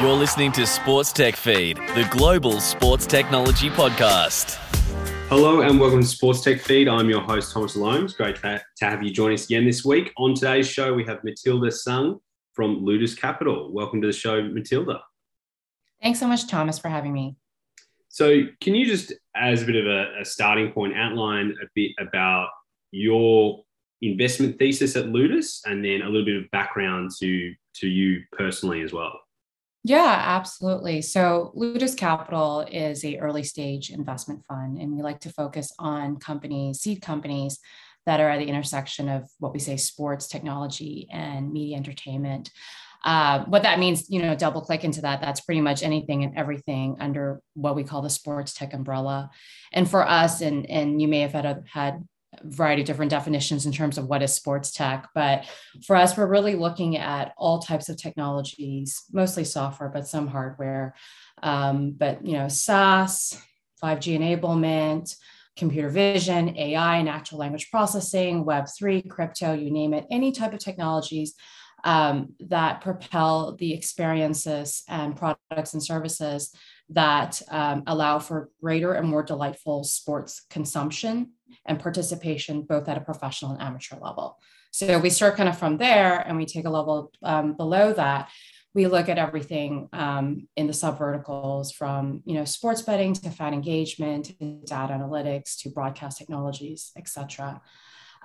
You're 0.00 0.16
listening 0.16 0.50
to 0.52 0.66
Sports 0.66 1.12
Tech 1.12 1.36
Feed, 1.36 1.76
the 1.76 2.08
global 2.10 2.58
sports 2.62 3.04
technology 3.04 3.68
podcast. 3.68 4.54
Hello 5.28 5.60
and 5.60 5.78
welcome 5.78 6.00
to 6.00 6.06
Sports 6.06 6.40
Tech 6.40 6.62
Feed. 6.62 6.88
I'm 6.88 7.10
your 7.10 7.20
host, 7.20 7.52
Thomas 7.52 7.76
Loams. 7.76 8.14
Great 8.14 8.36
to 8.36 8.62
have 8.80 9.02
you 9.02 9.10
join 9.10 9.34
us 9.34 9.44
again 9.44 9.66
this 9.66 9.84
week. 9.84 10.10
On 10.16 10.34
today's 10.34 10.66
show, 10.66 10.94
we 10.94 11.04
have 11.04 11.22
Matilda 11.22 11.70
Sung 11.70 12.18
from 12.54 12.82
Ludus 12.82 13.14
Capital. 13.14 13.70
Welcome 13.70 14.00
to 14.00 14.06
the 14.06 14.12
show, 14.14 14.42
Matilda. 14.42 15.02
Thanks 16.02 16.18
so 16.18 16.26
much, 16.26 16.48
Thomas, 16.48 16.78
for 16.78 16.88
having 16.88 17.12
me. 17.12 17.36
So, 18.08 18.44
can 18.62 18.74
you 18.74 18.86
just, 18.86 19.12
as 19.36 19.64
a 19.64 19.66
bit 19.66 19.76
of 19.76 19.84
a, 19.84 20.22
a 20.22 20.24
starting 20.24 20.72
point, 20.72 20.96
outline 20.96 21.54
a 21.62 21.66
bit 21.74 21.90
about 22.00 22.48
your 22.90 23.64
investment 24.00 24.58
thesis 24.58 24.96
at 24.96 25.08
Ludus 25.08 25.60
and 25.66 25.84
then 25.84 26.00
a 26.00 26.06
little 26.06 26.24
bit 26.24 26.42
of 26.42 26.50
background 26.52 27.10
to, 27.20 27.52
to 27.74 27.86
you 27.86 28.22
personally 28.32 28.80
as 28.80 28.94
well? 28.94 29.20
Yeah, 29.82 30.14
absolutely. 30.26 31.00
So 31.00 31.52
Ludus 31.54 31.94
Capital 31.94 32.66
is 32.70 33.02
a 33.04 33.18
early 33.18 33.42
stage 33.42 33.90
investment 33.90 34.44
fund, 34.46 34.78
and 34.78 34.92
we 34.94 35.02
like 35.02 35.20
to 35.20 35.30
focus 35.30 35.72
on 35.78 36.18
companies, 36.18 36.80
seed 36.80 37.00
companies 37.00 37.58
that 38.04 38.20
are 38.20 38.28
at 38.28 38.38
the 38.38 38.46
intersection 38.48 39.08
of 39.08 39.28
what 39.38 39.52
we 39.54 39.58
say 39.58 39.76
sports, 39.76 40.28
technology, 40.28 41.08
and 41.10 41.52
media 41.52 41.76
entertainment. 41.76 42.50
Uh, 43.04 43.44
what 43.46 43.62
that 43.62 43.78
means, 43.78 44.10
you 44.10 44.20
know, 44.20 44.34
double 44.34 44.60
click 44.60 44.84
into 44.84 45.00
that, 45.00 45.22
that's 45.22 45.40
pretty 45.40 45.62
much 45.62 45.82
anything 45.82 46.22
and 46.22 46.36
everything 46.36 46.96
under 47.00 47.40
what 47.54 47.74
we 47.74 47.82
call 47.82 48.02
the 48.02 48.10
sports 48.10 48.52
tech 48.52 48.74
umbrella. 48.74 49.30
And 49.72 49.88
for 49.88 50.06
us, 50.06 50.42
and, 50.42 50.68
and 50.68 51.00
you 51.00 51.08
may 51.08 51.20
have 51.20 51.32
had, 51.32 51.64
had 51.72 52.06
variety 52.44 52.82
of 52.82 52.86
different 52.86 53.10
definitions 53.10 53.66
in 53.66 53.72
terms 53.72 53.98
of 53.98 54.06
what 54.06 54.22
is 54.22 54.32
sports 54.32 54.70
tech. 54.70 55.08
But 55.14 55.46
for 55.86 55.96
us, 55.96 56.16
we're 56.16 56.26
really 56.26 56.54
looking 56.54 56.96
at 56.96 57.32
all 57.36 57.58
types 57.58 57.88
of 57.88 57.96
technologies, 57.96 59.02
mostly 59.12 59.44
software, 59.44 59.88
but 59.88 60.06
some 60.06 60.28
hardware. 60.28 60.94
Um, 61.42 61.92
but 61.92 62.24
you 62.24 62.34
know, 62.34 62.48
SaaS, 62.48 63.36
5G 63.82 64.18
enablement, 64.18 65.14
computer 65.56 65.88
vision, 65.88 66.56
AI, 66.56 67.02
natural 67.02 67.40
language 67.40 67.70
processing, 67.70 68.44
Web3, 68.44 69.08
crypto, 69.08 69.52
you 69.52 69.70
name 69.70 69.92
it, 69.92 70.06
any 70.10 70.32
type 70.32 70.52
of 70.52 70.60
technologies 70.60 71.34
um, 71.84 72.34
that 72.40 72.80
propel 72.80 73.56
the 73.56 73.72
experiences 73.72 74.82
and 74.88 75.16
products 75.16 75.74
and 75.74 75.82
services 75.82 76.54
that 76.90 77.40
um, 77.50 77.82
allow 77.86 78.18
for 78.18 78.50
greater 78.60 78.92
and 78.94 79.08
more 79.08 79.22
delightful 79.22 79.84
sports 79.84 80.44
consumption 80.50 81.32
and 81.66 81.78
participation, 81.78 82.62
both 82.62 82.88
at 82.88 82.96
a 82.96 83.00
professional 83.00 83.52
and 83.52 83.62
amateur 83.62 83.96
level. 84.00 84.38
So 84.72 84.98
we 84.98 85.10
start 85.10 85.36
kind 85.36 85.48
of 85.48 85.58
from 85.58 85.78
there 85.78 86.20
and 86.20 86.36
we 86.36 86.46
take 86.46 86.64
a 86.64 86.70
level 86.70 87.12
um, 87.22 87.56
below 87.56 87.92
that. 87.92 88.30
We 88.72 88.86
look 88.86 89.08
at 89.08 89.18
everything 89.18 89.88
um, 89.92 90.46
in 90.56 90.68
the 90.68 90.72
sub 90.72 90.96
verticals 90.96 91.72
from 91.72 92.22
you 92.24 92.34
know 92.34 92.44
sports 92.44 92.82
betting 92.82 93.14
to 93.14 93.30
fan 93.30 93.52
engagement, 93.52 94.26
to 94.26 94.60
data 94.64 94.92
analytics 94.92 95.58
to 95.62 95.70
broadcast 95.70 96.18
technologies, 96.18 96.92
et 96.96 97.08
cetera. 97.08 97.60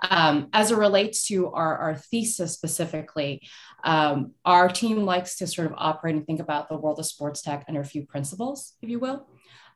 Um, 0.02 0.48
as 0.52 0.70
it 0.70 0.76
relates 0.76 1.26
to 1.28 1.50
our, 1.52 1.76
our 1.78 1.96
thesis 1.96 2.52
specifically, 2.52 3.48
um, 3.84 4.32
our 4.44 4.68
team 4.68 5.04
likes 5.04 5.36
to 5.38 5.46
sort 5.46 5.66
of 5.66 5.74
operate 5.76 6.16
and 6.16 6.26
think 6.26 6.40
about 6.40 6.68
the 6.68 6.76
world 6.76 6.98
of 6.98 7.06
sports 7.06 7.40
tech 7.42 7.64
under 7.68 7.80
a 7.80 7.84
few 7.84 8.04
principles, 8.04 8.74
if 8.82 8.90
you 8.90 8.98
will. 8.98 9.26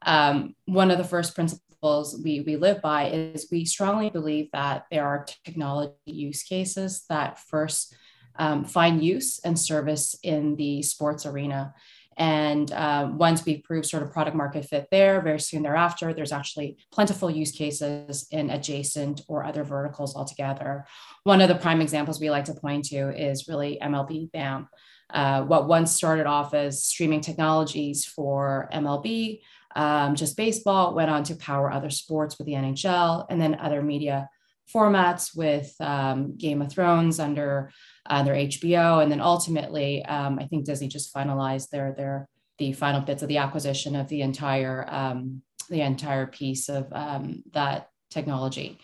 Um, 0.03 0.55
one 0.67 0.91
of 0.91 0.99
the 0.99 1.05
first 1.05 1.35
principles 1.35 2.21
we, 2.23 2.41
we 2.41 2.57
live 2.57 2.83
by 2.83 3.09
is 3.09 3.49
we 3.51 3.65
strongly 3.65 4.11
believe 4.11 4.49
that 4.53 4.87
there 4.91 5.07
are 5.07 5.27
technology 5.45 5.95
use 6.05 6.43
cases 6.43 7.05
that 7.09 7.39
first 7.39 7.95
um, 8.37 8.65
find 8.65 9.03
use 9.03 9.41
and 9.45 9.59
service 9.59 10.17
in 10.23 10.57
the 10.57 10.83
sports 10.83 11.27
arena. 11.27 11.75
And 12.17 12.71
um, 12.73 13.19
once 13.19 13.45
we 13.45 13.59
prove 13.59 13.87
sort 13.87 14.03
of 14.03 14.13
product 14.13 14.37
market 14.37 14.65
fit 14.65 14.89
there, 14.91 15.21
very 15.21 15.41
soon 15.41 15.63
thereafter, 15.63 16.13
there's 16.13 16.33
actually 16.33 16.77
plentiful 16.93 17.31
use 17.31 17.53
cases 17.53 18.27
in 18.31 18.51
adjacent 18.51 19.23
or 19.29 19.45
other 19.45 19.65
verticals 19.65 20.15
altogether. 20.15 20.87
One 21.25 21.41
of 21.41 21.49
the 21.49 21.55
prime 21.55 21.81
examples 21.81 22.21
we 22.21 22.31
like 22.31 22.45
to 22.47 22.55
point 22.55 22.87
to 22.87 23.11
is 23.11 23.49
really 23.49 23.79
MLB 23.81 24.33
BAM. 24.33 24.69
Uh, 25.13 25.43
what 25.43 25.67
once 25.67 25.93
started 25.93 26.27
off 26.27 26.55
as 26.55 26.85
streaming 26.85 27.21
technologies 27.21 28.05
for 28.05 28.69
MLB, 28.73 29.41
um, 29.75 30.15
just 30.15 30.37
baseball, 30.37 30.95
went 30.95 31.11
on 31.11 31.25
to 31.25 31.37
power 31.37 31.73
other 31.73 31.91
sports 31.91 32.39
with 32.39 32.47
the 32.47 32.55
NHL 32.55 33.27
and 33.29 33.41
then 33.41 33.59
other 33.61 33.83
media 33.83 34.29
formats 34.73 35.37
with 35.37 35.75
um, 35.81 36.37
Game 36.37 36.63
of 36.63 36.71
Thrones 36.71 37.19
under 37.19 37.73
uh, 38.07 38.23
their 38.23 38.35
HBO, 38.35 39.03
and 39.03 39.11
then 39.11 39.21
ultimately, 39.21 40.05
um, 40.05 40.39
I 40.39 40.47
think 40.47 40.65
Disney 40.65 40.89
just 40.89 41.15
finalized 41.15 41.71
their 41.71 41.93
their 41.93 42.29
the 42.59 42.73
final 42.73 43.01
bits 43.01 43.23
of 43.23 43.29
the 43.29 43.39
acquisition 43.39 43.97
of 43.97 44.09
the 44.09 44.23
entire 44.23 44.87
um, 44.89 45.43
the 45.69 45.83
entire 45.83 46.27
piece 46.27 46.69
of 46.69 46.89
um, 46.93 47.43
that 47.53 47.89
technology, 48.11 48.79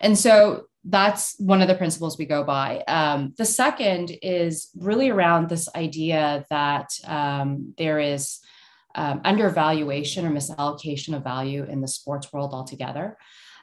and 0.00 0.18
so 0.18 0.64
that's 0.84 1.36
one 1.38 1.62
of 1.62 1.68
the 1.68 1.74
principles 1.74 2.18
we 2.18 2.24
go 2.24 2.42
by. 2.42 2.82
Um, 2.88 3.34
the 3.38 3.44
second 3.44 4.16
is 4.20 4.70
really 4.76 5.10
around 5.10 5.48
this 5.48 5.68
idea 5.76 6.44
that 6.50 6.90
um, 7.06 7.74
there 7.78 8.00
is 8.00 8.40
undervaluation 8.94 10.26
or 10.26 10.30
misallocation 10.30 11.14
of 11.14 11.22
value 11.22 11.64
in 11.64 11.80
the 11.80 11.88
sports 11.88 12.32
world 12.32 12.52
altogether. 12.52 13.16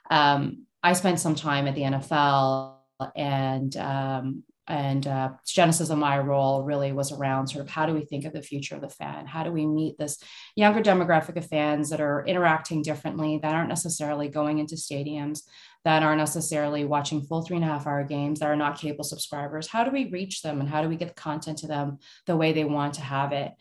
Um, 0.10 0.66
I 0.82 0.94
spent 0.94 1.20
some 1.20 1.36
time 1.36 1.68
at 1.68 1.76
the 1.76 1.82
NFL 1.82 2.79
and 3.16 3.76
um, 3.78 4.44
and 4.70 5.08
uh, 5.08 5.32
genesis 5.48 5.90
of 5.90 5.98
my 5.98 6.20
role 6.20 6.64
really 6.64 6.92
was 6.92 7.12
around 7.12 7.48
sort 7.48 7.66
of 7.66 7.72
how 7.72 7.88
do 7.88 7.94
we 7.94 8.06
think 8.06 8.24
of 8.24 8.34
the 8.34 8.42
future 8.42 8.76
of 8.76 8.82
the 8.82 8.90
fan? 8.90 9.26
How 9.26 9.44
do 9.44 9.52
we 9.52 9.66
meet 9.66 9.98
this 9.98 10.22
younger 10.56 10.82
demographic 10.82 11.36
of 11.38 11.48
fans 11.48 11.90
that 11.90 12.00
are 12.00 12.24
interacting 12.26 12.84
differently 12.84 13.40
that 13.42 13.56
aren't 13.56 13.70
necessarily 13.70 14.28
going 14.28 14.60
into 14.60 14.76
stadiums 14.76 15.42
that 15.86 16.04
aren't 16.04 16.20
necessarily 16.20 16.86
watching 16.86 17.24
full 17.24 17.42
three 17.42 17.56
and 17.56 17.66
a 17.66 17.68
half 17.68 17.88
hour 17.88 18.04
games 18.04 18.40
that 18.40 18.50
are 18.50 18.56
not 18.56 18.78
cable 18.78 19.04
subscribers? 19.04 19.68
How 19.68 19.84
do 19.84 19.90
we 19.90 20.10
reach 20.10 20.44
them 20.44 20.60
and 20.60 20.70
how 20.70 20.84
do 20.84 20.90
we 20.90 20.98
get 20.98 21.08
the 21.08 21.14
content 21.16 21.58
to 21.60 21.68
them 21.68 21.98
the 22.28 22.38
way 22.38 22.54
they 22.54 22.66
want 22.66 22.94
to 22.96 23.02
have 23.02 23.32
it? 23.32 23.52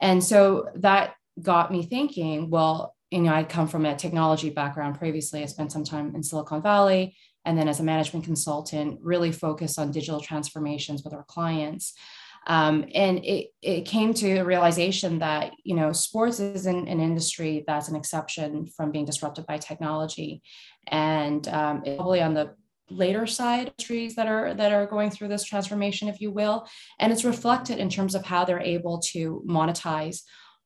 And 0.00 0.22
so 0.22 0.68
that 0.76 1.14
got 1.42 1.72
me 1.72 1.82
thinking 1.82 2.48
well 2.48 2.94
you 3.10 3.20
know, 3.20 3.32
I 3.32 3.44
come 3.44 3.68
from 3.68 3.86
a 3.86 3.94
technology 3.94 4.50
background 4.50 4.98
previously. 4.98 5.40
I 5.40 5.46
spent 5.46 5.70
some 5.70 5.84
time 5.84 6.16
in 6.16 6.22
Silicon 6.24 6.60
Valley 6.62 7.16
and 7.44 7.58
then 7.58 7.68
as 7.68 7.80
a 7.80 7.84
management 7.84 8.24
consultant, 8.24 8.98
really 9.02 9.32
focus 9.32 9.78
on 9.78 9.92
digital 9.92 10.20
transformations 10.20 11.02
with 11.04 11.12
our 11.12 11.24
clients. 11.24 11.94
Um, 12.46 12.84
and 12.94 13.24
it, 13.24 13.50
it 13.62 13.86
came 13.86 14.12
to 14.14 14.38
a 14.38 14.44
realization 14.44 15.18
that 15.20 15.52
you 15.64 15.74
know 15.74 15.92
sports 15.92 16.40
isn't 16.40 16.88
an 16.88 17.00
industry 17.00 17.64
that's 17.66 17.88
an 17.88 17.96
exception 17.96 18.66
from 18.66 18.90
being 18.90 19.06
disrupted 19.06 19.46
by 19.46 19.56
technology 19.56 20.42
and 20.88 21.48
um, 21.48 21.82
probably 21.82 22.20
on 22.20 22.34
the 22.34 22.54
later 22.90 23.26
side 23.26 23.68
industries 23.68 24.14
that 24.16 24.26
are 24.26 24.52
that 24.52 24.72
are 24.72 24.84
going 24.84 25.10
through 25.10 25.28
this 25.28 25.42
transformation 25.42 26.06
if 26.06 26.20
you 26.20 26.30
will 26.30 26.68
and 27.00 27.10
it's 27.10 27.24
reflected 27.24 27.78
in 27.78 27.88
terms 27.88 28.14
of 28.14 28.26
how 28.26 28.44
they're 28.44 28.60
able 28.60 28.98
to 28.98 29.42
monetize 29.48 30.20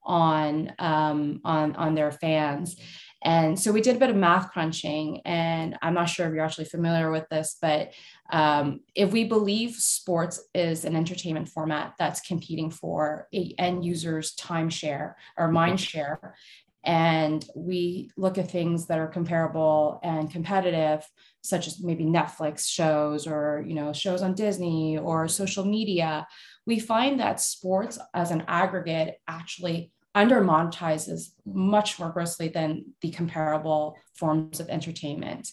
on 0.09 0.72
um, 0.78 1.41
on 1.44 1.77
on 1.77 1.94
their 1.94 2.11
fans. 2.11 2.77
And 3.23 3.59
so 3.59 3.73
we 3.73 3.81
did 3.81 3.97
a 3.97 3.99
bit 3.99 4.11
of 4.11 4.17
math 4.17 4.53
crunching, 4.53 5.23
and 5.25 5.77
I'm 5.83 5.95
not 5.95 6.09
sure 6.09 6.27
if 6.27 6.34
you're 6.34 6.45
actually 6.45 6.67
familiar 6.67 7.11
with 7.11 7.29
this, 7.31 7.56
but 7.61 7.93
um, 8.31 8.81
if 8.95 9.12
we 9.12 9.25
believe 9.25 9.75
sports 9.75 10.41
is 10.55 10.84
an 10.84 10.95
entertainment 10.95 11.49
format 11.49 11.95
that's 11.99 12.21
competing 12.21 12.71
for 12.71 13.27
a 13.34 13.55
end 13.59 13.84
user's 13.84 14.34
time 14.34 14.71
share 14.71 15.17
or 15.37 15.51
mind 15.51 15.81
share, 15.81 16.37
and 16.84 17.45
we 17.56 18.11
look 18.17 18.39
at 18.39 18.51
things 18.51 18.87
that 18.87 19.01
are 19.01 19.09
comparable 19.09 19.99
and 20.05 20.31
competitive, 20.31 21.05
such 21.43 21.67
as 21.67 21.83
maybe 21.83 22.05
Netflix 22.05 22.69
shows 22.69 23.27
or 23.27 23.65
you 23.67 23.75
know 23.75 23.93
shows 23.93 24.23
on 24.23 24.35
Disney 24.35 24.97
or 24.97 25.27
social 25.27 25.65
media, 25.65 26.27
we 26.67 26.79
find 26.79 27.19
that 27.19 27.41
sports 27.41 27.99
as 28.15 28.31
an 28.31 28.45
aggregate 28.47 29.20
actually 29.26 29.91
under 30.19 30.43
monetizes 30.43 31.29
much 31.47 32.00
more 32.00 32.11
grossly 32.11 32.49
than 32.49 32.85
the 33.03 33.11
comparable 33.11 33.97
forms 34.17 34.59
of 34.59 34.69
entertainment. 34.69 35.49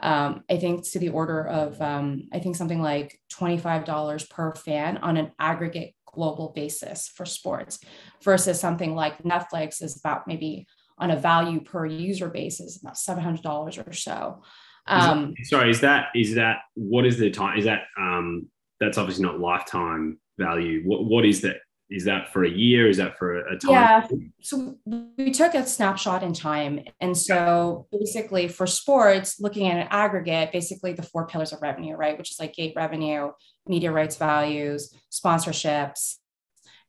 Um, 0.00 0.42
I 0.50 0.56
think 0.56 0.88
to 0.90 0.98
the 0.98 1.10
order 1.10 1.46
of, 1.46 1.80
um, 1.82 2.28
I 2.32 2.38
think 2.38 2.56
something 2.56 2.80
like 2.80 3.20
$25 3.34 4.30
per 4.30 4.54
fan 4.54 4.96
on 4.98 5.18
an 5.18 5.32
aggregate 5.38 5.94
global 6.06 6.52
basis 6.54 7.08
for 7.08 7.26
sports 7.26 7.78
versus 8.24 8.58
something 8.58 8.94
like 8.94 9.22
Netflix 9.22 9.82
is 9.82 9.98
about 9.98 10.26
maybe 10.26 10.66
on 10.98 11.10
a 11.10 11.16
value 11.16 11.60
per 11.60 11.84
user 11.84 12.30
basis, 12.30 12.80
about 12.80 12.94
$700 12.94 13.86
or 13.86 13.92
so. 13.92 14.42
Um, 14.86 15.34
is 15.36 15.50
that, 15.50 15.58
sorry, 15.58 15.70
is 15.70 15.80
that, 15.82 16.06
is 16.14 16.34
that, 16.36 16.60
what 16.74 17.04
is 17.04 17.18
the 17.18 17.30
time? 17.30 17.58
Is 17.58 17.66
that, 17.66 17.82
um, 17.98 18.48
that's 18.80 18.96
obviously 18.96 19.24
not 19.24 19.40
lifetime 19.40 20.18
value. 20.38 20.82
What, 20.84 21.04
what 21.04 21.26
is 21.26 21.42
that? 21.42 21.56
Is 21.88 22.04
that 22.04 22.32
for 22.32 22.44
a 22.44 22.50
year 22.50 22.88
is 22.88 22.96
that 22.96 23.16
for 23.16 23.38
a 23.38 23.58
time 23.58 23.70
yeah 23.70 24.06
so 24.40 24.76
we 24.86 25.30
took 25.30 25.54
a 25.54 25.64
snapshot 25.64 26.22
in 26.22 26.32
time 26.32 26.80
and 27.00 27.16
so 27.16 27.86
basically 27.92 28.48
for 28.48 28.66
sports 28.66 29.40
looking 29.40 29.68
at 29.68 29.78
an 29.78 29.86
aggregate 29.90 30.50
basically 30.52 30.92
the 30.92 31.02
four 31.02 31.26
pillars 31.26 31.52
of 31.52 31.62
revenue 31.62 31.94
right 31.94 32.18
which 32.18 32.30
is 32.30 32.40
like 32.40 32.54
gate 32.54 32.72
revenue 32.76 33.30
media 33.68 33.92
rights 33.92 34.16
values 34.16 34.92
sponsorships 35.12 36.16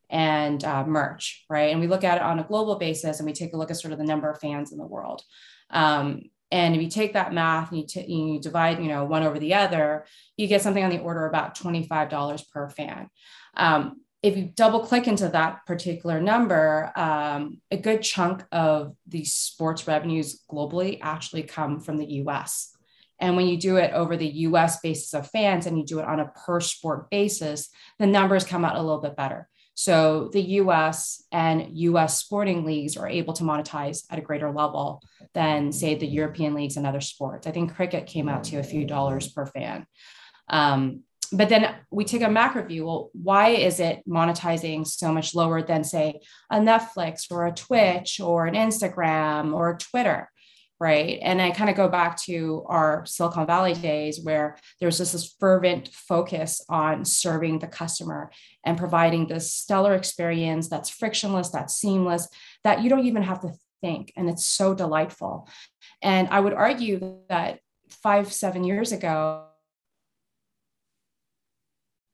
and 0.10 0.64
uh, 0.64 0.86
merch, 0.86 1.46
right? 1.50 1.72
And 1.72 1.80
we 1.80 1.88
look 1.88 2.04
at 2.04 2.18
it 2.18 2.24
on 2.24 2.40
a 2.40 2.44
global 2.44 2.78
basis 2.78 3.20
and 3.20 3.26
we 3.26 3.34
take 3.34 3.54
a 3.54 3.58
look 3.58 3.72
at 3.72 3.78
sort 3.78 3.92
of 3.92 4.00
the 4.00 4.06
number 4.06 4.30
of 4.30 4.40
fans 4.40 4.72
in 4.72 4.78
the 4.78 4.86
world. 4.86 5.22
Um, 5.70 6.24
and 6.50 6.76
if 6.76 6.82
you 6.82 6.90
take 6.90 7.14
that 7.14 7.34
math 7.34 7.72
and 7.72 7.82
you, 7.82 7.86
t- 7.86 8.06
you 8.06 8.40
divide, 8.40 8.80
you 8.82 8.88
know, 8.88 9.04
one 9.04 9.24
over 9.24 9.38
the 9.38 9.56
other, 9.56 10.06
you 10.38 10.48
get 10.48 10.62
something 10.62 10.84
on 10.84 10.90
the 10.90 11.00
order 11.00 11.26
of 11.26 11.32
about 11.32 11.58
$25 11.58 12.50
per 12.52 12.70
fan. 12.70 13.10
Um, 13.58 14.02
if 14.28 14.36
you 14.36 14.52
double 14.56 14.82
click 14.82 15.08
into 15.08 15.30
that 15.30 15.66
particular 15.66 16.20
number, 16.20 16.92
um, 16.98 17.62
a 17.72 17.78
good 17.78 18.02
chunk 18.02 18.44
of 18.52 18.94
the 19.08 19.24
sports 19.24 19.88
revenues 19.88 20.44
globally 20.52 21.00
actually 21.02 21.44
come 21.44 21.80
from 21.80 21.98
the 21.98 22.06
US. 22.24 22.76
And 23.20 23.38
when 23.38 23.48
you 23.48 23.58
do 23.58 23.78
it 23.78 23.94
over 23.94 24.18
the 24.18 24.28
US 24.28 24.82
basis 24.82 25.14
of 25.14 25.30
fans 25.30 25.66
and 25.66 25.78
you 25.78 25.86
do 25.86 26.00
it 26.00 26.06
on 26.06 26.20
a 26.20 26.28
per 26.28 26.60
sport 26.60 27.10
basis, 27.10 27.70
the 28.00 28.06
numbers 28.06 28.44
come 28.44 28.66
out 28.66 28.76
a 28.76 28.82
little 28.82 29.02
bit 29.02 29.16
better. 29.16 29.48
So 29.76 30.30
the 30.34 30.42
US 30.42 31.24
and 31.32 31.70
US 31.78 32.20
sporting 32.20 32.66
leagues 32.66 32.98
are 32.98 33.08
able 33.08 33.34
to 33.34 33.44
monetize 33.44 34.04
at 34.10 34.20
a 34.20 34.24
greater 34.24 34.52
level 34.52 35.02
than, 35.34 35.72
say, 35.72 35.96
the 35.96 36.06
European 36.06 36.54
leagues 36.54 36.76
and 36.76 36.86
other 36.86 37.02
sports. 37.02 37.48
I 37.48 37.52
think 37.52 37.76
cricket 37.76 38.08
came 38.08 38.28
out 38.28 38.44
to 38.46 38.58
a 38.58 38.64
few 38.64 38.86
dollars 38.86 39.30
per 39.30 39.46
fan. 39.46 39.86
Um, 40.50 41.04
but 41.32 41.50
then 41.50 41.76
we 41.92 42.06
take 42.06 42.22
a 42.22 42.30
macro 42.30 42.64
view. 42.64 42.86
Well, 42.86 43.10
why 43.14 43.50
is 43.50 43.80
it 43.80 44.04
monetizing 44.08 44.86
so 44.88 45.12
much 45.12 45.36
lower 45.36 45.62
than, 45.62 45.84
say, 45.84 46.20
a 46.52 46.60
Netflix 46.60 47.32
or 47.32 47.46
a 47.48 47.52
Twitch 47.52 48.20
or 48.20 48.46
an 48.46 48.56
Instagram 48.56 49.54
or 49.54 49.72
a 49.72 49.78
Twitter? 49.78 50.30
right? 50.80 51.20
And 51.22 51.42
I 51.42 51.52
kind 51.52 51.70
of 51.70 51.76
go 51.76 51.88
back 51.88 52.22
to 52.24 52.64
our 52.68 53.04
Silicon 53.06 53.48
Valley 53.48 53.74
days 53.74 54.22
where 54.22 54.58
there's 54.80 55.00
just 55.00 55.14
this 55.14 55.36
fervent 55.40 55.90
focus 55.92 56.64
on 56.70 57.04
serving 57.04 57.60
the 57.60 57.68
customer 57.68 58.32
and 58.64 58.78
providing 58.78 59.28
this 59.28 59.52
stellar 59.52 59.96
experience 59.96 60.70
that's 60.70 60.90
frictionless, 60.90 61.50
that's 61.50 61.78
seamless, 61.78 62.28
that 62.64 62.84
you 62.84 62.90
don't 62.90 63.06
even 63.06 63.24
have 63.24 63.42
to 63.42 63.54
think. 63.82 64.14
And 64.16 64.30
it's 64.30 64.46
so 64.46 64.76
delightful. 64.76 65.50
And 66.02 66.28
I 66.30 66.40
would 66.40 66.54
argue 66.54 67.22
that 67.30 67.60
five, 67.90 68.32
seven 68.32 68.64
years 68.64 68.92
ago, 68.92 69.47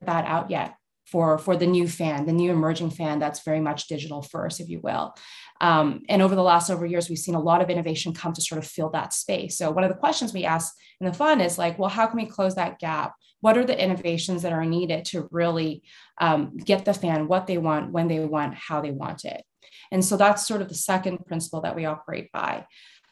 that 0.05 0.25
out 0.25 0.49
yet 0.49 0.75
for 1.05 1.37
for 1.37 1.55
the 1.57 1.67
new 1.67 1.87
fan, 1.87 2.25
the 2.25 2.33
new 2.33 2.51
emerging 2.51 2.89
fan 2.89 3.19
that's 3.19 3.43
very 3.43 3.59
much 3.59 3.87
digital 3.87 4.21
first, 4.21 4.59
if 4.59 4.69
you 4.69 4.79
will. 4.81 5.13
Um, 5.61 6.01
and 6.09 6.21
over 6.21 6.35
the 6.35 6.43
last 6.43 6.67
several 6.67 6.89
years, 6.89 7.09
we've 7.09 7.17
seen 7.17 7.35
a 7.35 7.39
lot 7.39 7.61
of 7.61 7.69
innovation 7.69 8.13
come 8.13 8.33
to 8.33 8.41
sort 8.41 8.59
of 8.59 8.67
fill 8.67 8.89
that 8.89 9.13
space. 9.13 9.57
So 9.57 9.71
one 9.71 9.83
of 9.83 9.89
the 9.89 9.97
questions 9.97 10.33
we 10.33 10.45
ask 10.45 10.73
in 10.99 11.07
the 11.07 11.13
fund 11.13 11.41
is 11.41 11.57
like, 11.57 11.77
well, 11.77 11.89
how 11.89 12.07
can 12.07 12.17
we 12.17 12.25
close 12.25 12.55
that 12.55 12.79
gap? 12.79 13.13
What 13.41 13.57
are 13.57 13.65
the 13.65 13.81
innovations 13.81 14.41
that 14.41 14.53
are 14.53 14.65
needed 14.65 15.05
to 15.05 15.27
really 15.31 15.83
um, 16.19 16.57
get 16.57 16.85
the 16.85 16.93
fan 16.93 17.27
what 17.27 17.47
they 17.47 17.57
want, 17.57 17.91
when 17.91 18.07
they 18.07 18.19
want, 18.19 18.55
how 18.55 18.81
they 18.81 18.91
want 18.91 19.25
it? 19.25 19.43
And 19.91 20.03
so 20.03 20.17
that's 20.17 20.47
sort 20.47 20.61
of 20.61 20.69
the 20.69 20.75
second 20.75 21.25
principle 21.25 21.61
that 21.61 21.75
we 21.75 21.85
operate 21.85 22.31
by. 22.31 22.65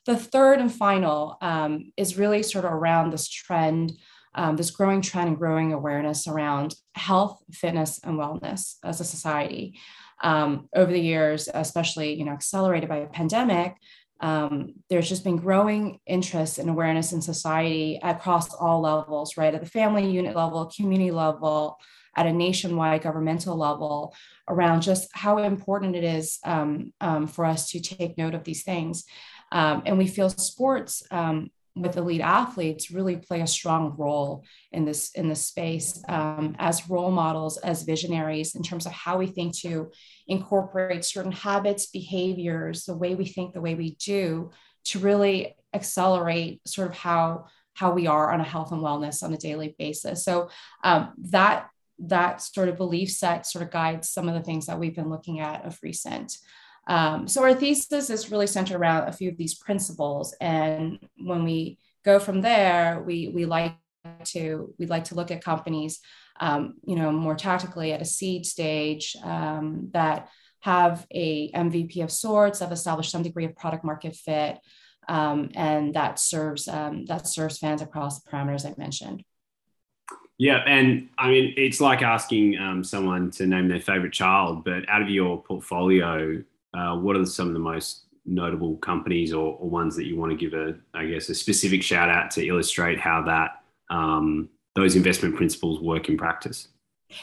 The 0.05 0.17
third 0.17 0.59
and 0.59 0.73
final 0.73 1.37
um, 1.41 1.91
is 1.95 2.17
really 2.17 2.43
sort 2.43 2.65
of 2.65 2.71
around 2.71 3.11
this 3.11 3.29
trend 3.29 3.93
um, 4.35 4.55
this 4.55 4.71
growing 4.71 5.01
trend 5.01 5.27
and 5.27 5.37
growing 5.37 5.73
awareness 5.73 6.27
around 6.27 6.75
health, 6.95 7.41
fitness, 7.51 7.99
and 8.03 8.17
wellness 8.17 8.75
as 8.83 9.01
a 9.01 9.05
society. 9.05 9.79
Um, 10.23 10.69
over 10.75 10.91
the 10.91 11.01
years, 11.01 11.49
especially 11.53 12.13
you 12.13 12.25
know 12.25 12.31
accelerated 12.31 12.89
by 12.89 12.97
a 12.97 13.07
pandemic, 13.07 13.75
um, 14.21 14.75
there's 14.89 15.09
just 15.09 15.23
been 15.23 15.37
growing 15.37 15.99
interest 16.05 16.59
and 16.59 16.69
awareness 16.69 17.11
in 17.11 17.21
society 17.21 17.99
across 18.03 18.53
all 18.53 18.81
levels, 18.81 19.35
right? 19.35 19.53
At 19.53 19.61
the 19.61 19.69
family 19.69 20.09
unit 20.09 20.35
level, 20.35 20.71
community 20.75 21.11
level, 21.11 21.77
at 22.15 22.27
a 22.27 22.33
nationwide 22.33 23.01
governmental 23.01 23.57
level, 23.57 24.13
around 24.47 24.81
just 24.81 25.09
how 25.13 25.39
important 25.39 25.95
it 25.95 26.03
is 26.03 26.37
um, 26.45 26.93
um, 27.01 27.25
for 27.25 27.45
us 27.45 27.71
to 27.71 27.79
take 27.79 28.17
note 28.17 28.35
of 28.35 28.43
these 28.43 28.63
things. 28.63 29.05
Um, 29.51 29.83
and 29.85 29.97
we 29.97 30.07
feel 30.07 30.29
sports 30.29 31.03
um, 31.09 31.49
with 31.75 31.95
elite 31.95 32.21
athletes 32.21 32.91
really 32.91 33.15
play 33.15 33.41
a 33.41 33.47
strong 33.47 33.95
role 33.97 34.43
in 34.71 34.83
this 34.83 35.11
in 35.15 35.29
this 35.29 35.45
space 35.45 36.03
um, 36.09 36.55
as 36.59 36.89
role 36.89 37.11
models 37.11 37.57
as 37.57 37.83
visionaries 37.83 38.55
in 38.55 38.63
terms 38.63 38.85
of 38.85 38.91
how 38.91 39.17
we 39.17 39.27
think 39.27 39.55
to 39.55 39.89
incorporate 40.27 41.05
certain 41.05 41.31
habits 41.31 41.87
behaviors 41.87 42.83
the 42.83 42.95
way 42.95 43.15
we 43.15 43.25
think 43.25 43.53
the 43.53 43.61
way 43.61 43.75
we 43.75 43.95
do 43.95 44.51
to 44.83 44.99
really 44.99 45.55
accelerate 45.73 46.59
sort 46.67 46.89
of 46.89 46.97
how 46.97 47.45
how 47.73 47.91
we 47.91 48.07
are 48.07 48.31
on 48.31 48.41
a 48.41 48.45
health 48.45 48.71
and 48.71 48.81
wellness 48.81 49.23
on 49.23 49.33
a 49.33 49.37
daily 49.37 49.75
basis. 49.79 50.23
So 50.23 50.49
um, 50.83 51.13
that 51.29 51.67
that 51.99 52.41
sort 52.41 52.67
of 52.67 52.77
belief 52.77 53.11
set 53.11 53.45
sort 53.45 53.63
of 53.63 53.71
guides 53.71 54.09
some 54.09 54.27
of 54.27 54.33
the 54.33 54.41
things 54.41 54.65
that 54.65 54.79
we've 54.79 54.95
been 54.95 55.09
looking 55.09 55.39
at 55.39 55.65
of 55.65 55.77
recent 55.83 56.35
um, 56.87 57.27
so 57.27 57.43
our 57.43 57.53
thesis 57.53 58.09
is 58.09 58.31
really 58.31 58.47
centered 58.47 58.75
around 58.75 59.07
a 59.07 59.13
few 59.13 59.29
of 59.29 59.37
these 59.37 59.55
principles. 59.55 60.35
And 60.41 60.99
when 61.17 61.43
we 61.43 61.77
go 62.03 62.19
from 62.19 62.41
there, 62.41 63.01
we, 63.05 63.29
we 63.29 63.45
like 63.45 63.75
to, 64.25 64.73
we 64.79 64.87
like 64.87 65.05
to 65.05 65.15
look 65.15 65.31
at 65.31 65.43
companies, 65.43 65.99
um, 66.39 66.75
you 66.85 66.95
know, 66.95 67.11
more 67.11 67.35
tactically 67.35 67.93
at 67.93 68.01
a 68.01 68.05
seed 68.05 68.45
stage 68.45 69.15
um, 69.23 69.89
that 69.93 70.29
have 70.61 71.05
a 71.11 71.51
MVP 71.51 72.03
of 72.03 72.11
sorts, 72.11 72.59
have 72.59 72.71
established 72.71 73.11
some 73.11 73.23
degree 73.23 73.45
of 73.45 73.55
product 73.55 73.83
market 73.83 74.15
fit, 74.15 74.59
um, 75.07 75.49
and 75.55 75.93
that 75.95 76.19
serves 76.19 76.67
um, 76.67 77.05
that 77.05 77.27
serves 77.27 77.57
fans 77.57 77.81
across 77.81 78.21
the 78.21 78.29
parameters 78.29 78.65
I 78.65 78.73
mentioned. 78.77 79.23
Yeah, 80.37 80.63
and 80.65 81.09
I 81.17 81.29
mean, 81.29 81.53
it's 81.57 81.81
like 81.81 82.01
asking 82.01 82.57
um, 82.57 82.83
someone 82.83 83.29
to 83.31 83.45
name 83.45 83.67
their 83.67 83.79
favorite 83.79 84.13
child, 84.13 84.63
but 84.63 84.87
out 84.89 85.01
of 85.01 85.09
your 85.09 85.43
portfolio, 85.43 86.43
uh, 86.73 86.95
what 86.95 87.15
are 87.15 87.25
some 87.25 87.47
of 87.47 87.53
the 87.53 87.59
most 87.59 88.05
notable 88.25 88.77
companies 88.77 89.33
or, 89.33 89.57
or, 89.57 89.69
ones 89.69 89.95
that 89.95 90.05
you 90.05 90.15
want 90.15 90.31
to 90.31 90.37
give 90.37 90.53
a, 90.53 90.75
I 90.93 91.05
guess, 91.05 91.29
a 91.29 91.35
specific 91.35 91.81
shout 91.81 92.09
out 92.09 92.29
to 92.31 92.47
illustrate 92.47 92.99
how 92.99 93.23
that 93.23 93.63
um, 93.89 94.49
those 94.75 94.95
investment 94.95 95.35
principles 95.35 95.81
work 95.81 96.07
in 96.07 96.17
practice? 96.17 96.69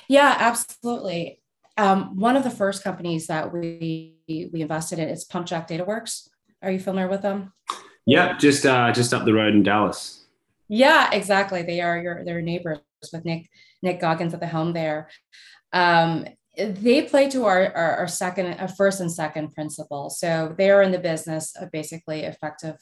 Yeah, 0.08 0.36
absolutely. 0.38 1.40
Um, 1.76 2.18
one 2.18 2.36
of 2.36 2.42
the 2.42 2.50
first 2.50 2.82
companies 2.82 3.28
that 3.28 3.52
we 3.52 4.16
we 4.28 4.60
invested 4.60 4.98
in 4.98 5.08
is 5.08 5.26
PumpJack 5.26 5.68
DataWorks. 5.68 6.28
Are 6.62 6.70
you 6.70 6.80
familiar 6.80 7.08
with 7.08 7.22
them? 7.22 7.52
Yeah, 8.04 8.36
just 8.36 8.66
uh, 8.66 8.92
just 8.92 9.14
up 9.14 9.24
the 9.24 9.32
road 9.32 9.54
in 9.54 9.62
Dallas. 9.62 10.24
Yeah, 10.68 11.10
exactly. 11.12 11.62
They 11.62 11.80
are 11.80 11.98
your 11.98 12.24
their 12.24 12.42
neighbors 12.42 12.80
with 13.12 13.24
Nick 13.24 13.48
Nick 13.82 14.00
Goggins 14.00 14.34
at 14.34 14.40
the 14.40 14.46
helm 14.46 14.72
there. 14.72 15.08
Um, 15.72 16.26
they 16.58 17.02
play 17.02 17.28
to 17.30 17.44
our, 17.44 17.72
our, 17.74 17.96
our 17.96 18.08
second, 18.08 18.54
our 18.54 18.68
first 18.68 19.00
and 19.00 19.12
second 19.12 19.52
principle. 19.52 20.10
So 20.10 20.54
they 20.58 20.70
are 20.70 20.82
in 20.82 20.92
the 20.92 20.98
business 20.98 21.54
of 21.56 21.70
basically 21.70 22.22
effective 22.22 22.76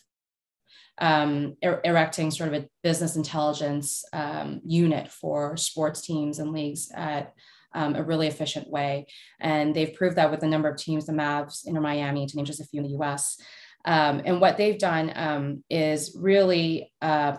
um, 0.98 1.56
er- 1.64 1.82
erecting 1.84 2.30
sort 2.30 2.54
of 2.54 2.62
a 2.62 2.68
business 2.82 3.16
intelligence 3.16 4.04
um, 4.12 4.60
unit 4.64 5.08
for 5.08 5.56
sports 5.56 6.00
teams 6.00 6.38
and 6.38 6.52
leagues 6.52 6.90
at 6.94 7.34
um, 7.74 7.94
a 7.94 8.02
really 8.02 8.26
efficient 8.26 8.70
way. 8.70 9.06
And 9.38 9.74
they've 9.74 9.94
proved 9.94 10.16
that 10.16 10.30
with 10.30 10.42
a 10.42 10.48
number 10.48 10.68
of 10.68 10.78
teams, 10.78 11.06
the 11.06 11.12
Mavs, 11.12 11.66
Inter 11.66 11.80
Miami, 11.80 12.26
to 12.26 12.36
name 12.36 12.46
just 12.46 12.60
a 12.60 12.64
few 12.64 12.82
in 12.82 12.90
the 12.90 13.04
US. 13.04 13.38
Um, 13.84 14.22
and 14.24 14.40
what 14.40 14.56
they've 14.56 14.78
done 14.78 15.12
um, 15.14 15.64
is 15.68 16.16
really 16.18 16.92
uh, 17.02 17.36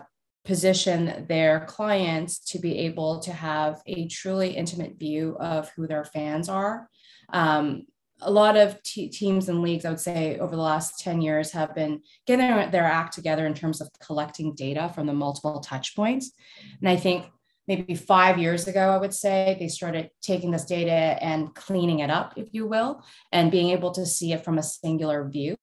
position 0.48 1.26
their 1.28 1.60
clients 1.66 2.38
to 2.38 2.58
be 2.58 2.78
able 2.78 3.20
to 3.20 3.32
have 3.34 3.82
a 3.86 4.08
truly 4.08 4.56
intimate 4.56 4.98
view 4.98 5.36
of 5.38 5.68
who 5.76 5.86
their 5.86 6.06
fans 6.06 6.48
are. 6.48 6.88
Um, 7.34 7.84
a 8.22 8.30
lot 8.30 8.56
of 8.56 8.82
t- 8.82 9.10
teams 9.10 9.50
and 9.50 9.60
leagues, 9.60 9.84
I 9.84 9.90
would 9.90 10.00
say, 10.00 10.38
over 10.38 10.56
the 10.56 10.62
last 10.62 11.00
10 11.00 11.20
years 11.20 11.52
have 11.52 11.74
been 11.74 12.00
getting 12.26 12.70
their 12.70 12.84
act 12.84 13.12
together 13.12 13.46
in 13.46 13.52
terms 13.52 13.82
of 13.82 13.90
collecting 14.00 14.54
data 14.54 14.90
from 14.94 15.06
the 15.06 15.12
multiple 15.12 15.60
touch 15.60 15.94
points. 15.94 16.32
And 16.80 16.88
I 16.88 16.96
think 16.96 17.26
maybe 17.68 17.94
five 17.94 18.38
years 18.38 18.66
ago, 18.66 18.88
I 18.88 18.96
would 18.96 19.12
say, 19.12 19.54
they 19.60 19.68
started 19.68 20.08
taking 20.22 20.50
this 20.50 20.64
data 20.64 21.22
and 21.22 21.54
cleaning 21.54 21.98
it 21.98 22.10
up, 22.10 22.32
if 22.36 22.48
you 22.52 22.66
will, 22.66 23.04
and 23.32 23.50
being 23.50 23.68
able 23.68 23.90
to 23.92 24.06
see 24.06 24.32
it 24.32 24.44
from 24.44 24.56
a 24.56 24.62
singular 24.62 25.28
view. 25.28 25.56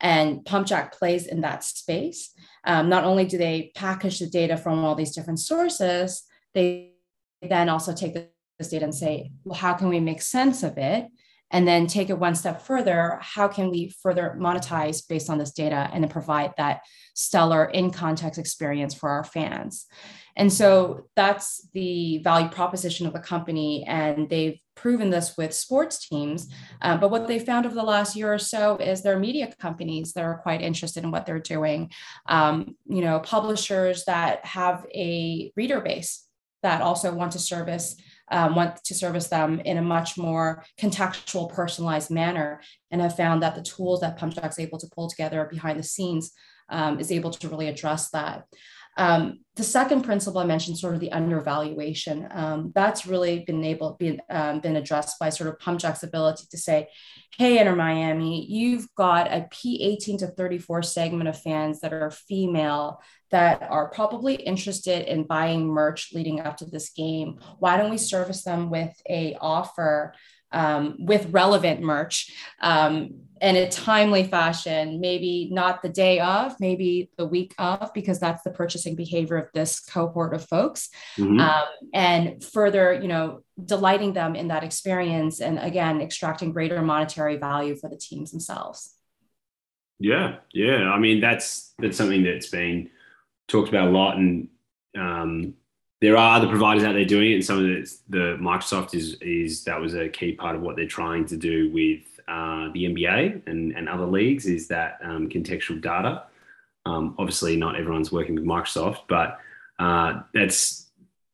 And 0.00 0.44
PumpJack 0.44 0.92
plays 0.92 1.26
in 1.26 1.42
that 1.42 1.64
space. 1.64 2.30
Um, 2.64 2.88
not 2.88 3.04
only 3.04 3.24
do 3.24 3.38
they 3.38 3.72
package 3.74 4.18
the 4.18 4.26
data 4.26 4.56
from 4.56 4.84
all 4.84 4.94
these 4.94 5.14
different 5.14 5.40
sources, 5.40 6.22
they 6.54 6.92
then 7.42 7.68
also 7.68 7.94
take 7.94 8.14
this 8.14 8.68
data 8.68 8.84
and 8.84 8.94
say, 8.94 9.32
well, 9.44 9.58
how 9.58 9.74
can 9.74 9.88
we 9.88 10.00
make 10.00 10.22
sense 10.22 10.62
of 10.62 10.78
it? 10.78 11.06
And 11.52 11.66
then 11.66 11.88
take 11.88 12.10
it 12.10 12.18
one 12.18 12.36
step 12.36 12.62
further. 12.62 13.18
How 13.20 13.48
can 13.48 13.70
we 13.70 13.92
further 14.02 14.36
monetize 14.38 15.06
based 15.06 15.28
on 15.28 15.38
this 15.38 15.50
data 15.50 15.90
and 15.92 16.04
then 16.04 16.10
provide 16.10 16.52
that 16.58 16.82
stellar 17.14 17.64
in 17.64 17.90
context 17.90 18.38
experience 18.38 18.94
for 18.94 19.10
our 19.10 19.24
fans? 19.24 19.86
And 20.36 20.52
so 20.52 21.08
that's 21.16 21.68
the 21.72 22.18
value 22.18 22.48
proposition 22.48 23.06
of 23.06 23.12
the 23.12 23.18
company. 23.18 23.84
And 23.86 24.28
they've 24.30 24.60
proven 24.80 25.10
this 25.10 25.36
with 25.36 25.54
sports 25.54 26.08
teams. 26.08 26.48
Uh, 26.80 26.96
but 26.96 27.10
what 27.10 27.28
they 27.28 27.38
found 27.38 27.66
over 27.66 27.74
the 27.74 27.82
last 27.82 28.16
year 28.16 28.32
or 28.32 28.38
so 28.38 28.76
is 28.78 29.02
there 29.02 29.14
are 29.14 29.20
media 29.20 29.52
companies 29.58 30.14
that 30.14 30.24
are 30.24 30.38
quite 30.38 30.62
interested 30.62 31.04
in 31.04 31.10
what 31.10 31.26
they're 31.26 31.38
doing. 31.38 31.90
Um, 32.26 32.76
you 32.86 33.02
know, 33.02 33.20
publishers 33.20 34.04
that 34.06 34.44
have 34.46 34.86
a 34.94 35.52
reader 35.54 35.80
base 35.80 36.26
that 36.62 36.80
also 36.80 37.14
want 37.14 37.32
to 37.32 37.38
service 37.38 37.96
um, 38.32 38.54
want 38.54 38.84
to 38.84 38.94
service 38.94 39.26
them 39.26 39.58
in 39.58 39.76
a 39.76 39.82
much 39.82 40.16
more 40.16 40.64
contextual, 40.80 41.52
personalized 41.52 42.12
manner, 42.12 42.60
and 42.92 43.00
have 43.00 43.16
found 43.16 43.42
that 43.42 43.56
the 43.56 43.62
tools 43.62 44.00
that 44.00 44.20
PumpJack's 44.20 44.60
able 44.60 44.78
to 44.78 44.88
pull 44.94 45.08
together 45.08 45.48
behind 45.50 45.80
the 45.80 45.82
scenes 45.82 46.30
um, 46.68 47.00
is 47.00 47.10
able 47.10 47.30
to 47.30 47.48
really 47.48 47.68
address 47.68 48.10
that. 48.10 48.44
Um, 49.00 49.40
the 49.56 49.62
second 49.64 50.02
principle 50.02 50.40
I 50.40 50.44
mentioned, 50.44 50.76
sort 50.76 50.92
of 50.92 51.00
the 51.00 51.10
undervaluation, 51.10 52.28
um, 52.32 52.70
that's 52.74 53.06
really 53.06 53.44
been 53.46 53.64
able 53.64 53.96
been 53.98 54.20
um, 54.28 54.60
been 54.60 54.76
addressed 54.76 55.18
by 55.18 55.30
sort 55.30 55.48
of 55.48 55.58
PumpJack's 55.58 56.02
ability 56.02 56.44
to 56.50 56.58
say, 56.58 56.88
"Hey, 57.38 57.58
Inter 57.58 57.74
Miami, 57.74 58.44
you've 58.44 58.86
got 58.94 59.32
a 59.32 59.48
P18 59.50 60.18
to 60.18 60.26
34 60.26 60.82
segment 60.82 61.30
of 61.30 61.40
fans 61.40 61.80
that 61.80 61.94
are 61.94 62.10
female 62.10 63.00
that 63.30 63.62
are 63.62 63.88
probably 63.88 64.34
interested 64.34 65.10
in 65.10 65.24
buying 65.24 65.66
merch 65.66 66.10
leading 66.12 66.40
up 66.40 66.58
to 66.58 66.66
this 66.66 66.90
game. 66.90 67.38
Why 67.58 67.78
don't 67.78 67.90
we 67.90 67.98
service 67.98 68.42
them 68.42 68.68
with 68.68 68.92
a 69.08 69.34
offer 69.40 70.14
um, 70.52 70.96
with 70.98 71.30
relevant 71.30 71.80
merch 71.80 72.32
um, 72.60 73.20
in 73.40 73.56
a 73.56 73.70
timely 73.70 74.24
fashion, 74.24 75.00
maybe 75.00 75.48
not 75.50 75.82
the 75.82 75.88
day 75.88 76.20
of, 76.20 76.58
maybe 76.60 77.10
the 77.16 77.26
week 77.26 77.54
of, 77.58 77.90
because 77.94 78.20
that's 78.20 78.42
the 78.42 78.50
purchasing 78.50 78.94
behavior 78.94 79.36
of 79.36 79.48
this 79.54 79.80
cohort 79.80 80.34
of 80.34 80.46
folks. 80.46 80.90
Mm-hmm. 81.16 81.40
Um, 81.40 81.68
and 81.94 82.44
further, 82.44 82.92
you 82.92 83.08
know, 83.08 83.42
delighting 83.64 84.12
them 84.12 84.34
in 84.34 84.48
that 84.48 84.64
experience 84.64 85.40
and 85.40 85.58
again, 85.58 86.00
extracting 86.02 86.52
greater 86.52 86.82
monetary 86.82 87.36
value 87.36 87.76
for 87.76 87.88
the 87.88 87.96
teams 87.96 88.30
themselves. 88.30 88.94
Yeah, 89.98 90.36
yeah. 90.52 90.90
I 90.90 90.98
mean, 90.98 91.20
that's 91.20 91.74
that's 91.78 91.96
something 91.96 92.24
that's 92.24 92.48
been 92.48 92.90
talked 93.48 93.68
about 93.68 93.88
a 93.88 93.90
lot, 93.90 94.16
and 94.16 94.48
um, 94.98 95.54
there 96.00 96.16
are 96.16 96.36
other 96.36 96.48
providers 96.48 96.82
out 96.82 96.94
there 96.94 97.04
doing 97.04 97.32
it, 97.32 97.34
and 97.34 97.44
some 97.44 97.58
of 97.58 97.64
the, 97.64 97.96
the 98.08 98.38
Microsoft 98.40 98.94
is 98.94 99.14
is 99.20 99.64
that 99.64 99.80
was 99.80 99.94
a 99.94 100.08
key 100.08 100.32
part 100.32 100.56
of 100.56 100.62
what 100.62 100.76
they're 100.76 100.86
trying 100.86 101.26
to 101.26 101.36
do 101.36 101.70
with 101.72 102.00
uh, 102.26 102.68
the 102.72 102.84
NBA 102.84 103.46
and, 103.46 103.72
and 103.72 103.88
other 103.88 104.06
leagues 104.06 104.46
is 104.46 104.68
that 104.68 104.98
um, 105.02 105.28
contextual 105.28 105.80
data. 105.80 106.24
Um, 106.86 107.14
obviously, 107.18 107.56
not 107.56 107.76
everyone's 107.76 108.10
working 108.10 108.34
with 108.34 108.44
Microsoft, 108.44 109.00
but 109.08 109.38
uh, 109.78 110.22
that's 110.32 110.86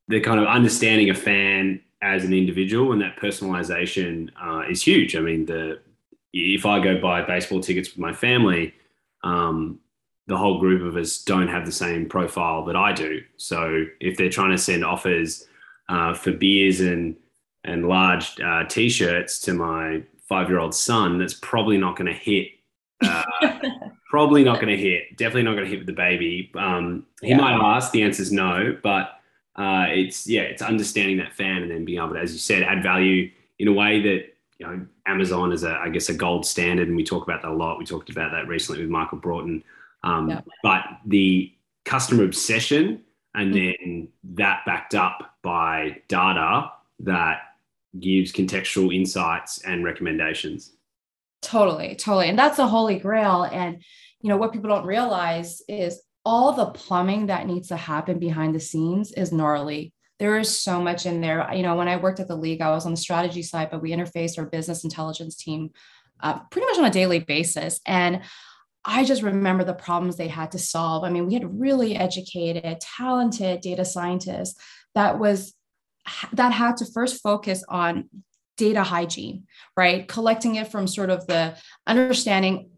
the 0.07 0.19
kind 0.19 0.39
of 0.39 0.47
understanding 0.47 1.09
a 1.09 1.13
fan 1.13 1.81
as 2.01 2.25
an 2.25 2.33
individual, 2.33 2.91
and 2.91 3.01
that 3.01 3.17
personalization 3.17 4.29
uh, 4.41 4.63
is 4.69 4.81
huge. 4.81 5.15
I 5.15 5.19
mean, 5.19 5.45
the 5.45 5.79
if 6.33 6.65
I 6.65 6.79
go 6.79 6.99
buy 6.99 7.21
baseball 7.21 7.61
tickets 7.61 7.89
with 7.89 7.99
my 7.99 8.13
family, 8.13 8.73
um, 9.23 9.79
the 10.27 10.37
whole 10.37 10.59
group 10.59 10.81
of 10.81 10.95
us 10.97 11.23
don't 11.23 11.47
have 11.47 11.65
the 11.65 11.71
same 11.71 12.07
profile 12.07 12.65
that 12.65 12.75
I 12.75 12.93
do. 12.93 13.21
So 13.37 13.85
if 13.99 14.17
they're 14.17 14.29
trying 14.29 14.51
to 14.51 14.57
send 14.57 14.83
offers 14.83 15.47
uh, 15.89 16.13
for 16.13 16.31
beers 16.31 16.81
and 16.81 17.15
and 17.63 17.87
large 17.87 18.39
uh, 18.39 18.63
t-shirts 18.65 19.39
to 19.41 19.53
my 19.53 20.03
five-year-old 20.29 20.73
son, 20.73 21.17
that's 21.17 21.33
probably 21.33 21.77
not 21.77 21.97
going 21.97 22.07
to 22.07 22.13
hit. 22.13 22.47
Uh, 23.01 23.23
probably 24.09 24.43
not 24.43 24.61
going 24.61 24.75
to 24.75 24.81
hit. 24.81 25.17
Definitely 25.17 25.43
not 25.43 25.53
going 25.53 25.65
to 25.65 25.69
hit 25.69 25.79
with 25.79 25.87
the 25.87 25.93
baby. 25.93 26.49
Um, 26.55 27.05
he 27.21 27.29
yeah. 27.29 27.37
might 27.37 27.59
ask. 27.75 27.91
The 27.91 28.03
answer 28.03 28.21
is 28.21 28.31
no, 28.31 28.77
but 28.81 29.19
uh, 29.55 29.87
it's 29.89 30.27
yeah, 30.27 30.41
it's 30.41 30.61
understanding 30.61 31.17
that 31.17 31.33
fan 31.33 31.63
and 31.63 31.71
then 31.71 31.83
being 31.83 31.99
able 31.99 32.13
to, 32.13 32.19
as 32.19 32.31
you 32.31 32.39
said, 32.39 32.63
add 32.63 32.83
value 32.83 33.29
in 33.59 33.67
a 33.67 33.73
way 33.73 34.01
that 34.01 34.35
you 34.59 34.67
know 34.67 34.85
Amazon 35.05 35.51
is 35.51 35.63
a 35.63 35.71
I 35.71 35.89
guess 35.89 36.09
a 36.09 36.13
gold 36.13 36.45
standard, 36.45 36.87
and 36.87 36.95
we 36.95 37.03
talk 37.03 37.23
about 37.23 37.41
that 37.41 37.51
a 37.51 37.53
lot. 37.53 37.79
We 37.79 37.85
talked 37.85 38.09
about 38.09 38.31
that 38.31 38.47
recently 38.47 38.81
with 38.81 38.89
Michael 38.89 39.17
Broughton. 39.17 39.63
Um, 40.07 40.29
yeah. 40.29 40.41
But 40.63 40.83
the 41.05 41.53
customer 41.85 42.23
obsession 42.23 43.03
and 43.35 43.53
mm-hmm. 43.53 43.83
then 43.83 44.07
that 44.35 44.63
backed 44.65 44.95
up 44.95 45.35
by 45.43 46.01
data 46.07 46.71
that 46.99 47.39
gives 47.99 48.31
contextual 48.31 48.93
insights 48.93 49.63
and 49.63 49.83
recommendations. 49.83 50.73
Totally, 51.41 51.95
totally. 51.95 52.29
And 52.29 52.37
that's 52.37 52.57
the 52.57 52.67
holy 52.67 52.99
grail. 52.99 53.43
And, 53.43 53.83
you 54.21 54.29
know, 54.29 54.37
what 54.37 54.53
people 54.53 54.69
don't 54.69 54.85
realize 54.85 55.61
is 55.67 56.01
all 56.25 56.53
the 56.53 56.65
plumbing 56.67 57.27
that 57.27 57.47
needs 57.47 57.69
to 57.69 57.77
happen 57.77 58.19
behind 58.19 58.55
the 58.55 58.59
scenes 58.59 59.11
is 59.11 59.31
gnarly. 59.31 59.93
There 60.19 60.37
is 60.39 60.59
so 60.59 60.81
much 60.81 61.05
in 61.05 61.21
there. 61.21 61.47
You 61.53 61.61
know, 61.61 61.75
when 61.75 61.87
I 61.87 61.97
worked 61.97 62.19
at 62.19 62.27
the 62.27 62.35
league, 62.35 62.61
I 62.61 62.71
was 62.71 62.85
on 62.85 62.91
the 62.91 62.97
strategy 62.97 63.43
side, 63.43 63.69
but 63.69 63.81
we 63.81 63.91
interfaced 63.91 64.37
our 64.37 64.45
business 64.45 64.83
intelligence 64.83 65.35
team 65.35 65.71
uh, 66.19 66.39
pretty 66.51 66.65
much 66.65 66.79
on 66.79 66.85
a 66.85 66.91
daily 66.91 67.19
basis. 67.19 67.79
And 67.85 68.21
I 68.89 69.03
just 69.03 69.21
remember 69.21 69.65
the 69.65 69.73
problems 69.73 70.15
they 70.15 70.29
had 70.29 70.53
to 70.53 70.59
solve. 70.59 71.03
I 71.03 71.09
mean, 71.09 71.27
we 71.27 71.33
had 71.33 71.59
really 71.59 71.97
educated, 71.97 72.79
talented 72.79 73.59
data 73.59 73.83
scientists 73.83 74.59
that 74.95 75.19
was 75.19 75.53
that 76.31 76.53
had 76.53 76.77
to 76.77 76.85
first 76.85 77.21
focus 77.21 77.65
on 77.67 78.09
data 78.55 78.81
hygiene 78.81 79.43
right 79.75 80.07
collecting 80.07 80.55
it 80.55 80.67
from 80.71 80.87
sort 80.87 81.11
of 81.11 81.27
the 81.27 81.55
understanding 81.85 82.69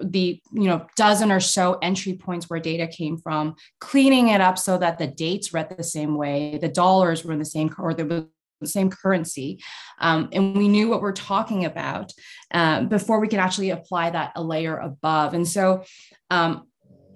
the 0.00 0.40
you 0.52 0.64
know 0.64 0.84
dozen 0.96 1.30
or 1.30 1.38
so 1.38 1.78
entry 1.82 2.14
points 2.14 2.50
where 2.50 2.58
data 2.58 2.88
came 2.88 3.16
from 3.16 3.54
cleaning 3.80 4.28
it 4.28 4.40
up 4.40 4.58
so 4.58 4.76
that 4.76 4.98
the 4.98 5.06
dates 5.06 5.54
read 5.54 5.72
the 5.76 5.84
same 5.84 6.16
way 6.16 6.58
the 6.60 6.68
dollars 6.68 7.24
were 7.24 7.32
in 7.32 7.38
the 7.38 7.44
same 7.44 7.72
or 7.78 7.94
the 7.94 8.28
the 8.60 8.66
same 8.66 8.90
currency. 8.90 9.62
Um, 9.98 10.28
and 10.32 10.56
we 10.56 10.68
knew 10.68 10.88
what 10.88 11.02
we're 11.02 11.12
talking 11.12 11.64
about 11.64 12.12
uh, 12.52 12.82
before 12.82 13.20
we 13.20 13.28
could 13.28 13.38
actually 13.38 13.70
apply 13.70 14.10
that 14.10 14.32
a 14.36 14.42
layer 14.42 14.76
above. 14.76 15.34
And 15.34 15.46
so 15.46 15.84
um, 16.30 16.66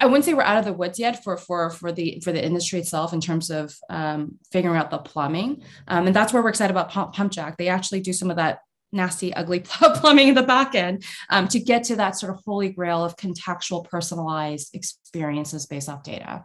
I 0.00 0.06
wouldn't 0.06 0.24
say 0.24 0.34
we're 0.34 0.42
out 0.42 0.58
of 0.58 0.64
the 0.64 0.72
woods 0.72 0.98
yet 0.98 1.22
for 1.22 1.36
for 1.36 1.70
for 1.70 1.92
the 1.92 2.20
for 2.24 2.32
the 2.32 2.44
industry 2.44 2.78
itself 2.78 3.12
in 3.12 3.20
terms 3.20 3.50
of 3.50 3.74
um, 3.88 4.38
figuring 4.50 4.76
out 4.76 4.90
the 4.90 4.98
plumbing, 4.98 5.62
um, 5.88 6.06
and 6.06 6.16
that's 6.16 6.32
where 6.32 6.42
we're 6.42 6.48
excited 6.48 6.72
about 6.72 6.90
Pump, 6.90 7.14
Pump 7.14 7.32
Jack. 7.32 7.56
They 7.56 7.68
actually 7.68 8.00
do 8.00 8.12
some 8.12 8.30
of 8.30 8.36
that 8.36 8.58
nasty, 8.92 9.34
ugly 9.34 9.60
plumbing 9.64 10.28
in 10.28 10.34
the 10.34 10.42
back 10.42 10.74
end 10.74 11.04
um, 11.30 11.48
to 11.48 11.58
get 11.58 11.84
to 11.84 11.96
that 11.96 12.16
sort 12.16 12.34
of 12.34 12.42
holy 12.44 12.70
grail 12.70 13.04
of 13.04 13.16
contextual, 13.16 13.88
personalized 13.88 14.74
experiences 14.74 15.66
based 15.66 15.88
off 15.88 16.02
data. 16.02 16.44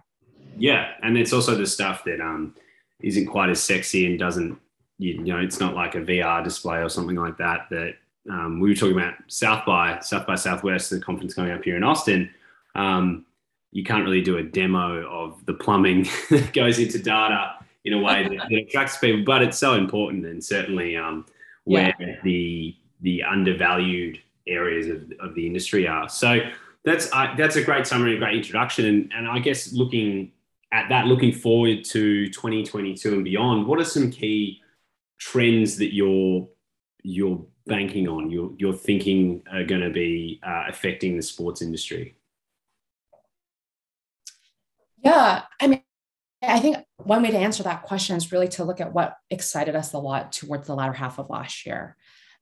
Yeah, 0.57 0.91
and 1.01 1.17
it's 1.17 1.33
also 1.33 1.55
the 1.55 1.67
stuff 1.67 2.03
that 2.05 2.19
um, 2.19 2.55
isn't 3.01 3.27
quite 3.27 3.49
as 3.49 3.61
sexy 3.61 4.05
and 4.05 4.19
doesn't 4.19 4.59
you, 4.99 5.13
you, 5.13 5.33
know, 5.33 5.39
it's 5.39 5.59
not 5.59 5.73
like 5.73 5.95
a 5.95 6.01
VR 6.01 6.43
display 6.43 6.79
or 6.79 6.89
something 6.89 7.15
like 7.15 7.37
that. 7.37 7.67
That 7.71 7.95
um, 8.29 8.59
we 8.59 8.69
were 8.69 8.75
talking 8.75 8.97
about 8.97 9.15
South 9.27 9.65
by 9.65 9.99
South 10.01 10.27
by 10.27 10.35
Southwest, 10.35 10.91
the 10.91 10.99
conference 10.99 11.33
coming 11.33 11.51
up 11.51 11.63
here 11.63 11.77
in 11.77 11.83
Austin. 11.83 12.29
Um, 12.75 13.25
you 13.71 13.83
can't 13.83 14.03
really 14.03 14.21
do 14.21 14.37
a 14.37 14.43
demo 14.43 15.07
of 15.07 15.45
the 15.45 15.53
plumbing 15.53 16.07
that 16.29 16.53
goes 16.53 16.79
into 16.79 16.99
data 16.99 17.55
in 17.85 17.93
a 17.93 17.99
way 17.99 18.23
that, 18.23 18.49
that 18.49 18.57
attracts 18.57 18.97
people, 18.97 19.23
but 19.23 19.41
it's 19.41 19.57
so 19.57 19.75
important 19.75 20.25
and 20.25 20.43
certainly 20.43 20.97
um, 20.97 21.25
where 21.63 21.95
yeah. 21.99 22.15
the 22.23 22.75
the 23.01 23.23
undervalued 23.23 24.19
areas 24.47 24.87
of, 24.87 25.11
of 25.21 25.33
the 25.35 25.45
industry 25.47 25.87
are. 25.87 26.09
So 26.09 26.39
that's 26.83 27.11
uh, 27.13 27.33
that's 27.37 27.55
a 27.55 27.63
great 27.63 27.87
summary, 27.87 28.15
a 28.15 28.19
great 28.19 28.35
introduction, 28.35 28.85
and, 28.85 29.11
and 29.15 29.27
I 29.27 29.39
guess 29.39 29.71
looking 29.71 30.33
at 30.71 30.89
that, 30.89 31.07
looking 31.07 31.31
forward 31.31 31.83
to 31.83 32.27
2022 32.27 33.13
and 33.13 33.23
beyond, 33.23 33.65
what 33.65 33.79
are 33.79 33.85
some 33.85 34.11
key 34.11 34.61
trends 35.19 35.77
that 35.77 35.93
you're 35.93 36.47
you're 37.03 37.45
banking 37.67 38.07
on, 38.07 38.31
you're 38.31 38.51
you're 38.57 38.73
thinking 38.73 39.43
are 39.51 39.63
going 39.63 39.81
to 39.81 39.89
be 39.89 40.39
uh, 40.45 40.63
affecting 40.67 41.15
the 41.15 41.21
sports 41.21 41.61
industry? 41.61 42.17
Yeah, 45.03 45.43
I 45.59 45.67
mean, 45.67 45.83
I 46.41 46.59
think 46.59 46.77
one 46.97 47.21
way 47.21 47.31
to 47.31 47.37
answer 47.37 47.63
that 47.63 47.83
question 47.83 48.15
is 48.15 48.31
really 48.31 48.47
to 48.49 48.63
look 48.63 48.81
at 48.81 48.93
what 48.93 49.15
excited 49.29 49.75
us 49.75 49.93
a 49.93 49.97
lot 49.97 50.31
towards 50.31 50.67
the 50.67 50.75
latter 50.75 50.93
half 50.93 51.19
of 51.19 51.29
last 51.29 51.65
year. 51.65 51.95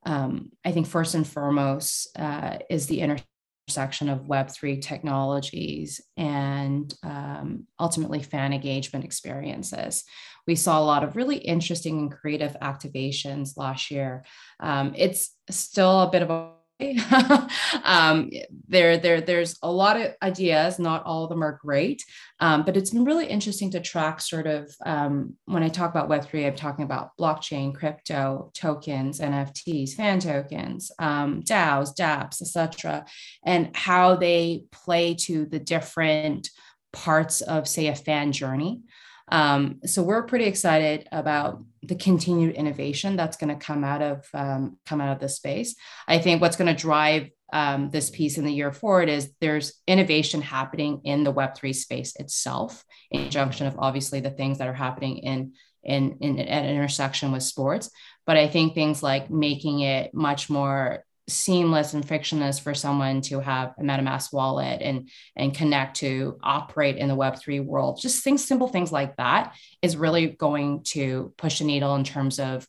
Um, 0.03 0.51
I 0.63 0.72
think 0.72 0.88
first 0.88 1.15
and 1.15 1.27
foremost 1.27 2.07
uh, 2.17 2.60
is 2.69 2.88
the 2.88 3.01
inter- 3.01 3.24
intersection 3.67 4.07
of 4.07 4.21
Web3 4.21 4.81
technologies 4.81 6.00
and 6.15 6.93
um, 7.03 7.67
ultimately 7.79 8.24
fan 8.24 8.53
engagement 8.53 9.03
experiences. 9.03 10.05
We 10.47 10.55
saw 10.55 10.79
a 10.79 10.86
lot 10.86 11.03
of 11.03 11.17
really 11.17 11.36
interesting 11.36 12.00
and 12.00 12.12
creative 12.12 12.55
activations 12.62 13.57
last 13.57 13.91
year. 13.91 14.24
Um, 14.62 14.93
it's 14.95 15.36
still 15.50 16.01
a 16.01 16.09
bit 16.09 16.21
of 16.21 16.29
a 16.29 16.51
um, 17.84 18.29
there, 18.67 18.98
there, 18.98 19.19
there's 19.19 19.57
a 19.63 19.72
lot 19.72 20.00
of 20.00 20.13
ideas. 20.22 20.77
Not 20.77 21.03
all 21.05 21.24
of 21.24 21.29
them 21.29 21.43
are 21.43 21.60
great, 21.60 22.03
um, 22.39 22.63
but 22.63 22.77
it's 22.77 22.91
been 22.91 23.03
really 23.03 23.25
interesting 23.25 23.72
to 23.72 23.79
track. 23.79 24.22
Sort 24.22 24.46
of 24.46 24.72
um, 24.86 25.36
when 25.46 25.63
I 25.63 25.69
talk 25.69 25.89
about 25.89 26.07
Web 26.07 26.25
three, 26.25 26.46
I'm 26.46 26.55
talking 26.55 26.86
about 26.86 27.17
blockchain, 27.19 27.74
crypto, 27.74 28.51
tokens, 28.53 29.19
NFTs, 29.19 29.93
fan 29.93 30.19
tokens, 30.19 30.91
um, 31.00 31.41
DAOs, 31.41 31.96
DApps, 31.96 32.41
etc., 32.41 33.05
and 33.43 33.75
how 33.75 34.15
they 34.15 34.65
play 34.72 35.15
to 35.15 35.46
the 35.46 35.60
different 35.60 36.50
parts 36.93 37.41
of, 37.41 37.67
say, 37.67 37.88
a 37.88 37.96
fan 37.96 38.31
journey. 38.31 38.81
Um, 39.29 39.79
so 39.86 40.03
we're 40.03 40.24
pretty 40.24 40.46
excited 40.46 41.07
about 41.12 41.63
the 41.84 41.96
continued 41.96 42.55
innovation 42.55 43.15
that's 43.15 43.38
going 43.38 43.57
to 43.57 43.65
come 43.65 43.84
out 43.84 44.01
of 44.01 44.25
um, 44.34 44.77
come 44.86 45.01
out 45.01 45.13
of 45.13 45.19
this 45.19 45.36
space. 45.36 45.75
I 46.07 46.19
think 46.19 46.41
what's 46.41 46.57
going 46.57 46.74
to 46.74 46.81
drive 46.81 47.29
um, 47.53 47.89
this 47.89 48.10
piece 48.10 48.38
in 48.38 48.46
the 48.46 48.53
year 48.53 48.72
forward 48.72 49.10
is 49.10 49.31
there's 49.39 49.74
innovation 49.88 50.41
happening 50.41 51.01
in 51.03 51.24
the 51.24 51.34
Web3 51.34 51.74
space 51.74 52.15
itself, 52.17 52.84
in 53.12 53.22
conjunction 53.24 53.67
of 53.67 53.75
obviously 53.79 54.19
the 54.19 54.31
things 54.31 54.57
that 54.57 54.67
are 54.67 54.74
happening 54.74 55.19
in 55.19 55.53
in, 55.84 56.17
in 56.19 56.39
at 56.39 56.65
an 56.65 56.75
intersection 56.75 57.31
with 57.31 57.43
sports. 57.43 57.89
But 58.25 58.38
I 58.38 58.48
think 58.48 58.74
things 58.74 59.01
like 59.01 59.29
making 59.29 59.81
it 59.81 60.13
much 60.13 60.50
more 60.50 61.05
seamless 61.29 61.93
and 61.93 62.07
frictionless 62.07 62.57
for 62.57 62.74
someone 62.74 63.22
to 63.22 63.39
have 63.39 63.74
a 63.77 63.84
MetaMask 63.84 64.31
wallet 64.31 64.81
and 64.81 65.10
and 65.36 65.53
connect 65.53 65.98
to 65.98 66.38
operate 66.41 66.98
in 66.98 67.07
the 67.07 67.15
Web3 67.15 67.65
world. 67.65 68.00
Just 68.01 68.24
things, 68.24 68.46
simple 68.46 68.67
things 68.67 68.91
like 68.91 69.15
that 69.17 69.53
is 69.81 69.98
really 69.98 70.27
going 70.27 70.84
to 70.84 71.34
push 71.38 71.60
a 71.60 71.65
needle 71.65 71.96
in 71.96 72.03
terms 72.03 72.39
of 72.39 72.65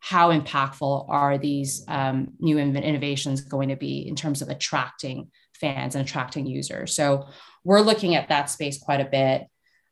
how 0.00 0.32
impactful 0.32 1.06
are 1.08 1.38
these 1.38 1.84
um, 1.86 2.28
new 2.40 2.58
innovations 2.58 3.42
going 3.42 3.68
to 3.68 3.76
be 3.76 4.08
in 4.08 4.16
terms 4.16 4.42
of 4.42 4.48
attracting 4.48 5.30
fans 5.60 5.94
and 5.94 6.06
attracting 6.06 6.46
users. 6.46 6.94
So 6.94 7.26
we're 7.64 7.82
looking 7.82 8.14
at 8.14 8.28
that 8.30 8.48
space 8.50 8.78
quite 8.78 9.00
a 9.00 9.04
bit. 9.04 9.46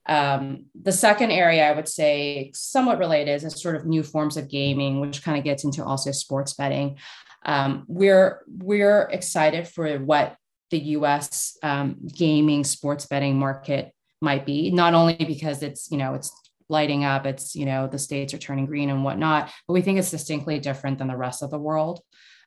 Um, 0.08 0.64
the 0.74 0.92
second 0.92 1.30
area 1.30 1.68
I 1.68 1.72
would 1.72 1.88
say, 1.88 2.50
somewhat 2.54 2.98
related, 2.98 3.34
is 3.34 3.44
a 3.44 3.50
sort 3.50 3.76
of 3.76 3.86
new 3.86 4.02
forms 4.02 4.36
of 4.36 4.48
gaming, 4.48 5.00
which 5.00 5.22
kind 5.22 5.38
of 5.38 5.44
gets 5.44 5.64
into 5.64 5.84
also 5.84 6.12
sports 6.12 6.54
betting. 6.54 6.98
Um, 7.44 7.84
we're 7.88 8.42
we're 8.48 9.02
excited 9.02 9.68
for 9.68 9.98
what 9.98 10.36
the 10.70 10.78
U.S. 10.78 11.56
Um, 11.62 11.96
gaming 12.06 12.64
sports 12.64 13.06
betting 13.06 13.38
market 13.38 13.92
might 14.20 14.44
be, 14.44 14.70
not 14.70 14.94
only 14.94 15.14
because 15.14 15.62
it's 15.62 15.90
you 15.90 15.98
know 15.98 16.14
it's 16.14 16.32
lighting 16.68 17.04
up, 17.04 17.26
it's 17.26 17.54
you 17.54 17.66
know 17.66 17.86
the 17.86 17.98
states 17.98 18.34
are 18.34 18.38
turning 18.38 18.66
green 18.66 18.90
and 18.90 19.04
whatnot, 19.04 19.52
but 19.66 19.74
we 19.74 19.82
think 19.82 19.98
it's 19.98 20.10
distinctly 20.10 20.58
different 20.58 20.98
than 20.98 21.08
the 21.08 21.16
rest 21.16 21.42
of 21.42 21.50
the 21.50 21.58
world. 21.58 22.00